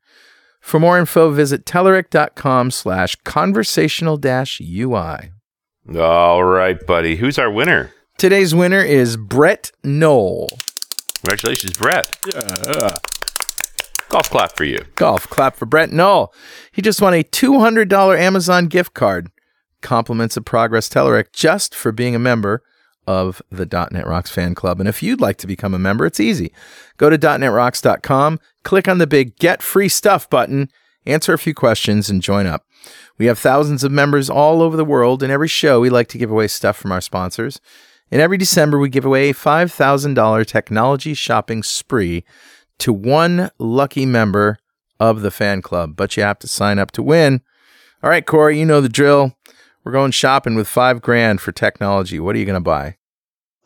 For 0.60 0.80
more 0.80 1.00
info, 1.00 1.32
visit 1.32 1.66
Telerik.com 1.66 2.70
slash 2.70 3.16
conversational 3.24 4.18
dash 4.18 4.62
UI. 4.62 5.32
All 5.98 6.44
right, 6.44 6.86
buddy. 6.86 7.16
Who's 7.16 7.40
our 7.40 7.50
winner? 7.50 7.92
Today's 8.18 8.54
winner 8.54 8.84
is 8.84 9.18
Brett 9.18 9.72
Knoll. 9.84 10.50
Congratulations, 11.16 11.74
Brett. 11.74 12.16
Yeah. 12.34 12.98
Golf 14.12 14.30
clap 14.30 14.58
for 14.58 14.66
you. 14.66 14.80
Golf 14.96 15.30
clap 15.30 15.56
for 15.56 15.66
Brett 15.66 15.90
Knoll. 15.90 16.34
He 16.74 16.82
just 16.82 17.02
won 17.02 17.14
a 17.14 17.24
$200 17.24 18.20
Amazon 18.20 18.68
gift 18.68 18.94
card. 18.94 19.32
Compliments 19.80 20.36
of 20.36 20.44
Progress 20.44 20.90
Telerik 20.90 21.32
just 21.32 21.74
for 21.74 21.94
being 21.94 22.14
a 22.14 22.20
member 22.20 22.62
of 23.08 23.42
the 23.50 23.66
.NET 23.66 24.06
Rocks 24.06 24.30
fan 24.30 24.54
club. 24.54 24.82
And 24.82 24.90
if 24.90 25.02
you'd 25.02 25.22
like 25.22 25.38
to 25.38 25.48
become 25.48 25.74
a 25.74 25.80
member, 25.80 26.06
it's 26.06 26.20
easy. 26.20 26.52
Go 26.98 27.10
to 27.10 27.18
.NETRocks.com, 27.18 28.42
click 28.64 28.90
on 28.90 28.98
the 28.98 29.08
big 29.08 29.38
Get 29.38 29.64
Free 29.64 29.88
Stuff 29.88 30.30
button, 30.30 30.70
answer 31.06 31.34
a 31.34 31.40
few 31.40 31.54
questions, 31.54 32.10
and 32.10 32.22
join 32.22 32.46
up. 32.46 32.66
We 33.18 33.28
have 33.28 33.40
thousands 33.40 33.82
of 33.82 33.94
members 33.94 34.30
all 34.30 34.62
over 34.62 34.76
the 34.76 34.84
world, 34.84 35.24
and 35.24 35.32
every 35.32 35.48
show 35.48 35.80
we 35.80 35.90
like 35.90 36.10
to 36.10 36.18
give 36.18 36.30
away 36.32 36.50
stuff 36.50 36.76
from 36.76 36.92
our 36.92 37.02
sponsors. 37.02 37.62
And 38.12 38.22
every 38.22 38.38
December 38.38 38.78
we 38.78 38.90
give 38.90 39.06
away 39.06 39.30
a 39.30 39.34
$5,000 39.34 40.46
technology 40.46 41.14
shopping 41.14 41.64
spree 41.64 42.26
to 42.82 42.94
one 42.94 43.50
lucky 43.60 44.06
member 44.06 44.58
of 45.00 45.22
the 45.22 45.32
fan 45.32 45.62
club, 45.62 45.96
but 45.96 46.16
you 46.16 46.24
have 46.24 46.40
to 46.40 46.48
sign 46.48 46.80
up 46.80 46.92
to 46.92 47.04
win. 47.04 47.42
All 48.04 48.10
right, 48.10 48.26
Cory, 48.26 48.60
you 48.60 48.66
know 48.66 48.82
the 48.82 48.90
drill. 48.90 49.36
We're 49.84 49.92
going 49.92 50.12
shopping 50.12 50.56
with 50.56 50.68
five 50.68 51.02
grand 51.02 51.42
for 51.42 51.52
technology. 51.52 52.20
What 52.20 52.36
are 52.36 52.40
you 52.40 52.46
going 52.46 52.56
to 52.56 52.60
buy? 52.60 52.98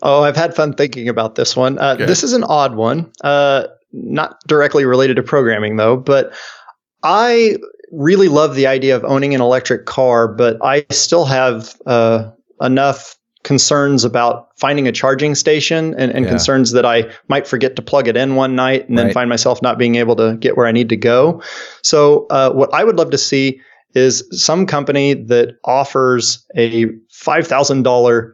Oh, 0.01 0.24
I've 0.24 0.36
had 0.36 0.55
fun 0.55 0.74
thinking 0.74 1.09
about 1.09 1.36
this 1.36 1.55
one. 1.55 1.80
Uh, 1.80 1.95
this 1.95 2.24
is 2.24 2.34
an 2.34 2.43
odd 2.43 2.76
one, 2.76 3.11
uh, 3.24 3.68
not 3.91 4.38
directly 4.47 4.86
related 4.86 5.16
to 5.16 5.24
programming 5.24 5.78
though, 5.78 5.97
but 5.97 6.34
I 7.03 7.57
really 7.91 8.28
love 8.28 8.55
the 8.55 8.68
idea 8.68 8.95
of 8.95 9.03
owning 9.05 9.34
an 9.34 9.41
electric 9.41 9.86
car, 9.86 10.28
but 10.28 10.57
I 10.63 10.86
still 10.91 11.26
have 11.26 11.76
uh, 11.86 12.32
enough 12.61 13.16
concerns 13.46 14.04
about 14.04 14.50
finding 14.58 14.88
a 14.88 14.91
charging 14.91 15.36
station 15.36 15.96
and, 15.98 16.12
and 16.12 16.26
Yeah. 16.26 16.32
concerns 16.32 16.72
that 16.74 16.86
I 16.86 17.06
might 17.30 17.48
forget 17.48 17.78
to 17.78 17.82
plug 17.82 18.10
it 18.10 18.18
in 18.18 18.36
one 18.36 18.56
night 18.56 18.89
and 18.89 18.98
then 18.98 19.06
Right. 19.06 19.14
find 19.14 19.30
myself 19.30 19.62
not 19.62 19.78
being 19.78 19.96
able 19.96 20.18
to 20.18 20.36
get 20.38 20.58
where 20.58 20.68
I 20.68 20.74
need 20.74 20.89
to 20.89 20.98
go. 20.98 21.41
So, 21.82 22.26
uh, 22.30 22.52
what 22.52 22.74
I 22.74 22.84
would 22.84 22.98
love 22.98 23.12
to 23.12 23.18
see 23.18 23.62
is 23.93 24.28
some 24.32 24.66
company 24.66 25.14
that 25.14 25.56
offers 25.64 26.46
a 26.58 26.88
$5,000 27.14 28.34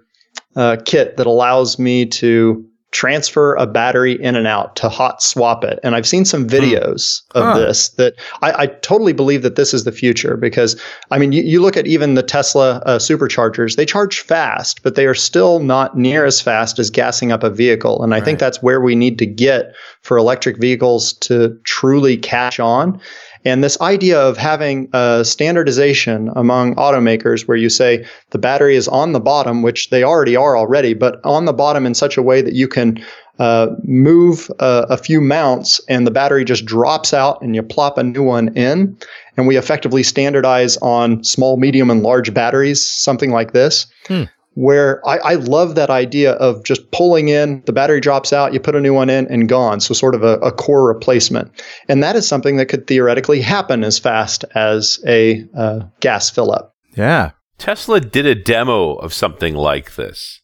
uh, 0.55 0.77
kit 0.85 1.17
that 1.17 1.27
allows 1.27 1.77
me 1.77 2.05
to 2.05 2.65
transfer 2.91 3.55
a 3.55 3.65
battery 3.65 4.21
in 4.21 4.35
and 4.35 4.47
out 4.47 4.75
to 4.75 4.89
hot 4.89 5.21
swap 5.23 5.63
it. 5.63 5.79
And 5.81 5.95
I've 5.95 6.07
seen 6.07 6.25
some 6.25 6.45
videos 6.47 7.21
of 7.35 7.45
Huh. 7.45 7.53
this 7.57 7.89
that 7.89 8.15
I, 8.41 8.63
I 8.63 8.67
totally 8.67 9.13
believe 9.13 9.43
that 9.43 9.55
this 9.55 9.73
is 9.73 9.85
the 9.85 9.91
future 9.93 10.35
because 10.35 10.79
I 11.09 11.17
mean, 11.17 11.31
you, 11.31 11.41
you 11.41 11.61
look 11.61 11.77
at 11.77 11.87
even 11.87 12.15
the 12.15 12.23
Tesla 12.23 12.81
uh, 12.85 12.97
superchargers, 12.99 13.75
they 13.77 13.85
charge 13.85 14.19
fast, 14.19 14.83
but 14.83 14.95
they 14.95 15.05
are 15.05 15.13
still 15.15 15.59
not 15.59 15.97
near 15.97 16.25
as 16.25 16.41
fast 16.41 16.79
as 16.79 16.89
gassing 16.89 17.31
up 17.31 17.43
a 17.43 17.49
vehicle. 17.49 18.03
And 18.03 18.13
I 18.13 18.17
Right. 18.17 18.25
think 18.25 18.39
that's 18.39 18.61
where 18.61 18.81
we 18.81 18.93
need 18.95 19.17
to 19.19 19.25
get 19.25 19.73
for 20.01 20.17
electric 20.17 20.57
vehicles 20.59 21.13
to 21.13 21.57
truly 21.63 22.17
catch 22.17 22.59
on. 22.59 22.99
And 23.43 23.63
this 23.63 23.79
idea 23.81 24.19
of 24.19 24.37
having 24.37 24.89
a 24.93 25.25
standardization 25.25 26.29
among 26.35 26.75
automakers 26.75 27.47
where 27.47 27.57
you 27.57 27.69
say 27.69 28.05
the 28.29 28.37
battery 28.37 28.75
is 28.75 28.87
on 28.87 29.13
the 29.13 29.19
bottom, 29.19 29.61
which 29.61 29.89
they 29.89 30.03
already 30.03 30.35
are 30.35 30.55
already, 30.55 30.93
but 30.93 31.19
on 31.23 31.45
the 31.45 31.53
bottom 31.53 31.85
in 31.85 31.93
such 31.93 32.17
a 32.17 32.21
way 32.21 32.41
that 32.41 32.53
you 32.53 32.67
can 32.67 33.03
uh, 33.39 33.75
move 33.83 34.51
uh, 34.59 34.85
a 34.89 34.97
few 34.97 35.19
mounts 35.19 35.81
and 35.89 36.05
the 36.05 36.11
battery 36.11 36.45
just 36.45 36.65
drops 36.65 37.13
out 37.13 37.41
and 37.41 37.55
you 37.55 37.63
plop 37.63 37.97
a 37.97 38.03
new 38.03 38.23
one 38.23 38.55
in. 38.55 38.95
And 39.37 39.47
we 39.47 39.57
effectively 39.57 40.03
standardize 40.03 40.77
on 40.77 41.23
small, 41.23 41.57
medium, 41.57 41.89
and 41.89 42.03
large 42.03 42.33
batteries, 42.33 42.85
something 42.85 43.31
like 43.31 43.53
this. 43.53 43.87
Hmm. 44.07 44.23
Where 44.55 45.01
I, 45.07 45.17
I 45.19 45.33
love 45.35 45.75
that 45.75 45.89
idea 45.89 46.33
of 46.33 46.65
just 46.65 46.91
pulling 46.91 47.29
in, 47.29 47.63
the 47.65 47.71
battery 47.71 48.01
drops 48.01 48.33
out, 48.33 48.53
you 48.53 48.59
put 48.59 48.75
a 48.75 48.81
new 48.81 48.93
one 48.93 49.09
in 49.09 49.25
and 49.27 49.47
gone. 49.47 49.79
So, 49.79 49.93
sort 49.93 50.13
of 50.13 50.23
a, 50.23 50.39
a 50.39 50.51
core 50.51 50.85
replacement. 50.85 51.49
And 51.87 52.03
that 52.03 52.17
is 52.17 52.27
something 52.27 52.57
that 52.57 52.65
could 52.65 52.85
theoretically 52.85 53.39
happen 53.39 53.85
as 53.85 53.97
fast 53.97 54.43
as 54.53 54.99
a 55.07 55.45
uh, 55.57 55.81
gas 56.01 56.29
fill 56.29 56.51
up. 56.51 56.75
Yeah. 56.97 57.31
Tesla 57.57 58.01
did 58.01 58.25
a 58.25 58.35
demo 58.35 58.95
of 58.95 59.13
something 59.13 59.55
like 59.55 59.95
this. 59.95 60.41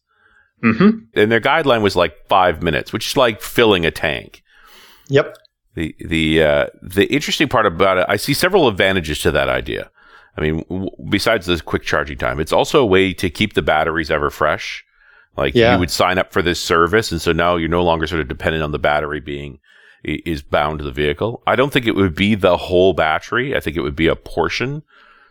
Mm-hmm. 0.64 0.98
And 1.14 1.30
their 1.30 1.40
guideline 1.40 1.82
was 1.82 1.96
like 1.96 2.14
five 2.28 2.62
minutes, 2.62 2.92
which 2.92 3.08
is 3.08 3.16
like 3.16 3.42
filling 3.42 3.84
a 3.84 3.90
tank. 3.90 4.42
Yep. 5.08 5.36
The 5.74 5.94
the 6.00 6.42
uh, 6.42 6.66
the 6.82 7.06
interesting 7.12 7.48
part 7.48 7.66
about 7.66 7.98
it, 7.98 8.06
I 8.08 8.16
see 8.16 8.34
several 8.34 8.68
advantages 8.68 9.20
to 9.20 9.30
that 9.32 9.48
idea. 9.48 9.90
I 10.38 10.40
mean, 10.40 10.64
w- 10.68 10.90
besides 11.08 11.46
the 11.46 11.60
quick 11.60 11.82
charging 11.82 12.16
time, 12.16 12.38
it's 12.40 12.52
also 12.52 12.80
a 12.80 12.86
way 12.86 13.12
to 13.14 13.28
keep 13.28 13.54
the 13.54 13.62
batteries 13.62 14.10
ever 14.10 14.30
fresh. 14.30 14.84
Like 15.36 15.54
Yeah. 15.54 15.74
you 15.74 15.80
would 15.80 15.90
sign 15.90 16.18
up 16.18 16.32
for 16.32 16.42
this 16.42 16.62
service, 16.62 17.12
and 17.12 17.20
so 17.20 17.32
now 17.32 17.56
you're 17.56 17.68
no 17.68 17.82
longer 17.82 18.06
sort 18.06 18.20
of 18.20 18.28
dependent 18.28 18.62
on 18.62 18.72
the 18.72 18.78
battery 18.78 19.20
being 19.20 19.58
is 20.04 20.42
bound 20.42 20.78
to 20.78 20.84
the 20.84 20.92
vehicle. 20.92 21.42
I 21.46 21.56
don't 21.56 21.72
think 21.72 21.86
it 21.86 21.96
would 21.96 22.14
be 22.14 22.36
the 22.36 22.56
whole 22.56 22.92
battery. 22.92 23.56
I 23.56 23.60
think 23.60 23.76
it 23.76 23.82
would 23.82 23.96
be 23.96 24.06
a 24.06 24.14
portion. 24.14 24.82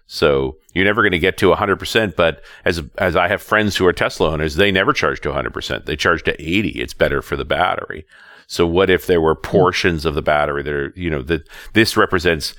So 0.08 0.58
you're 0.74 0.86
never 0.86 1.02
going 1.02 1.14
to 1.14 1.20
get 1.20 1.38
to 1.38 1.52
100%. 1.54 2.16
But 2.16 2.42
as 2.66 2.82
as 2.98 3.16
I 3.16 3.28
have 3.30 3.42
friends 3.42 3.78
who 3.78 3.86
are 3.86 3.94
Tesla 3.94 4.32
owners, 4.32 4.56
they 4.56 4.72
never 4.72 4.94
charge 4.94 5.22
to 5.22 5.30
100%. 5.30 5.86
They 5.86 5.96
charge 5.96 6.24
to 6.24 6.42
80. 6.42 6.70
It's 6.82 6.94
better 6.94 7.22
for 7.22 7.36
the 7.36 7.46
battery. 7.46 8.06
So 8.48 8.66
what 8.66 8.90
if 8.90 9.06
there 9.06 9.22
were 9.22 9.36
hmm. 9.36 9.42
portions 9.42 10.06
of 10.06 10.16
the 10.16 10.22
battery 10.22 10.64
that 10.64 10.74
are, 10.74 10.94
you 10.96 11.10
know, 11.10 11.22
that 11.24 11.48
this 11.74 11.98
represents 11.98 12.56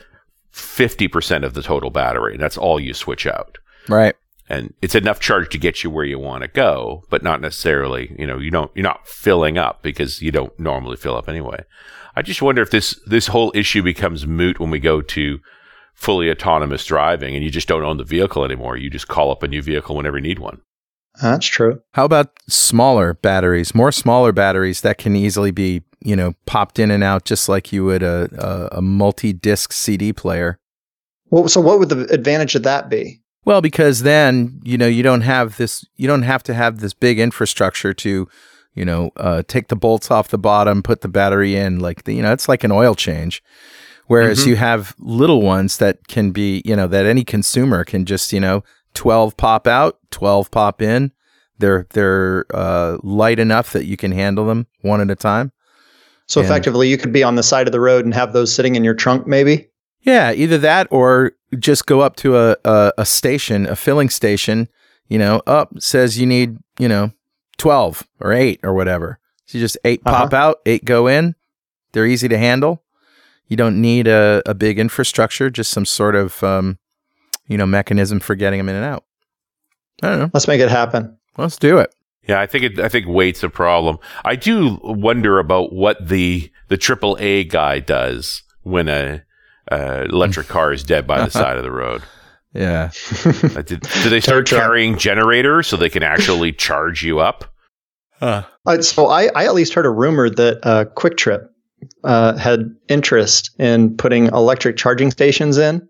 50% 0.58 1.44
of 1.44 1.54
the 1.54 1.62
total 1.62 1.90
battery 1.90 2.34
and 2.34 2.42
that's 2.42 2.58
all 2.58 2.78
you 2.80 2.94
switch 2.94 3.26
out. 3.26 3.58
Right. 3.88 4.14
And 4.48 4.72
it's 4.80 4.94
enough 4.94 5.20
charge 5.20 5.50
to 5.50 5.58
get 5.58 5.84
you 5.84 5.90
where 5.90 6.04
you 6.04 6.18
want 6.18 6.42
to 6.42 6.48
go, 6.48 7.04
but 7.10 7.22
not 7.22 7.40
necessarily, 7.40 8.14
you 8.18 8.26
know, 8.26 8.38
you 8.38 8.50
don't, 8.50 8.70
you're 8.74 8.82
not 8.82 9.06
filling 9.06 9.58
up 9.58 9.82
because 9.82 10.22
you 10.22 10.30
don't 10.30 10.58
normally 10.58 10.96
fill 10.96 11.16
up 11.16 11.28
anyway. 11.28 11.64
I 12.16 12.22
just 12.22 12.40
wonder 12.40 12.62
if 12.62 12.70
this, 12.70 12.98
this 13.06 13.26
whole 13.28 13.52
issue 13.54 13.82
becomes 13.82 14.26
moot 14.26 14.58
when 14.58 14.70
we 14.70 14.78
go 14.78 15.02
to 15.02 15.38
fully 15.94 16.30
autonomous 16.30 16.84
driving 16.86 17.34
and 17.34 17.44
you 17.44 17.50
just 17.50 17.68
don't 17.68 17.82
own 17.82 17.98
the 17.98 18.04
vehicle 18.04 18.44
anymore. 18.44 18.76
You 18.76 18.88
just 18.88 19.08
call 19.08 19.30
up 19.30 19.42
a 19.42 19.48
new 19.48 19.60
vehicle 19.60 19.96
whenever 19.96 20.16
you 20.16 20.22
need 20.22 20.38
one. 20.38 20.62
That's 21.20 21.46
true. 21.46 21.80
How 21.92 22.04
about 22.04 22.30
smaller 22.48 23.14
batteries, 23.14 23.74
more 23.74 23.92
smaller 23.92 24.32
batteries 24.32 24.80
that 24.82 24.98
can 24.98 25.16
easily 25.16 25.50
be, 25.50 25.82
you 26.00 26.14
know, 26.16 26.34
popped 26.46 26.78
in 26.78 26.90
and 26.90 27.02
out 27.02 27.24
just 27.24 27.48
like 27.48 27.72
you 27.72 27.84
would 27.84 28.02
a, 28.02 28.28
a, 28.72 28.78
a 28.78 28.82
multi 28.82 29.32
disc 29.32 29.72
CD 29.72 30.12
player? 30.12 30.58
Well, 31.30 31.48
so 31.48 31.60
what 31.60 31.78
would 31.78 31.88
the 31.88 32.04
advantage 32.12 32.54
of 32.54 32.62
that 32.62 32.88
be? 32.88 33.20
Well, 33.44 33.60
because 33.60 34.02
then 34.02 34.60
you 34.62 34.76
know 34.78 34.86
you 34.86 35.02
don't 35.02 35.22
have 35.22 35.56
this. 35.56 35.84
You 35.96 36.06
don't 36.06 36.22
have 36.22 36.42
to 36.44 36.54
have 36.54 36.80
this 36.80 36.94
big 36.94 37.18
infrastructure 37.18 37.94
to, 37.94 38.28
you 38.74 38.84
know, 38.84 39.10
uh, 39.16 39.42
take 39.48 39.68
the 39.68 39.76
bolts 39.76 40.10
off 40.10 40.28
the 40.28 40.38
bottom, 40.38 40.82
put 40.82 41.00
the 41.00 41.08
battery 41.08 41.56
in. 41.56 41.78
Like 41.80 42.04
the, 42.04 42.14
you 42.14 42.22
know, 42.22 42.32
it's 42.32 42.48
like 42.48 42.64
an 42.64 42.72
oil 42.72 42.94
change. 42.94 43.42
Whereas 44.06 44.40
Mm-hmm. 44.40 44.48
you 44.50 44.56
have 44.56 44.94
little 44.98 45.42
ones 45.42 45.76
that 45.78 46.08
can 46.08 46.30
be, 46.30 46.62
you 46.64 46.74
know, 46.74 46.86
that 46.88 47.04
any 47.04 47.24
consumer 47.24 47.84
can 47.84 48.06
just, 48.06 48.32
you 48.32 48.40
know, 48.40 48.64
twelve 48.94 49.36
pop 49.36 49.66
out, 49.66 49.98
twelve 50.10 50.50
pop 50.50 50.80
in. 50.80 51.12
They're 51.58 51.86
they're 51.90 52.46
uh, 52.54 52.98
light 53.02 53.38
enough 53.38 53.72
that 53.72 53.84
you 53.84 53.96
can 53.96 54.12
handle 54.12 54.46
them 54.46 54.66
one 54.80 55.00
at 55.00 55.10
a 55.10 55.16
time. 55.16 55.52
So 56.28 56.40
And- 56.40 56.48
effectively, 56.48 56.88
you 56.88 56.96
could 56.98 57.12
be 57.12 57.22
on 57.24 57.34
the 57.34 57.42
side 57.42 57.66
of 57.66 57.72
the 57.72 57.80
road 57.80 58.04
and 58.04 58.14
have 58.14 58.32
those 58.32 58.54
sitting 58.54 58.76
in 58.76 58.84
your 58.84 58.94
trunk, 58.94 59.26
maybe. 59.26 59.68
Yeah, 60.02 60.32
either 60.32 60.58
that 60.58 60.86
or 60.90 61.32
just 61.58 61.86
go 61.86 62.00
up 62.00 62.14
to 62.16 62.36
a, 62.36 62.56
a, 62.64 62.92
a 62.98 63.04
station, 63.06 63.66
a 63.66 63.74
filling 63.74 64.08
station, 64.10 64.68
you 65.08 65.18
know, 65.18 65.42
up 65.46 65.70
says 65.80 66.18
you 66.18 66.26
need, 66.26 66.56
you 66.78 66.86
know, 66.88 67.10
12 67.56 68.04
or 68.20 68.32
8 68.32 68.60
or 68.62 68.74
whatever. 68.74 69.18
So 69.46 69.58
you 69.58 69.64
just 69.64 69.76
8 69.84 70.02
Uh-huh. 70.06 70.16
pop 70.24 70.32
out, 70.34 70.58
8 70.66 70.84
go 70.84 71.06
in. 71.08 71.34
They're 71.92 72.06
easy 72.06 72.28
to 72.28 72.38
handle. 72.38 72.82
You 73.48 73.56
don't 73.56 73.80
need 73.80 74.06
a, 74.06 74.42
a 74.46 74.54
big 74.54 74.78
infrastructure, 74.78 75.48
just 75.50 75.70
some 75.70 75.86
sort 75.86 76.14
of, 76.14 76.42
um, 76.44 76.78
you 77.48 77.56
know, 77.56 77.66
mechanism 77.66 78.20
for 78.20 78.34
getting 78.34 78.58
them 78.58 78.68
in 78.68 78.76
and 78.76 78.84
out. 78.84 79.04
I 80.02 80.08
don't 80.10 80.18
know. 80.20 80.30
Let's 80.34 80.46
make 80.46 80.60
it 80.60 80.68
happen. 80.70 81.16
Let's 81.38 81.56
do 81.56 81.78
it. 81.78 81.92
Yeah, 82.28 82.40
I 82.40 82.46
think 82.46 82.64
it, 82.64 82.78
I 82.78 82.88
think 82.88 83.06
weight's 83.06 83.42
a 83.42 83.48
problem. 83.48 83.98
I 84.24 84.36
do 84.36 84.78
wonder 84.82 85.38
about 85.38 85.72
what 85.72 86.06
the 86.08 86.50
the 86.68 86.76
AAA 86.76 87.48
guy 87.48 87.80
does 87.80 88.42
when 88.62 88.88
a 88.88 89.22
uh, 89.72 90.04
electric 90.08 90.46
car 90.48 90.72
is 90.72 90.84
dead 90.84 91.06
by 91.06 91.24
the 91.24 91.30
side 91.30 91.56
of 91.56 91.62
the 91.62 91.72
road. 91.72 92.02
Yeah. 92.54 92.90
Did, 93.22 93.80
do 93.82 94.08
they 94.08 94.20
start 94.22 94.46
Tow 94.46 94.56
truck. 94.56 94.62
carrying 94.62 94.96
generators 94.96 95.66
so 95.66 95.76
they 95.76 95.90
can 95.90 96.02
actually 96.02 96.52
charge 96.52 97.04
you 97.04 97.20
up? 97.20 97.44
Huh. 98.18 98.44
Uh, 98.66 98.80
so 98.80 99.08
I, 99.08 99.28
I 99.36 99.44
at 99.44 99.54
least 99.54 99.74
heard 99.74 99.84
a 99.84 99.90
rumor 99.90 100.30
that 100.30 100.58
uh, 100.66 100.86
QuikTrip 100.96 101.46
uh, 102.04 102.36
had 102.38 102.74
interest 102.88 103.50
in 103.58 103.96
putting 103.96 104.26
electric 104.28 104.78
charging 104.78 105.10
stations 105.10 105.58
in, 105.58 105.86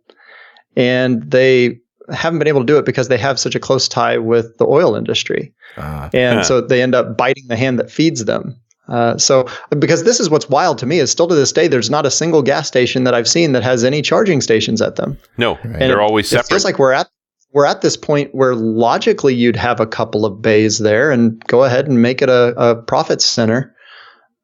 and 0.76 1.30
they 1.30 1.78
haven't 2.12 2.38
been 2.38 2.48
able 2.48 2.60
to 2.60 2.66
do 2.66 2.78
it 2.78 2.84
because 2.84 3.08
they 3.08 3.18
have 3.18 3.38
such 3.38 3.54
a 3.54 3.60
close 3.60 3.88
tie 3.88 4.18
with 4.18 4.56
the 4.58 4.66
oil 4.66 4.94
industry, 4.94 5.52
Uh, 5.76 6.08
and 6.12 6.38
Huh. 6.38 6.44
so 6.44 6.60
they 6.60 6.82
end 6.82 6.94
up 6.94 7.16
biting 7.16 7.44
the 7.48 7.56
hand 7.56 7.78
that 7.78 7.90
feeds 7.90 8.24
them. 8.24 8.56
Uh, 8.88 9.18
so 9.18 9.46
because 9.78 10.04
this 10.04 10.18
is 10.18 10.30
what's 10.30 10.48
wild 10.48 10.78
to 10.78 10.86
me 10.86 10.98
is 10.98 11.10
still 11.10 11.28
to 11.28 11.34
this 11.34 11.52
day 11.52 11.68
there's 11.68 11.90
not 11.90 12.06
a 12.06 12.10
single 12.10 12.40
gas 12.42 12.66
station 12.66 13.04
that 13.04 13.12
I've 13.14 13.28
seen 13.28 13.52
that 13.52 13.62
has 13.62 13.84
any 13.84 14.00
charging 14.00 14.40
stations 14.40 14.80
at 14.80 14.96
them. 14.96 15.18
No, 15.36 15.56
Right. 15.56 15.64
And 15.64 15.74
they're 15.82 16.00
it- 16.00 16.02
always 16.02 16.26
It 16.26 16.30
separate. 16.36 16.48
feels 16.48 16.64
like 16.64 16.78
we're 16.78 16.92
at 16.92 17.08
we're 17.52 17.66
at 17.66 17.80
this 17.82 17.96
point 17.96 18.34
where 18.34 18.54
logically 18.54 19.34
you'd 19.34 19.56
have 19.56 19.80
a 19.80 19.86
couple 19.86 20.24
of 20.26 20.40
bays 20.42 20.78
there 20.78 21.10
and 21.10 21.42
go 21.46 21.64
ahead 21.64 21.86
and 21.86 22.00
make 22.02 22.20
it 22.22 22.28
a, 22.28 22.54
a 22.58 22.76
profit 22.76 23.20
center, 23.22 23.74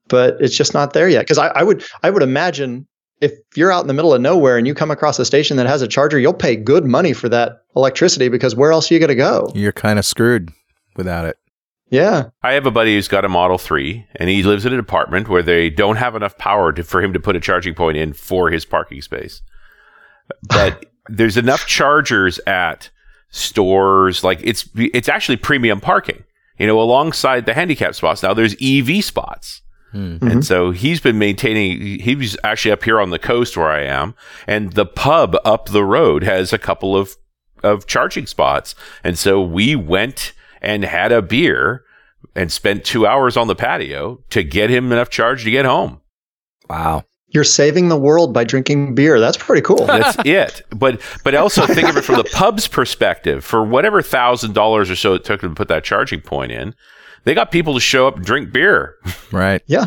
but 0.08 0.36
it's 0.40 0.56
just 0.56 0.72
not 0.74 0.92
there 0.94 1.08
yet. 1.08 1.20
Because 1.20 1.38
I, 1.38 1.48
I 1.48 1.62
would 1.62 1.82
I 2.02 2.10
would 2.10 2.22
imagine 2.22 2.86
if 3.24 3.32
you're 3.56 3.72
out 3.72 3.80
in 3.80 3.88
the 3.88 3.94
middle 3.94 4.12
of 4.12 4.20
nowhere 4.20 4.58
and 4.58 4.66
you 4.66 4.74
come 4.74 4.90
across 4.90 5.18
a 5.18 5.24
station 5.24 5.56
that 5.56 5.66
has 5.66 5.82
a 5.82 5.88
charger, 5.88 6.18
you'll 6.18 6.34
pay 6.34 6.54
good 6.54 6.84
money 6.84 7.12
for 7.12 7.28
that 7.30 7.62
electricity 7.74 8.28
because 8.28 8.54
where 8.54 8.70
else 8.70 8.90
are 8.90 8.94
you 8.94 9.00
going 9.00 9.08
to 9.08 9.14
go? 9.14 9.50
you're 9.54 9.72
kind 9.72 9.98
of 9.98 10.04
screwed 10.04 10.50
without 10.96 11.24
it. 11.24 11.38
Yeah, 11.90 12.30
I 12.42 12.52
have 12.52 12.66
a 12.66 12.70
buddy 12.70 12.94
who's 12.94 13.08
got 13.08 13.24
a 13.24 13.28
Model 13.28 13.58
3 13.58 14.06
and 14.16 14.28
he 14.28 14.42
lives 14.42 14.66
in 14.66 14.72
an 14.72 14.80
apartment 14.80 15.28
where 15.28 15.42
they 15.42 15.70
don't 15.70 15.96
have 15.96 16.16
enough 16.16 16.36
power 16.38 16.72
to, 16.72 16.82
for 16.82 17.02
him 17.02 17.12
to 17.12 17.20
put 17.20 17.36
a 17.36 17.40
charging 17.40 17.74
point 17.74 17.96
in 17.96 18.12
for 18.12 18.50
his 18.50 18.64
parking 18.64 19.00
space. 19.00 19.42
But 20.42 20.86
there's 21.08 21.36
enough 21.36 21.66
chargers 21.66 22.40
at 22.46 22.90
stores 23.30 24.22
like 24.22 24.40
it's 24.42 24.68
it's 24.76 25.08
actually 25.08 25.36
premium 25.36 25.80
parking. 25.80 26.24
You 26.58 26.68
know, 26.68 26.80
alongside 26.80 27.46
the 27.46 27.54
handicap 27.54 27.96
spots. 27.96 28.22
Now 28.22 28.32
there's 28.32 28.54
EV 28.62 29.04
spots. 29.04 29.62
Hmm. 29.94 30.16
And 30.20 30.44
so 30.44 30.72
he's 30.72 30.98
been 31.00 31.18
maintaining, 31.20 32.00
he 32.00 32.16
was 32.16 32.36
actually 32.42 32.72
up 32.72 32.82
here 32.82 33.00
on 33.00 33.10
the 33.10 33.18
coast 33.18 33.56
where 33.56 33.70
I 33.70 33.82
am, 33.84 34.16
and 34.48 34.72
the 34.72 34.86
pub 34.86 35.36
up 35.44 35.66
the 35.68 35.84
road 35.84 36.24
has 36.24 36.52
a 36.52 36.58
couple 36.58 36.96
of, 36.96 37.16
of 37.62 37.86
charging 37.86 38.26
spots. 38.26 38.74
And 39.04 39.16
so 39.16 39.40
we 39.40 39.76
went 39.76 40.32
and 40.60 40.84
had 40.84 41.12
a 41.12 41.22
beer 41.22 41.84
and 42.34 42.50
spent 42.50 42.84
two 42.84 43.06
hours 43.06 43.36
on 43.36 43.46
the 43.46 43.54
patio 43.54 44.18
to 44.30 44.42
get 44.42 44.68
him 44.68 44.90
enough 44.90 45.10
charge 45.10 45.44
to 45.44 45.50
get 45.52 45.64
home. 45.64 46.00
Wow. 46.68 47.04
you're 47.28 47.44
saving 47.44 47.88
the 47.88 47.96
world 47.96 48.32
by 48.32 48.42
drinking 48.42 48.94
beer. 48.96 49.20
That's 49.20 49.36
pretty 49.36 49.62
cool. 49.62 49.76
That's 49.86 50.16
it. 50.24 50.62
But 50.70 51.00
but 51.22 51.34
also 51.34 51.66
think 51.66 51.88
of 51.88 51.96
it 51.96 52.02
from 52.02 52.16
the 52.16 52.24
pub's 52.24 52.66
perspective. 52.66 53.44
For 53.44 53.62
whatever 53.62 54.02
thousand 54.02 54.54
dollars 54.54 54.90
or 54.90 54.96
so 54.96 55.14
it 55.14 55.24
took 55.24 55.40
them 55.42 55.50
to 55.50 55.54
put 55.54 55.68
that 55.68 55.84
charging 55.84 56.20
point 56.20 56.52
in, 56.52 56.74
they 57.24 57.34
got 57.34 57.50
people 57.50 57.74
to 57.74 57.80
show 57.80 58.06
up 58.08 58.16
and 58.16 58.24
drink 58.24 58.52
beer. 58.52 58.96
Right. 59.32 59.62
yeah, 59.66 59.86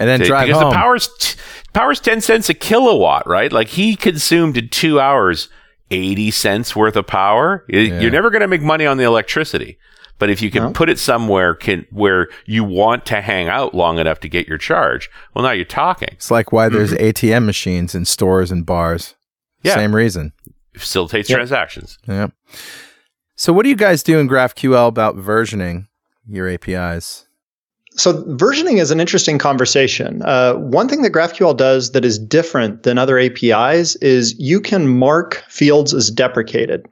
And 0.00 0.08
then 0.08 0.20
They- 0.20 0.26
drive 0.26 0.46
because 0.48 0.60
home. 0.62 0.70
the 0.70 0.76
power's 0.76 1.08
t- 1.18 1.38
power's 1.72 2.00
ten 2.00 2.20
cents 2.20 2.48
a 2.48 2.54
kilowatt, 2.54 3.26
right? 3.26 3.52
Like 3.52 3.68
he 3.68 3.94
consumed 3.96 4.56
in 4.56 4.68
two 4.68 4.98
hours 4.98 5.48
eighty 5.90 6.30
cents 6.32 6.74
worth 6.74 6.96
of 6.96 7.06
power. 7.06 7.64
Yeah. 7.68 8.00
You're 8.00 8.10
never 8.10 8.30
going 8.30 8.40
to 8.42 8.48
make 8.48 8.62
money 8.62 8.84
on 8.86 8.96
the 8.96 9.04
electricity, 9.04 9.78
but 10.18 10.28
if 10.30 10.42
you 10.42 10.50
can 10.50 10.62
No. 10.64 10.72
put 10.72 10.88
it 10.88 10.98
somewhere 10.98 11.54
can 11.54 11.86
where 11.90 12.28
you 12.46 12.64
want 12.64 13.06
to 13.06 13.20
hang 13.20 13.48
out 13.48 13.74
long 13.74 13.98
enough 13.98 14.18
to 14.20 14.28
get 14.28 14.48
your 14.48 14.58
charge, 14.58 15.08
well, 15.34 15.44
now 15.44 15.52
you're 15.52 15.64
talking. 15.64 16.08
It's 16.12 16.30
like 16.32 16.50
why 16.52 16.68
there's 16.68 16.92
mm-hmm. 16.92 17.04
ATM 17.04 17.44
machines 17.44 17.94
in 17.94 18.06
stores 18.06 18.50
and 18.50 18.66
bars. 18.66 19.14
Yeah. 19.62 19.74
Same 19.76 19.94
reason. 19.94 20.32
It 20.74 20.80
facilitates 20.80 21.28
Yep. 21.30 21.36
transactions. 21.36 21.98
Yeah. 22.08 22.28
So 23.36 23.52
what 23.52 23.62
do 23.62 23.68
you 23.68 23.76
guys 23.76 24.02
do 24.02 24.18
in 24.18 24.28
GraphQL 24.28 24.88
about 24.88 25.16
versioning 25.16 25.86
your 26.28 26.48
APIs? 26.48 27.26
So 27.96 28.24
versioning 28.24 28.80
is 28.80 28.90
an 28.90 29.00
interesting 29.00 29.38
conversation. 29.38 30.22
Uh, 30.22 30.54
one 30.54 30.88
thing 30.88 31.02
that 31.02 31.12
GraphQL 31.12 31.56
does 31.56 31.92
that 31.92 32.04
is 32.04 32.18
different 32.18 32.82
than 32.82 32.98
other 32.98 33.18
APIs 33.18 33.94
is 33.96 34.34
you 34.38 34.60
can 34.60 34.88
mark 34.88 35.44
fields 35.48 35.94
as 35.94 36.10
deprecated. 36.10 36.86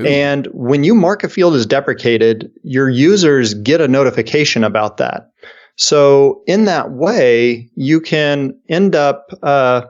Ooh. 0.00 0.06
And 0.06 0.48
when 0.52 0.82
you 0.82 0.94
mark 0.94 1.22
a 1.22 1.28
field 1.28 1.54
as 1.54 1.64
deprecated, 1.64 2.50
your 2.64 2.88
users 2.88 3.54
get 3.54 3.80
a 3.80 3.86
notification 3.86 4.64
about 4.64 4.96
that. 4.96 5.30
So 5.76 6.42
in 6.46 6.64
that 6.64 6.90
way, 6.90 7.70
you 7.76 8.00
can 8.00 8.58
end 8.68 8.96
up 8.96 9.28
uh, 9.42 9.82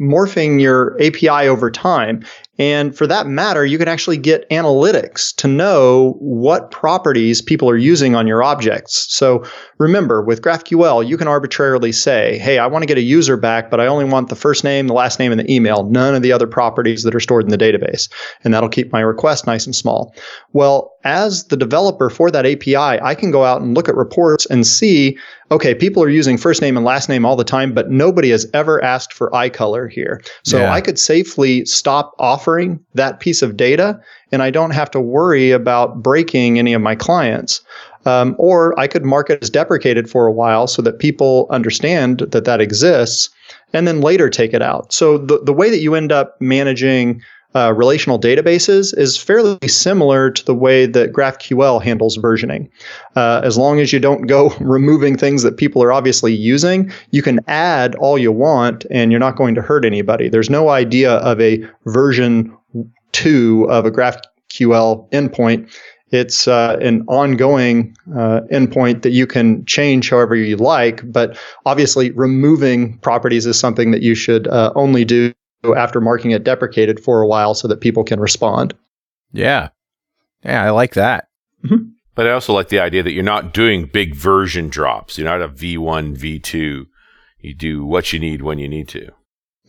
morphing 0.00 0.60
your 0.60 0.96
API 1.00 1.48
over 1.48 1.70
time. 1.70 2.24
And 2.58 2.96
for 2.96 3.06
that 3.06 3.26
matter, 3.26 3.64
you 3.64 3.78
can 3.78 3.88
actually 3.88 4.16
get 4.16 4.48
analytics 4.50 5.34
to 5.36 5.46
know 5.46 6.16
what 6.18 6.70
properties 6.70 7.40
people 7.40 7.70
are 7.70 7.76
using 7.76 8.16
on 8.16 8.26
your 8.26 8.42
objects. 8.42 9.06
So 9.10 9.44
remember, 9.78 10.22
with 10.22 10.42
GraphQL, 10.42 11.06
you 11.06 11.16
can 11.16 11.28
arbitrarily 11.28 11.92
say, 11.92 12.38
hey, 12.38 12.58
I 12.58 12.66
want 12.66 12.82
to 12.82 12.86
get 12.86 12.98
a 12.98 13.02
user 13.02 13.36
back, 13.36 13.70
but 13.70 13.80
I 13.80 13.86
only 13.86 14.04
want 14.04 14.28
the 14.28 14.36
first 14.36 14.64
name, 14.64 14.88
the 14.88 14.94
last 14.94 15.18
name, 15.18 15.30
and 15.30 15.40
the 15.40 15.52
email, 15.52 15.84
none 15.84 16.14
of 16.14 16.22
the 16.22 16.32
other 16.32 16.46
properties 16.46 17.04
that 17.04 17.14
are 17.14 17.20
stored 17.20 17.44
in 17.44 17.50
the 17.50 17.58
database. 17.58 18.08
And 18.42 18.52
that'll 18.52 18.68
keep 18.68 18.92
my 18.92 19.00
request 19.00 19.46
nice 19.46 19.64
and 19.64 19.74
small. 19.74 20.14
Well, 20.52 20.92
as 21.04 21.44
the 21.44 21.56
developer 21.56 22.10
for 22.10 22.30
that 22.30 22.44
API, 22.44 22.76
I 22.76 23.14
can 23.14 23.30
go 23.30 23.44
out 23.44 23.62
and 23.62 23.74
look 23.74 23.88
at 23.88 23.94
reports 23.94 24.46
and 24.46 24.66
see, 24.66 25.16
okay, 25.50 25.74
people 25.74 26.02
are 26.02 26.08
using 26.08 26.36
first 26.36 26.60
name 26.60 26.76
and 26.76 26.84
last 26.84 27.08
name 27.08 27.24
all 27.24 27.36
the 27.36 27.44
time, 27.44 27.72
but 27.72 27.90
nobody 27.90 28.30
has 28.30 28.46
ever 28.52 28.82
asked 28.82 29.12
for 29.12 29.34
eye 29.34 29.48
color 29.48 29.86
here. 29.86 30.20
So 30.42 30.58
Yeah. 30.58 30.72
I 30.72 30.80
could 30.80 30.98
safely 30.98 31.64
stop 31.64 32.14
offering 32.18 32.47
that 32.94 33.20
piece 33.20 33.42
of 33.42 33.56
data 33.56 34.00
and 34.32 34.42
I 34.42 34.50
don't 34.50 34.70
have 34.70 34.90
to 34.92 35.00
worry 35.00 35.50
about 35.50 36.02
breaking 36.02 36.58
any 36.58 36.72
of 36.72 36.82
my 36.82 36.94
clients. 36.94 37.60
Um, 38.06 38.36
or 38.38 38.78
I 38.78 38.86
could 38.86 39.04
mark 39.04 39.28
it 39.28 39.42
as 39.42 39.50
deprecated 39.50 40.08
for 40.08 40.26
a 40.26 40.32
while 40.32 40.66
so 40.66 40.80
that 40.82 40.98
people 40.98 41.46
understand 41.50 42.20
that 42.20 42.44
that 42.44 42.60
exists 42.60 43.28
and 43.72 43.86
then 43.86 44.00
later 44.00 44.30
take 44.30 44.54
it 44.54 44.62
out. 44.62 44.92
So 44.92 45.18
the, 45.18 45.40
the 45.42 45.52
way 45.52 45.68
that 45.68 45.80
you 45.80 45.94
end 45.94 46.10
up 46.10 46.40
managing 46.40 47.22
uh, 47.54 47.72
relational 47.74 48.20
databases 48.20 48.96
is 48.96 49.16
fairly 49.16 49.58
similar 49.66 50.30
to 50.30 50.44
the 50.44 50.54
way 50.54 50.86
that 50.86 51.12
GraphQL 51.12 51.82
handles 51.82 52.18
versioning. 52.18 52.68
Uh, 53.16 53.40
as 53.42 53.56
long 53.56 53.80
as 53.80 53.92
you 53.92 53.98
don't 53.98 54.26
go 54.26 54.50
removing 54.60 55.16
things 55.16 55.42
that 55.42 55.56
people 55.56 55.82
are 55.82 55.92
obviously 55.92 56.34
using, 56.34 56.92
you 57.10 57.22
can 57.22 57.40
add 57.48 57.94
all 57.96 58.18
you 58.18 58.30
want 58.30 58.84
and 58.90 59.10
you're 59.10 59.20
not 59.20 59.36
going 59.36 59.54
to 59.54 59.62
hurt 59.62 59.84
anybody. 59.84 60.28
There's 60.28 60.50
no 60.50 60.68
idea 60.68 61.14
of 61.14 61.40
a 61.40 61.66
version 61.86 62.54
two 63.12 63.66
of 63.70 63.86
a 63.86 63.90
GraphQL 63.90 65.10
endpoint. 65.10 65.72
It's 66.10 66.48
uh, 66.48 66.78
an 66.80 67.02
ongoing 67.06 67.94
uh, 68.14 68.40
endpoint 68.50 69.02
that 69.02 69.10
you 69.10 69.26
can 69.26 69.64
change 69.66 70.10
however 70.10 70.34
you 70.36 70.56
like, 70.56 71.00
but 71.10 71.36
obviously 71.66 72.10
removing 72.12 72.98
properties 72.98 73.46
is 73.46 73.58
something 73.58 73.90
that 73.90 74.02
you 74.02 74.14
should 74.14 74.48
uh, 74.48 74.72
only 74.74 75.04
do 75.04 75.32
after 75.76 76.00
marking 76.00 76.30
it 76.30 76.44
deprecated 76.44 77.00
for 77.00 77.20
a 77.20 77.26
while 77.26 77.54
so 77.54 77.68
that 77.68 77.80
people 77.80 78.04
can 78.04 78.20
respond. 78.20 78.74
Yeah. 79.32 79.70
Yeah, 80.44 80.62
I 80.62 80.70
like 80.70 80.94
that. 80.94 81.28
But 82.14 82.26
I 82.26 82.32
also 82.32 82.52
like 82.52 82.68
the 82.68 82.80
idea 82.80 83.04
that 83.04 83.12
you're 83.12 83.22
not 83.22 83.54
doing 83.54 83.86
big 83.86 84.14
version 84.14 84.68
drops. 84.68 85.16
You're 85.18 85.28
not 85.28 85.40
a 85.40 85.48
V1, 85.48 86.16
V2. 86.16 86.86
You 87.40 87.54
do 87.54 87.84
what 87.86 88.12
you 88.12 88.18
need 88.18 88.42
when 88.42 88.58
you 88.58 88.66
need 88.66 88.88
to. 88.88 89.12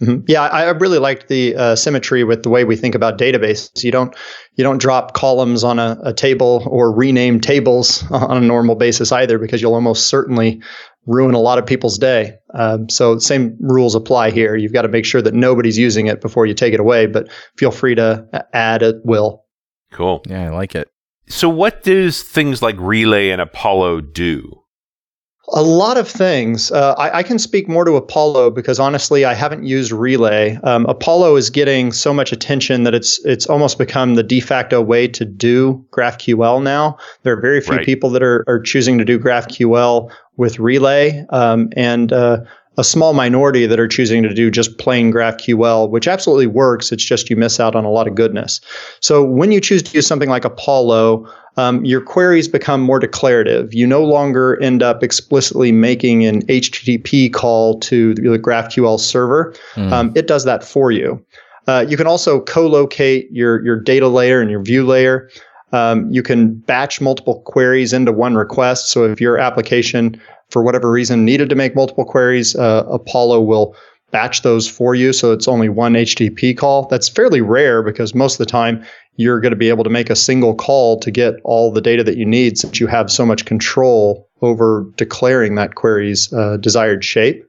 Mm-hmm. 0.01 0.25
Yeah, 0.27 0.43
I, 0.43 0.63
I 0.63 0.69
really 0.69 0.97
liked 0.97 1.27
the 1.27 1.55
uh, 1.55 1.75
symmetry 1.75 2.23
with 2.23 2.43
the 2.43 2.49
way 2.49 2.63
we 2.63 2.75
think 2.75 2.95
about 2.95 3.17
databases. 3.17 3.83
You 3.83 3.91
don't 3.91 4.15
you 4.55 4.63
don't 4.63 4.79
drop 4.79 5.13
columns 5.13 5.63
on 5.63 5.77
a, 5.77 5.99
a, 6.03 6.13
table 6.13 6.63
or 6.65 6.91
rename 6.91 7.39
tables 7.39 8.03
on 8.11 8.37
a 8.37 8.47
normal 8.47 8.75
basis 8.75 9.11
either, 9.11 9.37
because 9.37 9.61
you'll 9.61 9.75
almost 9.75 10.07
certainly 10.07 10.61
ruin 11.09 11.33
a 11.33 11.39
lot 11.39 11.57
of 11.57 11.65
people's 11.65 11.97
day. 11.97 12.37
Um, 12.53 12.87
so 12.87 13.17
same 13.17 13.57
rules 13.59 13.95
apply 13.95 14.31
here. 14.31 14.55
You've 14.55 14.73
got 14.73 14.83
to 14.83 14.87
make 14.87 15.05
sure 15.05 15.21
that 15.21 15.33
nobody's 15.33 15.77
using 15.77 16.07
it 16.07 16.21
before 16.21 16.45
you 16.45 16.53
take 16.53 16.73
it 16.73 16.79
away, 16.79 17.07
but 17.07 17.29
feel 17.57 17.71
free 17.71 17.95
to 17.95 18.47
add 18.53 18.83
at 18.83 18.95
will. 19.03 19.45
Cool. 19.91 20.21
Yeah, 20.27 20.45
I 20.45 20.49
like 20.49 20.75
it. 20.75 20.87
So 21.27 21.49
what 21.49 21.83
does 21.83 22.23
things 22.23 22.61
like 22.61 22.75
Relay 22.77 23.29
and 23.29 23.41
Apollo 23.41 24.01
do? 24.01 24.63
A 25.53 25.63
lot 25.63 25.97
of 25.97 26.07
things. 26.07 26.71
Uh, 26.71 26.93
I, 26.97 27.19
I, 27.19 27.23
can 27.23 27.39
speak 27.39 27.67
more 27.67 27.83
to 27.83 27.95
Apollo 27.95 28.51
because 28.51 28.79
honestly, 28.79 29.25
I 29.25 29.33
haven't 29.33 29.65
used 29.65 29.91
Relay. 29.91 30.59
Um, 30.63 30.85
Apollo 30.85 31.37
is 31.37 31.49
getting 31.49 31.91
so 31.91 32.13
much 32.13 32.31
attention 32.31 32.83
that 32.83 32.93
it's 32.93 33.23
it's 33.25 33.47
almost 33.47 33.77
become 33.77 34.15
the 34.15 34.23
de 34.23 34.39
facto 34.41 34.81
way 34.81 35.07
to 35.07 35.25
do 35.25 35.83
GraphQL 35.91 36.61
now. 36.61 36.97
There 37.23 37.33
are 37.33 37.41
very 37.41 37.61
few 37.61 37.77
right. 37.77 37.85
people 37.85 38.11
that 38.11 38.21
are, 38.21 38.43
are 38.47 38.59
choosing 38.59 38.97
to 38.99 39.05
do 39.05 39.17
GraphQL 39.17 40.11
with 40.37 40.59
Relay, 40.59 41.25
um, 41.29 41.69
and 41.75 42.13
uh, 42.13 42.41
a 42.79 42.83
small 42.83 43.11
minority 43.11 43.65
that 43.65 43.77
are 43.77 43.89
choosing 43.89 44.23
to 44.23 44.33
do 44.33 44.49
just 44.49 44.77
plain 44.77 45.11
GraphQL, 45.11 45.89
which 45.89 46.07
absolutely 46.07 46.47
works. 46.47 46.93
It's 46.93 47.03
just 47.03 47.29
you 47.29 47.35
miss 47.35 47.59
out 47.59 47.75
on 47.75 47.83
a 47.83 47.91
lot 47.91 48.07
of 48.07 48.15
goodness. 48.15 48.61
So 49.01 49.21
when 49.21 49.51
you 49.51 49.59
choose 49.59 49.83
to 49.83 49.97
use 49.97 50.07
something 50.07 50.29
like 50.29 50.45
Apollo, 50.45 51.29
um, 51.57 51.83
your 51.83 51.99
queries 51.99 52.47
become 52.47 52.79
more 52.79 52.97
declarative. 52.97 53.73
You 53.73 53.85
no 53.85 54.01
longer 54.01 54.57
end 54.61 54.81
up 54.81 55.03
explicitly 55.03 55.73
making 55.73 56.25
an 56.25 56.45
HTTP 56.47 57.33
call 57.33 57.81
to 57.81 58.13
the 58.13 58.21
GraphQL 58.39 58.97
server. 58.97 59.53
Mm. 59.73 59.91
Um, 59.91 60.11
it 60.15 60.25
does 60.25 60.45
that 60.45 60.63
for 60.63 60.89
you. 60.89 61.21
Uh, 61.67 61.85
you 61.85 61.97
can 61.97 62.07
also 62.07 62.39
co-locate 62.39 63.29
your 63.29 63.61
your 63.63 63.77
data 63.77 64.07
layer 64.07 64.39
and 64.39 64.49
your 64.49 64.63
view 64.63 64.85
layer. 64.85 65.29
Um, 65.73 66.09
you 66.09 66.23
can 66.23 66.55
batch 66.55 67.01
multiple 67.01 67.41
queries 67.41 67.91
into 67.91 68.13
one 68.13 68.35
request. 68.35 68.89
So 68.89 69.03
if 69.03 69.19
your 69.19 69.37
application, 69.37 70.19
for 70.49 70.63
whatever 70.63 70.91
reason, 70.91 71.25
needed 71.25 71.49
to 71.49 71.55
make 71.55 71.75
multiple 71.75 72.05
queries, 72.05 72.55
uh, 72.55 72.85
Apollo 72.89 73.41
will 73.41 73.75
batch 74.11 74.41
those 74.41 74.67
for 74.67 74.95
you. 74.95 75.13
So 75.13 75.31
it's 75.31 75.47
only 75.47 75.69
one 75.69 75.93
HTTP 75.93 76.57
call. 76.57 76.87
That's 76.87 77.07
fairly 77.07 77.41
rare 77.41 77.83
because 77.83 78.15
most 78.15 78.33
of 78.33 78.39
the 78.39 78.51
time 78.51 78.83
you're 79.17 79.39
going 79.39 79.51
to 79.51 79.57
be 79.57 79.69
able 79.69 79.83
to 79.83 79.89
make 79.89 80.09
a 80.09 80.15
single 80.15 80.55
call 80.55 80.99
to 81.01 81.11
get 81.11 81.35
all 81.43 81.71
the 81.71 81.81
data 81.81 82.03
that 82.03 82.17
you 82.17 82.25
need 82.25 82.57
since 82.57 82.79
you 82.79 82.87
have 82.87 83.11
so 83.11 83.25
much 83.25 83.45
control 83.45 84.27
over 84.41 84.85
declaring 84.95 85.55
that 85.55 85.75
query's 85.75 86.31
uh, 86.33 86.57
desired 86.57 87.03
shape. 87.03 87.43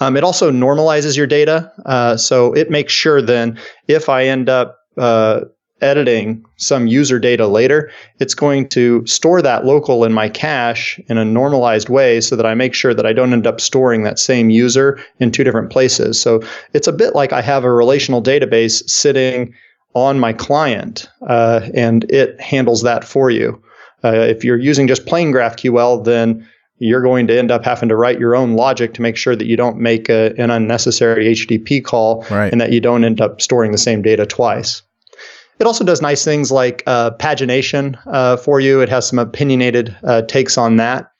Um, 0.00 0.16
it 0.16 0.24
also 0.24 0.50
normalizes 0.50 1.16
your 1.16 1.26
data. 1.26 1.70
Uh, 1.84 2.16
so 2.16 2.52
it 2.54 2.70
makes 2.70 2.92
sure 2.92 3.20
then 3.20 3.58
if 3.88 4.08
I 4.08 4.24
end 4.24 4.48
up 4.48 4.78
uh, 4.96 5.40
editing 5.82 6.44
some 6.56 6.86
user 6.86 7.18
data 7.18 7.46
later, 7.46 7.90
it's 8.18 8.34
going 8.34 8.68
to 8.70 9.06
store 9.06 9.42
that 9.42 9.64
local 9.64 10.04
in 10.04 10.12
my 10.12 10.28
cache 10.28 11.00
in 11.08 11.18
a 11.18 11.24
normalized 11.24 11.88
way 11.88 12.20
so 12.20 12.36
that 12.36 12.46
I 12.46 12.54
make 12.54 12.74
sure 12.74 12.94
that 12.94 13.06
I 13.06 13.12
don't 13.12 13.32
end 13.32 13.46
up 13.46 13.60
storing 13.60 14.02
that 14.04 14.18
same 14.18 14.50
user 14.50 14.98
in 15.18 15.30
two 15.30 15.44
different 15.44 15.70
places. 15.70 16.20
So 16.20 16.40
it's 16.72 16.88
a 16.88 16.92
bit 16.92 17.14
like 17.14 17.32
I 17.32 17.42
have 17.42 17.64
a 17.64 17.72
relational 17.72 18.22
database 18.22 18.88
sitting 18.88 19.54
on 19.94 20.18
my 20.18 20.32
client 20.32 21.08
uh, 21.28 21.68
and 21.74 22.04
it 22.10 22.40
handles 22.40 22.82
that 22.82 23.04
for 23.04 23.30
you. 23.30 23.62
Uh, 24.04 24.12
if 24.12 24.44
you're 24.44 24.58
using 24.58 24.88
just 24.88 25.06
plain 25.06 25.32
GraphQL, 25.32 26.04
then 26.04 26.48
you're 26.78 27.02
going 27.02 27.28
to 27.28 27.38
end 27.38 27.52
up 27.52 27.64
having 27.64 27.88
to 27.88 27.96
write 27.96 28.18
your 28.18 28.34
own 28.34 28.54
logic 28.54 28.92
to 28.94 29.02
make 29.02 29.16
sure 29.16 29.36
that 29.36 29.46
you 29.46 29.56
don't 29.56 29.78
make 29.78 30.08
a, 30.08 30.34
an 30.36 30.50
unnecessary 30.50 31.26
HTTP 31.26 31.84
call 31.84 32.26
right. 32.28 32.50
and 32.50 32.60
that 32.60 32.72
you 32.72 32.80
don't 32.80 33.04
end 33.04 33.20
up 33.20 33.40
storing 33.40 33.70
the 33.70 33.78
same 33.78 34.02
data 34.02 34.26
twice. 34.26 34.82
It 35.62 35.66
also 35.66 35.84
does 35.84 36.02
nice 36.02 36.24
things 36.24 36.50
like 36.50 36.82
uh, 36.88 37.12
pagination 37.12 37.96
uh, 38.06 38.36
for 38.36 38.58
you. 38.58 38.80
It 38.80 38.88
has 38.88 39.06
some 39.06 39.20
opinionated 39.20 39.96
uh, 40.02 40.22
takes 40.22 40.58
on 40.58 40.74
that. 40.78 41.12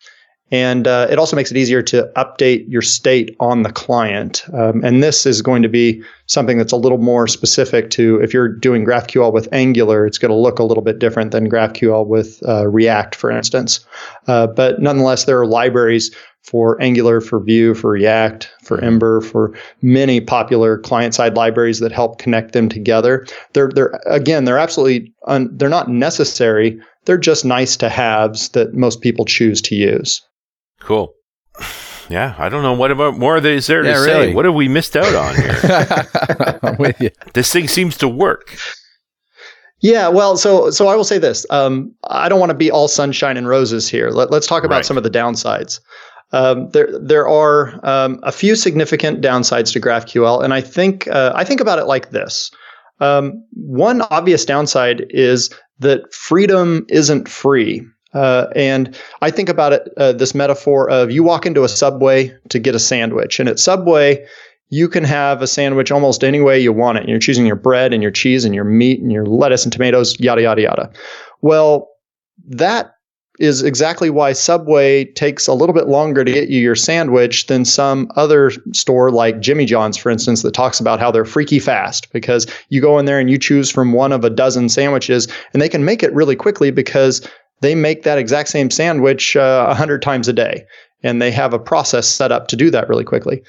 And 0.51 0.88
uh, 0.88 1.07
it 1.09 1.16
also 1.20 1.36
makes 1.36 1.53
it 1.53 1.57
easier 1.57 1.80
to 1.82 2.11
update 2.16 2.64
your 2.68 2.82
state 2.82 3.36
on 3.38 3.62
the 3.62 3.70
client. 3.70 4.43
Um, 4.53 4.84
and 4.84 5.01
this 5.01 5.26
is 5.26 5.43
going 5.43 5.62
to 5.62 5.68
be 5.68 6.03
something 6.26 6.59
that's 6.59 6.72
a 6.72 6.76
little 6.76 6.99
more 6.99 7.28
specific 7.28 7.90
to 7.90 8.20
if 8.20 8.34
you're 8.34 8.49
doing 8.49 8.84
GraphQL 8.84 9.32
with 9.32 9.49
Angular, 9.53 10.07
it's 10.07 10.18
going 10.18 10.32
to 10.32 10.36
look 10.36 10.59
a 10.59 10.64
little 10.64 10.82
bit 10.82 10.99
different 10.99 11.30
than 11.30 11.49
GraphQL 11.49 12.05
with 12.09 12.43
uh, 12.49 12.66
React, 12.66 13.14
for 13.14 13.30
instance. 13.30 13.86
Uh, 14.26 14.49
but 14.49 14.82
nonetheless, 14.82 15.24
there 15.24 15.38
are 15.38 15.47
libraries 15.47 16.12
for 16.43 16.80
Angular, 16.82 17.20
for 17.20 17.40
Vue, 17.40 17.74
for 17.74 17.90
React, 17.90 18.51
for 18.62 18.82
Ember, 18.82 19.20
for 19.20 19.55
many 19.80 20.20
popular 20.20 20.78
client-side 20.78 21.36
libraries 21.36 21.78
that 21.80 21.93
help 21.93 22.18
connect 22.18 22.53
them 22.53 22.68
together. 22.68 23.26
They're, 23.53 23.70
they're 23.74 24.01
again, 24.07 24.45
they're 24.45 24.59
absolutely 24.59 25.12
un, 25.26 25.49
they're 25.53 25.68
not 25.68 25.88
necessary. 25.88 26.80
They're 27.05 27.18
just 27.18 27.45
nice 27.45 27.76
to 27.78 27.88
haves 27.88 28.51
that 28.51 28.74
most 28.74 29.01
people 29.01 29.24
choose 29.24 29.62
to 29.62 29.74
use. 29.74 30.20
Cool. 30.80 31.14
Yeah, 32.11 32.34
I 32.36 32.51
don't 32.51 32.62
know 32.62 32.74
what 32.74 32.90
about 32.90 33.16
more 33.16 33.38
is 33.38 33.68
there 33.68 33.84
yeah, 33.84 33.95
to 33.95 34.01
really. 34.01 34.26
say. 34.28 34.34
What 34.34 34.45
have 34.45 34.53
we 34.53 34.68
missed 34.68 34.97
out 34.97 35.14
on 35.14 35.34
here? 35.34 35.59
I'm 36.62 36.76
with 36.76 37.01
you. 37.01 37.11
This 37.32 37.51
thing 37.51 37.68
seems 37.68 37.97
to 37.99 38.09
work. 38.09 38.55
Yeah, 39.82 40.09
well, 40.09 40.36
so 40.36 40.70
so 40.70 40.88
I 40.88 40.97
will 40.97 41.05
say 41.05 41.18
this. 41.18 41.45
Um, 41.51 41.95
I 42.05 42.28
don't 42.28 42.38
want 42.38 42.51
to 42.51 42.57
be 42.57 42.70
all 42.70 42.86
sunshine 42.86 43.36
and 43.36 43.49
roses 43.49 43.88
here. 43.88 44.11
Let, 44.11 44.30
us 44.32 44.47
talk 44.47 44.62
about 44.62 44.76
right. 44.76 44.84
some 44.84 44.97
of 44.97 45.05
the 45.05 45.11
downsides. 45.11 45.80
Um, 46.33 46.70
there 46.70 46.89
there 46.99 47.28
are 47.28 47.78
um, 47.83 48.18
a 48.22 48.33
few 48.33 48.57
significant 48.57 49.20
downsides 49.20 49.72
to 49.72 49.80
GraphQL, 49.80 50.43
and 50.43 50.55
I 50.55 50.61
think 50.61 51.09
uh, 51.09 51.33
I 51.35 51.45
think 51.45 51.61
about 51.61 51.78
it 51.78 51.85
like 51.85 52.11
this. 52.11 52.51
Um, 53.01 53.45
one 53.53 54.03
obvious 54.03 54.45
downside 54.45 55.07
is 55.11 55.51
that 55.80 56.12
freedom 56.12 56.87
isn't 56.89 57.28
free. 57.28 57.83
Uh, 58.14 58.47
and 58.55 58.99
I 59.22 59.30
think 59.30 59.49
about 59.49 59.72
it 59.72 59.89
uh, 59.97 60.12
this 60.12 60.35
metaphor 60.35 60.89
of 60.91 61.11
you 61.11 61.22
walk 61.22 61.47
into 61.47 61.64
a 61.64 61.68
Subway 61.68 62.37
to 62.51 62.59
get 62.59 62.74
a 62.74 62.78
sandwich, 62.78 63.41
and 63.41 63.49
at 63.49 63.59
Subway, 63.59 64.26
you 64.68 64.89
can 64.89 65.05
have 65.05 65.43
a 65.43 65.47
sandwich 65.47 65.91
almost 65.91 66.24
any 66.24 66.41
way 66.41 66.59
you 66.59 66.72
want 66.72 66.99
it. 66.99 67.09
You're 67.09 67.18
choosing 67.18 67.47
your 67.47 67.57
bread 67.57 67.93
and 67.93 68.03
your 68.03 68.11
cheese 68.11 68.47
and 68.47 68.55
your 68.55 68.64
meat 68.64 69.01
and 69.01 69.12
your 69.12 69.26
lettuce 69.26 69.64
and 69.64 69.72
tomatoes, 69.72 70.18
yada, 70.18 70.43
yada, 70.43 70.62
yada. 70.62 70.93
Well, 71.43 71.91
that 72.49 72.91
is 73.39 73.62
exactly 73.62 74.11
why 74.11 74.33
Subway 74.33 75.05
takes 75.05 75.47
a 75.47 75.55
little 75.55 75.74
bit 75.74 75.89
longer 75.89 76.22
to 76.22 76.30
get 76.33 76.49
you 76.49 76.61
your 76.61 76.74
sandwich 76.74 77.47
than 77.47 77.64
some 77.64 78.11
other 78.14 78.51
store 78.72 79.11
like 79.11 79.41
Jimmy 79.41 79.64
John's, 79.64 79.97
for 79.97 80.11
instance, 80.11 80.43
that 80.43 80.53
talks 80.53 80.80
about 80.80 81.01
how 81.01 81.11
they're 81.11 81.24
freaky 81.24 81.59
fast 81.59 82.12
because 82.12 82.47
you 82.68 82.80
go 82.80 82.99
in 82.99 83.07
there 83.07 83.18
and 83.18 83.30
you 83.30 83.39
choose 83.39 83.70
from 83.70 83.93
one 83.93 84.12
of 84.12 84.22
a 84.24 84.30
dozen 84.30 84.68
sandwiches 84.68 85.28
and 85.53 85.62
they 85.62 85.68
can 85.68 85.85
make 85.85 86.03
it 86.03 86.12
really 86.12 86.37
quickly 86.37 86.70
because 86.70 87.26
they 87.62 87.74
make 87.74 88.03
that 88.03 88.18
exact 88.18 88.51
same 88.51 88.70
sandwich 88.70 89.37
uh, 89.37 89.66
a 89.68 89.70
uh, 89.70 89.74
hundred 89.74 90.03
times 90.03 90.28
a 90.28 90.33
day, 90.33 90.66
and 91.03 91.22
they 91.22 91.30
have 91.30 91.55
a 91.55 91.59
process 91.59 92.07
set 92.07 92.30
up 92.30 92.49
to 92.49 92.57
do 92.57 92.70
that 92.70 92.89
really 92.89 93.05
quickly. 93.05 93.43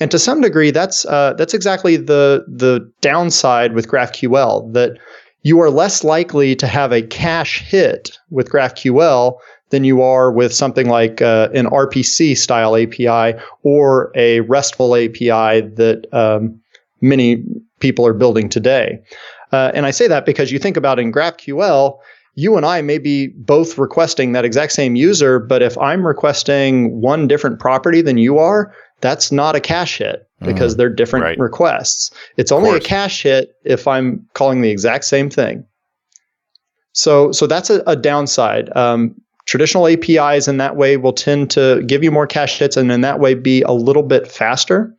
And 0.00 0.10
to 0.10 0.18
some 0.18 0.40
degree, 0.40 0.70
that's 0.70 1.06
uh, 1.06 1.34
that's 1.34 1.54
exactly 1.54 1.96
the 1.96 2.44
the 2.48 2.90
downside 3.00 3.74
with 3.74 3.88
GraphQL 3.88 4.72
that 4.74 4.98
you 5.42 5.60
are 5.60 5.70
less 5.70 6.04
likely 6.04 6.54
to 6.56 6.66
have 6.66 6.92
a 6.92 7.02
cache 7.02 7.60
hit 7.60 8.18
with 8.30 8.50
GraphQL 8.50 9.38
than 9.70 9.84
you 9.84 10.02
are 10.02 10.30
with 10.30 10.52
something 10.52 10.88
like 10.88 11.22
uh, 11.22 11.48
an 11.54 11.66
RPC 11.66 12.36
style 12.36 12.76
API 12.76 13.40
or 13.62 14.12
a 14.14 14.40
RESTful 14.40 14.96
API 14.96 15.60
that 15.60 16.06
um, 16.12 16.60
many 17.00 17.44
people 17.78 18.06
are 18.06 18.12
building 18.12 18.48
today. 18.48 19.00
Uh, 19.52 19.70
and 19.74 19.86
I 19.86 19.90
say 19.90 20.06
that 20.08 20.26
because 20.26 20.52
you 20.52 20.58
think 20.58 20.76
about 20.76 20.98
in 20.98 21.12
GraphQL, 21.12 21.98
you 22.34 22.56
and 22.56 22.64
I 22.64 22.82
may 22.82 22.98
be 22.98 23.28
both 23.28 23.78
requesting 23.78 24.32
that 24.32 24.44
exact 24.44 24.72
same 24.72 24.94
user, 24.94 25.38
but 25.38 25.62
if 25.62 25.76
I'm 25.78 26.06
requesting 26.06 27.00
one 27.00 27.26
different 27.26 27.58
property 27.58 28.02
than 28.02 28.18
you 28.18 28.38
are, 28.38 28.72
that's 29.00 29.32
not 29.32 29.56
a 29.56 29.60
cache 29.60 29.98
hit 29.98 30.26
because 30.42 30.74
mm, 30.74 30.78
they're 30.78 30.94
different 30.94 31.24
right. 31.24 31.38
requests. 31.38 32.10
It's 32.36 32.52
only 32.52 32.70
a 32.70 32.80
cache 32.80 33.22
hit 33.22 33.50
if 33.64 33.86
I'm 33.88 34.26
calling 34.34 34.60
the 34.60 34.70
exact 34.70 35.04
same 35.04 35.30
thing. 35.30 35.64
So, 36.92 37.32
so 37.32 37.46
that's 37.46 37.70
a, 37.70 37.82
a 37.86 37.96
downside. 37.96 38.74
Um, 38.76 39.14
traditional 39.46 39.88
APIs 39.88 40.48
in 40.48 40.58
that 40.58 40.76
way 40.76 40.96
will 40.96 41.12
tend 41.12 41.50
to 41.52 41.82
give 41.86 42.04
you 42.04 42.10
more 42.10 42.26
cache 42.26 42.58
hits 42.58 42.76
and 42.76 42.90
in 42.90 43.00
that 43.02 43.20
way 43.20 43.34
be 43.34 43.62
a 43.62 43.72
little 43.72 44.02
bit 44.02 44.30
faster. 44.30 44.94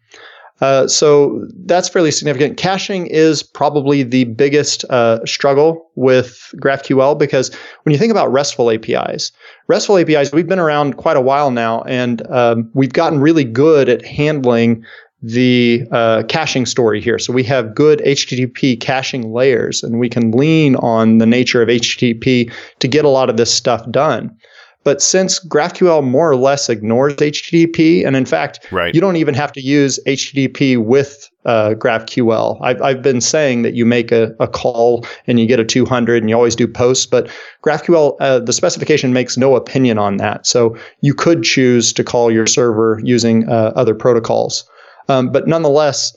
Uh, 0.61 0.87
so 0.87 1.43
that's 1.65 1.89
fairly 1.89 2.11
significant. 2.11 2.55
Caching 2.55 3.07
is 3.07 3.41
probably 3.41 4.03
the 4.03 4.25
biggest 4.25 4.85
uh, 4.85 5.25
struggle 5.25 5.89
with 5.95 6.53
GraphQL 6.57 7.17
because 7.17 7.51
when 7.83 7.93
you 7.93 7.99
think 7.99 8.11
about 8.11 8.31
RESTful 8.31 8.69
APIs, 8.69 9.31
RESTful 9.67 9.97
APIs, 9.99 10.31
we've 10.31 10.47
been 10.47 10.59
around 10.59 10.97
quite 10.97 11.17
a 11.17 11.21
while 11.21 11.51
now, 11.51 11.83
and 11.83 12.27
um, 12.29 12.69
we've 12.73 12.93
gotten 12.93 13.19
really 13.19 13.43
good 13.43 13.89
at 13.89 14.05
handling 14.05 14.85
the 15.21 15.87
uh, 15.91 16.23
caching 16.27 16.65
story 16.65 16.99
here. 16.99 17.19
So 17.19 17.31
we 17.31 17.43
have 17.43 17.75
good 17.75 17.99
HTTP 17.99 18.79
caching 18.79 19.31
layers, 19.31 19.83
and 19.83 19.99
we 19.99 20.09
can 20.09 20.31
lean 20.31 20.75
on 20.77 21.19
the 21.19 21.27
nature 21.27 21.61
of 21.61 21.69
HTTP 21.69 22.51
to 22.79 22.87
get 22.87 23.05
a 23.05 23.09
lot 23.09 23.29
of 23.29 23.37
this 23.37 23.53
stuff 23.53 23.89
done. 23.91 24.35
But 24.83 25.01
since 25.01 25.39
GraphQL 25.45 26.03
more 26.03 26.29
or 26.31 26.35
less 26.35 26.67
ignores 26.67 27.13
HTTP, 27.15 28.05
and 28.05 28.15
in 28.15 28.25
fact, 28.25 28.67
Right. 28.71 28.95
you 28.95 29.01
don't 29.01 29.15
even 29.15 29.35
have 29.35 29.51
to 29.53 29.61
use 29.61 29.99
HTTP 30.07 30.83
with 30.83 31.29
uh, 31.45 31.75
GraphQL. 31.77 32.59
I've, 32.61 32.81
I've 32.81 33.01
been 33.01 33.21
saying 33.21 33.61
that 33.61 33.73
you 33.73 33.85
make 33.85 34.11
a, 34.11 34.35
a 34.39 34.47
call 34.47 35.05
and 35.27 35.39
you 35.39 35.45
get 35.45 35.59
a 35.59 35.65
200 35.65 36.21
and 36.23 36.29
you 36.29 36.35
always 36.35 36.55
do 36.55 36.67
posts, 36.67 37.05
but 37.05 37.29
GraphQL, 37.63 38.15
uh, 38.19 38.39
the 38.39 38.53
specification 38.53 39.13
makes 39.13 39.37
no 39.37 39.55
opinion 39.55 39.97
on 39.97 40.17
that. 40.17 40.45
So 40.47 40.75
you 41.01 41.13
could 41.13 41.43
choose 41.43 41.93
to 41.93 42.03
call 42.03 42.31
your 42.31 42.47
server 42.47 42.99
using 43.03 43.47
uh, 43.49 43.73
other 43.75 43.93
protocols. 43.95 44.67
Um, 45.09 45.31
but 45.31 45.47
nonetheless, 45.47 46.15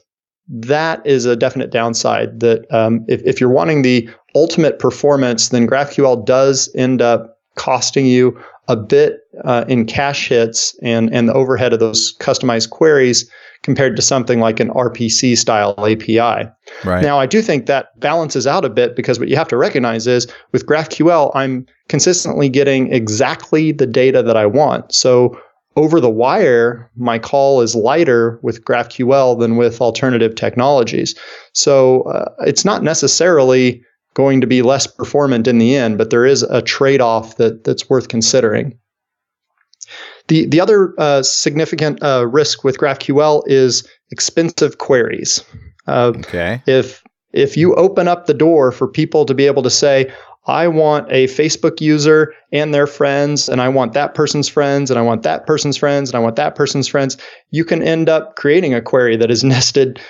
that 0.48 1.06
is 1.06 1.24
a 1.24 1.36
definite 1.36 1.70
downside 1.70 2.40
that 2.40 2.66
um, 2.72 3.04
if, 3.08 3.22
if 3.24 3.40
you're 3.40 3.50
wanting 3.50 3.82
the 3.82 4.08
ultimate 4.34 4.78
performance, 4.78 5.48
then 5.50 5.66
GraphQL 5.66 6.24
does 6.26 6.70
end 6.74 7.00
up 7.00 7.38
costing 7.56 8.04
you 8.04 8.38
a 8.68 8.76
bit 8.76 9.20
uh, 9.44 9.64
in 9.68 9.84
cache 9.84 10.28
hits 10.28 10.78
and, 10.82 11.12
and 11.12 11.28
the 11.28 11.34
overhead 11.34 11.72
of 11.72 11.80
those 11.80 12.16
customized 12.18 12.70
queries 12.70 13.30
compared 13.62 13.96
to 13.96 14.02
something 14.02 14.40
like 14.40 14.60
an 14.60 14.68
RPC 14.70 15.36
style 15.36 15.74
API. 15.78 16.48
Right. 16.84 17.02
Now, 17.02 17.18
I 17.18 17.26
do 17.26 17.42
think 17.42 17.66
that 17.66 17.98
balances 17.98 18.46
out 18.46 18.64
a 18.64 18.68
bit 18.68 18.94
because 18.94 19.18
what 19.18 19.28
you 19.28 19.36
have 19.36 19.48
to 19.48 19.56
recognize 19.56 20.06
is 20.06 20.26
with 20.52 20.66
GraphQL, 20.66 21.30
I'm 21.34 21.66
consistently 21.88 22.48
getting 22.48 22.92
exactly 22.92 23.72
the 23.72 23.86
data 23.86 24.22
that 24.22 24.36
I 24.36 24.46
want. 24.46 24.94
So 24.94 25.38
over 25.76 26.00
the 26.00 26.10
wire, 26.10 26.90
my 26.96 27.18
call 27.18 27.60
is 27.60 27.74
lighter 27.74 28.38
with 28.42 28.64
GraphQL 28.64 29.38
than 29.40 29.56
with 29.56 29.80
alternative 29.80 30.34
technologies. 30.34 31.14
So 31.52 32.02
uh, 32.02 32.32
it's 32.40 32.64
not 32.64 32.82
necessarily 32.82 33.82
going 34.14 34.40
to 34.40 34.46
be 34.46 34.62
less 34.62 34.86
performant 34.86 35.46
in 35.46 35.58
the 35.58 35.76
end, 35.76 35.98
but 35.98 36.10
there 36.10 36.24
is 36.24 36.42
a 36.42 36.62
trade 36.62 37.00
off 37.00 37.36
that, 37.36 37.64
that's 37.64 37.90
worth 37.90 38.08
considering. 38.08 38.78
The, 40.28 40.46
the 40.46 40.60
other 40.60 40.94
uh, 40.98 41.22
significant 41.22 42.02
uh, 42.02 42.26
risk 42.26 42.64
with 42.64 42.78
GraphQL 42.78 43.42
is 43.46 43.86
expensive 44.10 44.78
queries. 44.78 45.44
Uh, 45.86 46.12
okay. 46.16 46.62
if 46.66 47.02
if 47.34 47.56
you 47.56 47.74
open 47.74 48.08
up 48.08 48.26
the 48.26 48.32
door 48.32 48.70
for 48.70 48.86
people 48.86 49.26
to 49.26 49.34
be 49.34 49.44
able 49.46 49.62
to 49.64 49.70
say, 49.70 50.10
I 50.46 50.68
want 50.68 51.10
a 51.10 51.26
Facebook 51.26 51.80
user 51.80 52.32
and 52.52 52.72
their 52.72 52.86
friends, 52.86 53.48
and 53.48 53.60
I 53.60 53.68
want 53.68 53.92
that 53.94 54.14
person's 54.14 54.48
friends, 54.48 54.90
and 54.90 54.98
I 54.98 55.02
want 55.02 55.22
that 55.22 55.46
person's 55.46 55.76
friends, 55.76 56.10
and 56.10 56.16
I 56.16 56.20
want 56.20 56.36
that 56.36 56.54
person's 56.54 56.86
friends, 56.86 57.16
you 57.50 57.64
can 57.64 57.82
end 57.82 58.08
up 58.08 58.36
creating 58.36 58.72
a 58.72 58.82
query 58.82 59.16
that 59.16 59.30
is 59.30 59.42
nested 59.44 60.00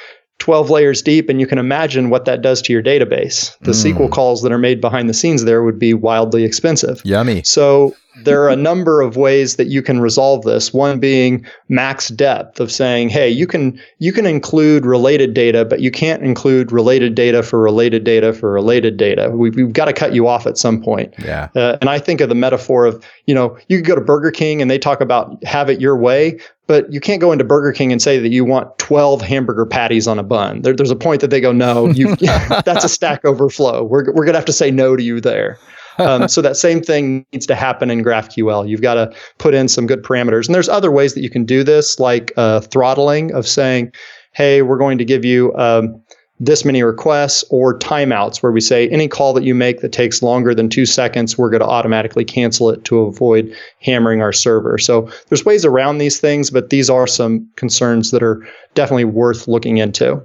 12 0.41 0.69
layers 0.69 1.01
deep, 1.01 1.29
and 1.29 1.41
you 1.41 1.47
can 1.47 1.59
imagine 1.59 2.11
what 2.11 2.25
that 2.27 2.43
does 2.43 2.61
to 2.63 2.73
your 2.73 2.83
database. 2.83 3.57
The 3.61 3.71
Mm. 3.71 3.95
SQL 3.97 4.11
calls 4.11 4.43
that 4.43 4.53
are 4.53 4.59
made 4.59 4.81
behind 4.81 5.09
the 5.09 5.15
scenes 5.15 5.45
there 5.45 5.63
would 5.63 5.79
be 5.79 5.95
wildly 5.95 6.45
expensive. 6.45 7.01
Yummy. 7.05 7.43
So 7.45 7.95
there 8.25 8.43
are 8.43 8.49
a 8.49 8.57
number 8.57 9.01
of 9.01 9.17
ways 9.17 9.57
that 9.57 9.67
you 9.69 9.83
can 9.83 10.01
resolve 10.01 10.45
this. 10.45 10.73
One 10.73 10.99
being 11.01 11.45
max 11.69 12.09
depth 12.09 12.61
of 12.61 12.71
saying, 12.71 13.09
hey, 13.09 13.29
you 13.29 13.47
can 13.47 13.81
you 13.99 14.13
can 14.13 14.27
include 14.27 14.85
related 14.87 15.35
data, 15.35 15.65
but 15.65 15.81
you 15.81 15.91
can't 15.91 16.23
include 16.23 16.71
related 16.71 17.15
data 17.15 17.43
for 17.43 17.61
related 17.61 18.05
data 18.05 18.33
for 18.33 18.53
related 18.53 18.97
data. 18.97 19.31
We've, 19.31 19.57
we've 19.57 19.73
got 19.73 19.87
to 19.87 19.93
cut 19.93 20.15
you 20.15 20.29
off 20.29 20.47
at 20.47 20.59
some 20.59 20.81
point. 20.83 21.13
Yeah. 21.19 21.49
Uh, 21.57 21.77
and 21.81 21.91
I 21.91 21.99
think 21.99 22.21
of 22.21 22.29
the 22.29 22.35
metaphor 22.37 22.87
of, 22.87 23.05
you 23.27 23.35
know, 23.35 23.57
you 23.69 23.79
could 23.79 23.87
go 23.87 23.95
to 23.97 24.01
Burger 24.01 24.31
King 24.31 24.61
and 24.63 24.71
they 24.71 24.79
talk 24.79 25.01
about 25.01 25.43
have 25.45 25.69
it 25.71 25.81
your 25.81 25.97
way, 25.97 26.39
but 26.67 26.91
you 26.93 27.01
can't 27.01 27.21
go 27.21 27.33
into 27.33 27.45
Burger 27.45 27.73
King 27.73 27.93
and 27.93 28.01
say 28.01 28.19
that 28.19 28.31
you 28.31 28.45
want 28.45 28.79
12 28.79 29.21
hamburger 29.21 29.67
patties 29.67 30.07
on 30.07 30.19
a 30.19 30.23
bun. 30.23 30.63
There, 30.63 30.75
there's 30.75 30.91
a 30.91 30.97
point 30.97 31.21
that 31.21 31.29
they 31.29 31.41
go, 31.41 31.53
no, 31.53 31.89
you, 31.89 32.17
that's 32.65 32.85
a 32.85 32.89
stack 32.89 33.25
overflow. 33.25 33.83
We're, 33.85 34.07
we're 34.07 34.25
going 34.25 34.33
to 34.33 34.39
have 34.39 34.47
to 34.47 34.53
say 34.53 34.71
no 34.71 34.97
to 34.97 35.03
you 35.03 35.21
there. 35.21 35.59
Um, 35.99 36.27
so 36.27 36.43
that 36.43 36.57
same 36.57 36.83
thing 36.83 37.25
needs 37.33 37.47
to 37.47 37.55
happen 37.55 37.91
in 37.91 38.03
GraphQL. 38.03 38.69
You've 38.69 38.83
got 38.83 38.95
to 38.95 39.15
put 39.39 39.55
in 39.55 39.69
some 39.69 39.87
good 39.87 40.03
parameters. 40.03 40.47
And 40.47 40.55
there's 40.55 40.69
other 40.69 40.91
ways 40.91 41.15
that 41.15 41.21
you 41.23 41.31
can 41.31 41.45
do 41.45 41.63
this, 41.63 42.01
like 42.01 42.33
uh, 42.37 42.61
throttling 42.61 43.33
of 43.33 43.47
saying, 43.47 43.93
hey, 44.33 44.63
we're 44.63 44.79
going 44.79 44.99
to 44.99 45.05
give 45.05 45.25
you 45.25 45.55
um, 45.55 46.03
this 46.41 46.65
many 46.65 46.83
requests 46.83 47.45
or 47.51 47.79
timeouts 47.79 48.43
where 48.43 48.51
we 48.51 48.61
say 48.61 48.89
any 48.89 49.07
call 49.07 49.33
that 49.35 49.45
you 49.45 49.55
make 49.55 49.81
that 49.81 49.93
takes 49.93 50.23
longer 50.23 50.55
than 50.55 50.69
two 50.69 50.85
seconds, 50.85 51.39
we're 51.39 51.51
going 51.51 51.61
to 51.61 51.67
automatically 51.67 52.25
cancel 52.25 52.71
it 52.71 52.85
to 52.85 53.01
avoid 53.01 53.55
hammering 53.81 54.21
our 54.21 54.33
server. 54.33 54.77
So 54.79 55.09
there's 55.29 55.45
ways 55.45 55.65
around 55.65 55.99
these 55.99 56.19
things, 56.19 56.51
but 56.51 56.71
these 56.71 56.91
are 56.91 57.07
some 57.07 57.49
concerns 57.57 58.11
that 58.11 58.23
are 58.23 58.45
definitely 58.75 59.05
worth 59.05 59.47
looking 59.47 59.79
into. 59.79 60.21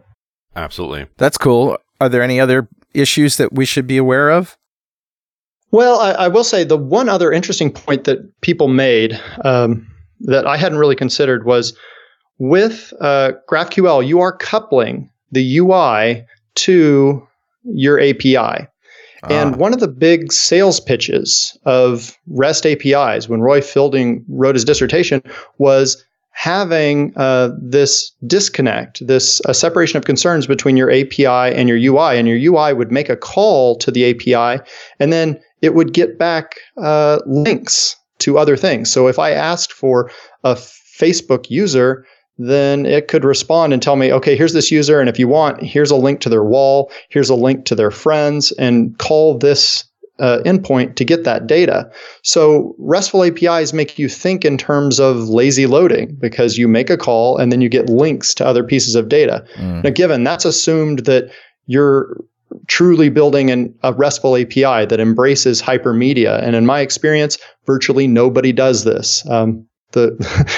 Absolutely. 0.55 1.05
That's 1.18 1.38
cool. 1.38 1.78
Are 2.01 2.10
there 2.10 2.24
any 2.24 2.39
other 2.39 2.68
issues 2.93 3.38
that 3.38 3.53
we 3.53 3.66
should 3.66 3.86
be 3.86 3.97
aware 3.97 4.32
of? 4.32 4.57
Well, 5.72 5.99
I, 5.99 6.12
I 6.12 6.28
will 6.28 6.43
say 6.43 6.64
the 6.64 6.78
one 6.78 7.07
other 7.07 7.32
interesting 7.32 7.72
point 7.72 8.05
that 8.05 8.41
people 8.41 8.68
made 8.68 9.20
um, 9.45 9.88
that 10.22 10.47
I 10.47 10.57
hadn't 10.57 10.80
really 10.80 10.95
considered 10.95 11.45
was 11.45 11.78
with 12.39 12.93
uh, 12.99 13.34
GraphQL, 13.47 14.07
you 14.07 14.22
are 14.22 14.36
coupling 14.36 15.12
the 15.32 15.59
UI 15.59 16.25
to 16.55 17.27
your 17.63 17.99
API. 17.99 18.67
And 19.30 19.55
Ah, 19.55 19.57
one 19.57 19.73
of 19.73 19.80
the 19.80 19.88
big 19.88 20.32
sales 20.32 20.80
pitches 20.80 21.57
of 21.65 22.17
REST 22.27 22.65
APIs 22.65 23.27
when 23.27 23.41
Roy 23.41 23.61
Fielding 23.61 24.23
wrote 24.30 24.55
his 24.55 24.63
dissertation 24.63 25.21
was 25.57 26.03
having 26.32 27.11
uh, 27.17 27.49
this 27.61 28.13
disconnect, 28.25 29.05
this 29.05 29.41
uh, 29.45 29.51
separation 29.51 29.97
of 29.97 30.05
concerns 30.05 30.47
between 30.47 30.77
your 30.77 30.89
API 30.89 31.25
and 31.25 31.67
your 31.67 31.77
UI. 31.77 32.17
And 32.17 32.30
your 32.30 32.38
UI 32.38 32.71
would 32.71 32.93
make 32.93 33.09
a 33.09 33.17
call 33.17 33.75
to 33.80 33.91
the 33.91 34.09
API, 34.09 34.63
and 34.99 35.11
then 35.11 35.38
it 35.61 35.73
would 35.73 35.93
get 35.93 36.17
back 36.17 36.55
uh, 36.77 37.19
links 37.25 37.97
to 38.19 38.38
other 38.38 38.55
things. 38.55 38.89
So 38.89 39.07
if 39.07 39.19
I 39.19 39.32
asked 39.32 39.73
for 39.73 40.09
a 40.45 40.55
Facebook 40.55 41.49
user, 41.49 42.05
then 42.39 42.85
it 42.85 43.09
could 43.09 43.25
respond 43.25 43.73
and 43.73 43.81
tell 43.81 43.97
me, 43.97 44.11
okay, 44.13 44.35
here's 44.35 44.53
this 44.53 44.71
user, 44.71 44.99
and 44.99 45.09
if 45.09 45.19
you 45.19 45.27
want, 45.27 45.61
here's 45.61 45.91
a 45.91 45.95
link 45.95 46.21
to 46.21 46.29
their 46.29 46.43
wall, 46.43 46.89
here's 47.09 47.29
a 47.29 47.35
link 47.35 47.65
to 47.65 47.75
their 47.75 47.91
friends, 47.91 48.51
and 48.53 48.97
call 48.97 49.37
this 49.37 49.83
uh, 50.19 50.39
endpoint 50.45 50.95
to 50.95 51.05
get 51.05 51.25
that 51.25 51.47
data. 51.47 51.89
So 52.23 52.75
RESTful 52.77 53.25
APIs 53.25 53.73
make 53.73 53.99
you 53.99 54.09
think 54.09 54.45
in 54.45 54.57
terms 54.57 54.99
of 54.99 55.29
lazy 55.29 55.65
loading 55.65 56.15
because 56.19 56.57
you 56.57 56.67
make 56.67 56.89
a 56.89 56.97
call 56.97 57.37
and 57.37 57.51
then 57.51 57.61
you 57.61 57.69
get 57.69 57.89
links 57.89 58.33
to 58.35 58.45
other 58.45 58.63
pieces 58.63 58.95
of 58.95 59.09
data. 59.09 59.45
mm, 59.57 59.83
Now, 59.83 59.89
given 59.91 60.23
that's 60.23 60.45
assumed 60.45 60.99
that 60.99 61.31
you're 61.67 62.17
truly 62.67 63.09
building 63.09 63.51
an, 63.51 63.73
a 63.83 63.93
RESTful 63.93 64.35
API 64.35 64.85
that 64.85 64.99
embraces 64.99 65.61
hypermedia, 65.61 66.41
and 66.43 66.55
in 66.55 66.65
my 66.65 66.79
experience, 66.81 67.37
virtually 67.65 68.07
nobody 68.07 68.51
does 68.51 68.83
this. 68.83 69.25
Um, 69.29 69.65
the 69.91 70.15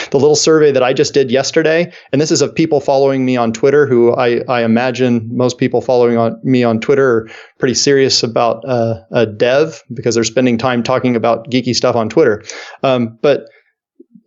the 0.12 0.20
little 0.20 0.36
survey 0.36 0.72
that 0.72 0.84
I 0.84 0.94
just 0.94 1.14
did 1.14 1.32
yesterday, 1.32 1.92
and 2.12 2.22
this 2.22 2.32
is 2.32 2.42
of 2.42 2.54
people 2.54 2.80
following 2.82 3.26
me 3.26 3.38
on 3.38 3.54
Twitter, 3.54 3.86
who 3.88 4.14
I, 4.16 4.42
I 4.48 4.64
imagine 4.64 5.30
most 5.36 5.58
people 5.58 5.82
following 5.82 6.18
on 6.18 6.40
me 6.44 6.64
on 6.64 6.80
Twitter 6.80 7.10
are 7.10 7.30
pretty 7.60 7.76
serious 7.76 8.24
about 8.24 8.64
uh, 8.68 9.02
a 9.12 9.26
dev 9.26 9.84
because 9.94 10.16
they're 10.16 10.24
spending 10.24 10.58
time 10.58 10.84
talking 10.84 11.16
about 11.16 11.50
geeky 11.50 11.76
stuff 11.76 11.96
on 11.96 12.10
Twitter. 12.10 12.44
Um, 12.84 13.18
but 13.22 13.46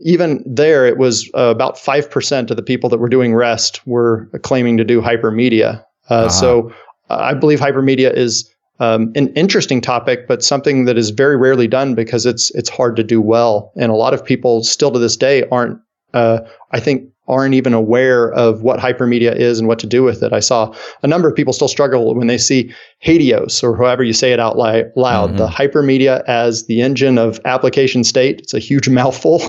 even 0.00 0.42
there, 0.46 0.86
it 0.86 0.98
was 0.98 1.30
uh, 1.34 1.52
about 1.54 1.78
five 1.78 2.10
percent 2.10 2.50
of 2.50 2.56
the 2.56 2.62
people 2.62 2.90
that 2.90 2.98
were 2.98 3.08
doing 3.08 3.34
REST 3.34 3.86
were 3.86 4.28
claiming 4.42 4.76
to 4.76 4.84
do 4.84 5.00
hypermedia. 5.00 5.84
Uh, 6.10 6.24
Ah. 6.24 6.28
So 6.28 6.72
I 7.10 7.34
believe 7.34 7.60
hypermedia 7.60 8.14
is 8.14 8.50
um, 8.80 9.12
an 9.14 9.28
interesting 9.34 9.80
topic, 9.80 10.26
but 10.26 10.42
something 10.42 10.84
that 10.86 10.98
is 10.98 11.10
very 11.10 11.36
rarely 11.36 11.68
done 11.68 11.94
because 11.94 12.26
it's 12.26 12.50
it's 12.52 12.68
hard 12.68 12.96
to 12.96 13.04
do 13.04 13.20
well, 13.20 13.72
and 13.76 13.90
a 13.92 13.94
lot 13.96 14.14
of 14.14 14.24
people 14.24 14.64
still 14.64 14.90
to 14.92 14.98
this 14.98 15.16
day 15.16 15.44
aren't. 15.50 15.78
Uh, 16.12 16.40
I 16.70 16.78
think 16.80 17.08
aren't 17.26 17.54
even 17.54 17.72
aware 17.72 18.30
of 18.34 18.62
what 18.62 18.78
hypermedia 18.78 19.34
is 19.34 19.58
and 19.58 19.66
what 19.66 19.78
to 19.78 19.86
do 19.86 20.02
with 20.02 20.22
it. 20.22 20.32
I 20.34 20.40
saw 20.40 20.74
a 21.02 21.06
number 21.06 21.26
of 21.26 21.34
people 21.34 21.54
still 21.54 21.68
struggle 21.68 22.14
when 22.14 22.26
they 22.26 22.36
see 22.36 22.70
HATEOAS 23.02 23.62
or 23.64 23.74
however 23.76 24.04
you 24.04 24.12
say 24.12 24.32
it 24.32 24.38
out 24.38 24.58
li- 24.58 24.84
loud, 24.94 25.30
Mhm. 25.32 25.36
the 25.38 25.46
hypermedia 25.48 26.22
as 26.26 26.66
the 26.66 26.82
engine 26.82 27.16
of 27.16 27.40
application 27.46 28.04
state. 28.04 28.40
It's 28.40 28.52
a 28.54 28.58
huge 28.58 28.88
mouthful, 29.00 29.42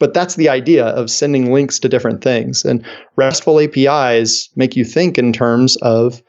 but 0.00 0.12
that's 0.12 0.34
the 0.34 0.48
idea 0.48 0.86
of 0.86 1.08
sending 1.08 1.52
links 1.52 1.78
to 1.78 1.88
different 1.88 2.20
things. 2.22 2.64
And 2.64 2.84
RESTful 3.16 3.60
APIs 3.60 4.48
make 4.56 4.74
you 4.74 4.84
think 4.84 5.16
in 5.16 5.32
terms 5.32 5.76
of 5.76 6.20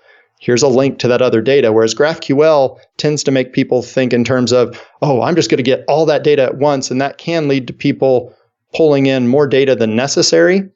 here's 0.41 0.63
a 0.63 0.67
link 0.67 0.99
to 0.99 1.07
that 1.07 1.21
other 1.21 1.41
data. 1.41 1.71
Whereas 1.71 1.95
GraphQL 1.95 2.77
tends 2.97 3.23
to 3.23 3.31
make 3.31 3.53
people 3.53 3.81
think 3.81 4.11
in 4.11 4.25
terms 4.25 4.51
of, 4.51 4.79
oh, 5.01 5.21
I'm 5.21 5.35
just 5.35 5.49
going 5.49 5.57
to 5.57 5.63
get 5.63 5.85
all 5.87 6.05
that 6.07 6.23
data 6.23 6.43
at 6.43 6.57
once. 6.57 6.91
And 6.91 6.99
that 6.99 7.17
can 7.17 7.47
lead 7.47 7.67
to 7.67 7.73
people 7.73 8.35
pulling 8.75 9.05
in 9.05 9.27
more 9.27 9.47
data 9.47 9.75
than 9.75 9.95
necessary 9.95 10.67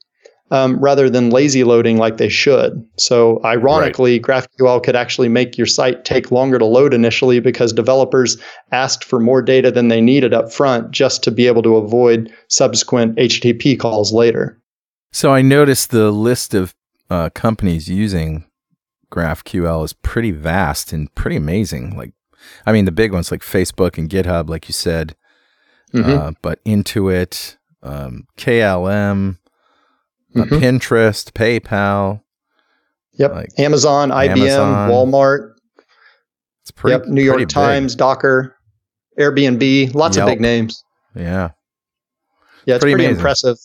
um, 0.51 0.79
rather 0.79 1.09
than 1.09 1.31
lazy 1.31 1.63
loading 1.63 1.97
like 1.97 2.17
they 2.17 2.29
should. 2.29 2.87
So, 2.97 3.41
ironically, 3.43 4.19
GraphQL 4.19 4.83
could 4.83 4.95
actually 4.95 5.29
make 5.29 5.57
your 5.57 5.65
site 5.65 6.05
take 6.05 6.31
longer 6.31 6.59
to 6.59 6.65
load 6.65 6.93
initially 6.93 7.39
because 7.39 7.73
developers 7.73 8.37
asked 8.71 9.03
for 9.03 9.19
more 9.19 9.41
data 9.41 9.71
than 9.71 9.87
they 9.87 10.01
needed 10.01 10.33
up 10.33 10.53
front 10.53 10.91
just 10.91 11.23
to 11.23 11.31
be 11.31 11.47
able 11.47 11.63
to 11.63 11.77
avoid 11.77 12.31
subsequent 12.47 13.17
HTTP 13.17 13.79
calls 13.79 14.13
later. 14.13 14.61
So 15.11 15.33
I 15.33 15.41
noticed 15.41 15.89
the 15.89 16.11
list 16.11 16.53
of 16.53 16.75
uh, 17.09 17.31
companies 17.31 17.89
using 17.89 18.45
GraphQL 19.11 19.85
is 19.85 19.93
pretty 19.93 20.31
vast 20.31 20.91
and 20.93 21.13
pretty 21.15 21.35
amazing. 21.37 21.95
Like, 21.97 22.13
I 22.65 22.71
mean, 22.71 22.85
the 22.85 22.91
big 22.91 23.11
ones 23.13 23.31
like 23.31 23.41
Facebook 23.41 23.97
and 23.97 24.09
GitHub, 24.09 24.49
like 24.49 24.67
you 24.67 24.73
said. 24.73 25.15
Mhm. 25.93 26.17
uh, 26.17 26.31
but 26.41 26.61
Intuit, 26.65 27.55
um, 27.81 28.27
KLM, 28.37 29.37
uh, 30.35 30.41
Mhm. 30.43 30.59
Pinterest, 30.59 31.31
PayPal. 31.31 32.21
Yep. 33.13 33.31
Like 33.31 33.49
Amazon, 33.57 34.11
IBM, 34.11 34.41
Amazon. 34.41 34.89
Walmart. 34.91 35.51
It's 36.63 36.71
pretty. 36.71 36.97
yep. 36.97 37.07
New 37.07 37.21
York 37.23 37.35
pretty 37.37 37.45
big. 37.45 37.53
Times, 37.53 37.95
Docker, 37.95 38.55
Airbnb. 39.17 39.93
Lots 39.95 40.17
Yelp. 40.17 40.27
of 40.27 40.33
big 40.33 40.41
names. 40.41 40.83
Yeah. 41.15 41.51
Yeah, 42.65 42.75
it's 42.75 42.81
Pretty 42.83 42.95
pretty, 42.95 43.09
impressive. 43.13 43.57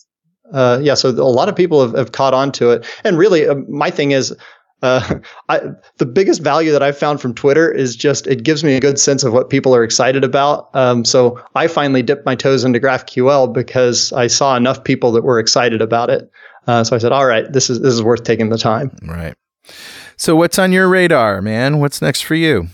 Uh, 0.53 0.79
yeah, 0.81 0.93
so 0.93 1.09
a 1.09 1.11
lot 1.11 1.49
of 1.49 1.55
people 1.55 1.81
have, 1.81 1.95
have 1.97 2.11
caught 2.11 2.33
on 2.33 2.51
to 2.53 2.69
it. 2.71 2.85
And 3.03 3.17
really, 3.17 3.47
uh, 3.47 3.55
my 3.67 3.89
thing 3.89 4.11
is, 4.11 4.33
uh, 4.81 5.15
I, 5.49 5.61
the 5.97 6.05
biggest 6.05 6.41
value 6.41 6.71
that 6.71 6.81
I've 6.83 6.97
found 6.97 7.21
from 7.21 7.33
Twitter 7.33 7.71
is 7.71 7.95
just 7.95 8.27
it 8.27 8.43
gives 8.43 8.63
me 8.63 8.75
a 8.75 8.79
good 8.79 8.99
sense 8.99 9.23
of 9.23 9.33
what 9.33 9.49
people 9.49 9.75
are 9.75 9.83
excited 9.83 10.23
about. 10.23 10.69
Um, 10.73 11.05
so 11.05 11.39
I 11.55 11.67
finally 11.67 12.01
dipped 12.01 12.25
my 12.25 12.35
toes 12.35 12.63
into 12.63 12.79
GraphQL 12.79 13.53
because 13.53 14.11
I 14.13 14.27
saw 14.27 14.55
enough 14.55 14.83
people 14.83 15.11
that 15.13 15.23
were 15.23 15.39
excited 15.39 15.81
about 15.81 16.09
it. 16.09 16.31
Uh, 16.67 16.83
so 16.83 16.95
I 16.95 16.99
said, 16.99 17.11
all 17.11 17.25
right, 17.25 17.51
this 17.51 17.69
is 17.69 17.81
this 17.81 17.93
is 17.93 18.03
worth 18.03 18.23
taking 18.23 18.49
the 18.49 18.57
time. 18.57 18.95
Right. 19.03 19.35
So 20.17 20.35
what's 20.35 20.59
on 20.59 20.71
your 20.71 20.87
radar, 20.87 21.41
man? 21.41 21.79
What's 21.79 22.01
next 22.01 22.21
for 22.21 22.35
you? 22.35 22.67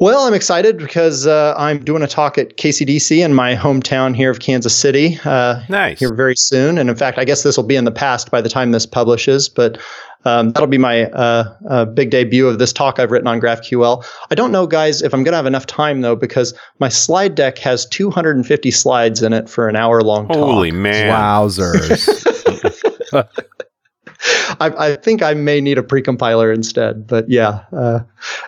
Well, 0.00 0.20
I'm 0.28 0.32
excited 0.34 0.78
because 0.78 1.26
uh, 1.26 1.54
I'm 1.58 1.84
doing 1.84 2.02
a 2.02 2.06
talk 2.06 2.38
at 2.38 2.56
KCDC 2.56 3.24
in 3.24 3.34
my 3.34 3.56
hometown 3.56 4.14
here 4.14 4.30
of 4.30 4.38
Kansas 4.38 4.74
City. 4.74 5.18
Uh, 5.24 5.60
Nice. 5.68 5.98
here 5.98 6.14
very 6.14 6.36
soon. 6.36 6.78
And 6.78 6.88
in 6.88 6.94
fact, 6.94 7.18
I 7.18 7.24
guess 7.24 7.42
this 7.42 7.56
will 7.56 7.64
be 7.64 7.74
in 7.74 7.84
the 7.84 7.90
past 7.90 8.30
by 8.30 8.40
the 8.40 8.48
time 8.48 8.70
this 8.70 8.86
publishes, 8.86 9.48
but 9.48 9.76
um, 10.24 10.50
that'll 10.50 10.66
be 10.66 10.78
my 10.78 11.04
uh, 11.10 11.54
uh, 11.68 11.84
big 11.84 12.10
debut 12.10 12.46
of 12.46 12.58
this 12.58 12.72
talk 12.72 12.98
I've 12.98 13.10
written 13.10 13.28
on 13.28 13.40
GraphQL. 13.40 14.04
I 14.30 14.34
don't 14.34 14.52
know, 14.52 14.66
guys, 14.66 15.02
if 15.02 15.14
I'm 15.14 15.22
going 15.22 15.32
to 15.32 15.36
have 15.36 15.46
enough 15.46 15.66
time 15.66 16.00
though, 16.00 16.16
because 16.16 16.54
my 16.80 16.88
slide 16.88 17.34
deck 17.34 17.58
has 17.58 17.86
250 17.86 18.70
slides 18.70 19.22
in 19.22 19.32
it 19.32 19.48
for 19.48 19.68
an 19.68 19.76
hour 19.76 20.02
long 20.02 20.26
talk. 20.28 20.36
Holy 20.36 20.72
man. 20.72 21.12
Wowzers. 21.12 22.04
I, 24.60 24.72
I 24.78 24.96
think 24.96 25.22
I 25.22 25.34
may 25.34 25.60
need 25.60 25.78
a 25.78 25.82
precompiler 25.82 26.52
instead, 26.52 27.06
but 27.06 27.28
yeah. 27.28 27.64
Uh, 27.72 28.00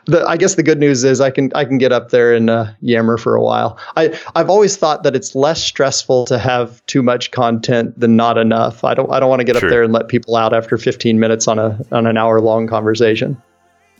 the, 0.06 0.24
I 0.26 0.36
guess 0.36 0.54
the 0.56 0.62
good 0.62 0.78
news 0.78 1.04
is 1.04 1.20
I 1.20 1.30
can 1.30 1.52
I 1.54 1.64
can 1.64 1.78
get 1.78 1.92
up 1.92 2.10
there 2.10 2.34
and 2.34 2.50
uh, 2.50 2.72
yammer 2.80 3.16
for 3.16 3.36
a 3.36 3.42
while. 3.42 3.78
I 3.96 4.18
I've 4.34 4.50
always 4.50 4.76
thought 4.76 5.04
that 5.04 5.14
it's 5.14 5.34
less 5.34 5.62
stressful 5.62 6.26
to 6.26 6.38
have 6.38 6.84
too 6.86 7.02
much 7.02 7.30
content 7.30 7.98
than 7.98 8.16
not 8.16 8.36
enough. 8.36 8.82
I 8.82 8.94
don't 8.94 9.12
I 9.12 9.20
don't 9.20 9.28
want 9.28 9.40
to 9.40 9.44
get 9.44 9.56
True. 9.56 9.68
up 9.68 9.70
there 9.70 9.82
and 9.82 9.92
let 9.92 10.08
people 10.08 10.36
out 10.36 10.52
after 10.52 10.76
15 10.76 11.20
minutes 11.20 11.46
on 11.46 11.58
a 11.58 11.78
on 11.92 12.06
an 12.06 12.16
hour 12.16 12.40
long 12.40 12.66
conversation. 12.66 13.40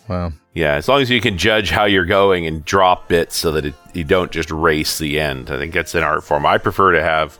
wow. 0.09 0.33
Yeah, 0.53 0.75
as 0.75 0.89
long 0.89 1.01
as 1.01 1.11
you 1.11 1.21
can 1.21 1.39
judge 1.39 1.71
how 1.71 1.85
you're 1.85 2.05
going 2.05 2.45
and 2.45 2.65
drop 2.65 3.07
bits 3.07 3.37
so 3.37 3.53
that 3.53 3.67
it, 3.67 3.75
you 3.95 4.03
don't 4.03 4.33
just 4.33 4.51
race 4.51 4.99
the 4.99 5.21
end. 5.21 5.49
I 5.49 5.57
think 5.57 5.73
that's 5.73 5.95
an 5.95 6.03
art 6.03 6.25
form. 6.25 6.45
I 6.45 6.59
prefer 6.59 6.91
to 6.91 7.03
have 7.03 7.39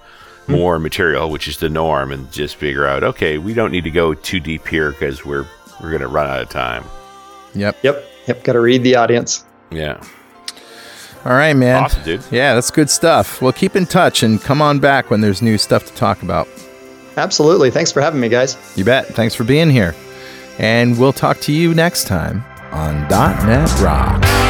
Hmm. 0.51 0.57
more 0.57 0.79
material, 0.79 1.31
which 1.31 1.49
is 1.49 1.57
the 1.59 1.69
norm, 1.69 2.13
and 2.13 2.31
just 2.33 2.57
figure 2.57 2.87
out, 2.87 3.03
okay, 3.03 3.39
we 3.39 3.55
don't 3.55 3.71
need 3.73 3.85
to 3.85 3.91
go 3.91 4.15
too 4.15 4.41
deep 4.41 4.67
here 4.69 4.91
because 4.93 5.25
we're 5.25 5.47
we're 5.81 5.91
gonna 5.93 6.09
run 6.09 6.27
out 6.29 6.41
of 6.41 6.49
time. 6.51 6.85
Yep. 7.55 7.79
Yep. 7.83 8.05
Yep. 8.27 8.45
Got 8.45 8.53
to 8.53 8.61
read 8.61 8.83
the 8.85 8.95
audience. 8.97 9.45
Yeah, 9.73 10.01
All 11.25 11.33
right, 11.33 11.55
man. 11.55 11.85
awesome, 11.85 12.03
dude. 12.05 12.23
Yeah, 12.31 12.55
that's 12.55 12.71
good 12.71 12.91
stuff. 12.91 13.41
Well, 13.41 13.53
keep 13.53 13.75
in 13.77 13.87
touch 13.87 14.23
and 14.23 14.41
come 14.41 14.61
on 14.61 14.79
back 14.81 15.11
when 15.11 15.21
there's 15.21 15.41
new 15.43 15.59
stuff 15.59 15.87
to 15.87 15.95
talk 15.95 16.23
about. 16.23 16.47
Absolutely. 17.17 17.71
Thanks 17.71 17.91
for 17.93 18.01
having 18.01 18.21
me, 18.21 18.29
guys. 18.29 18.57
You 18.77 18.85
bet. 18.85 19.07
Thanks 19.07 19.35
for 19.35 19.45
being 19.45 19.71
here. 19.71 19.95
And 20.59 20.99
we'll 20.99 21.13
talk 21.13 21.39
to 21.41 21.53
you 21.53 21.73
next 21.75 22.07
time 22.07 22.45
on 22.73 23.09
.NET 23.09 23.71
Rock. 23.81 24.50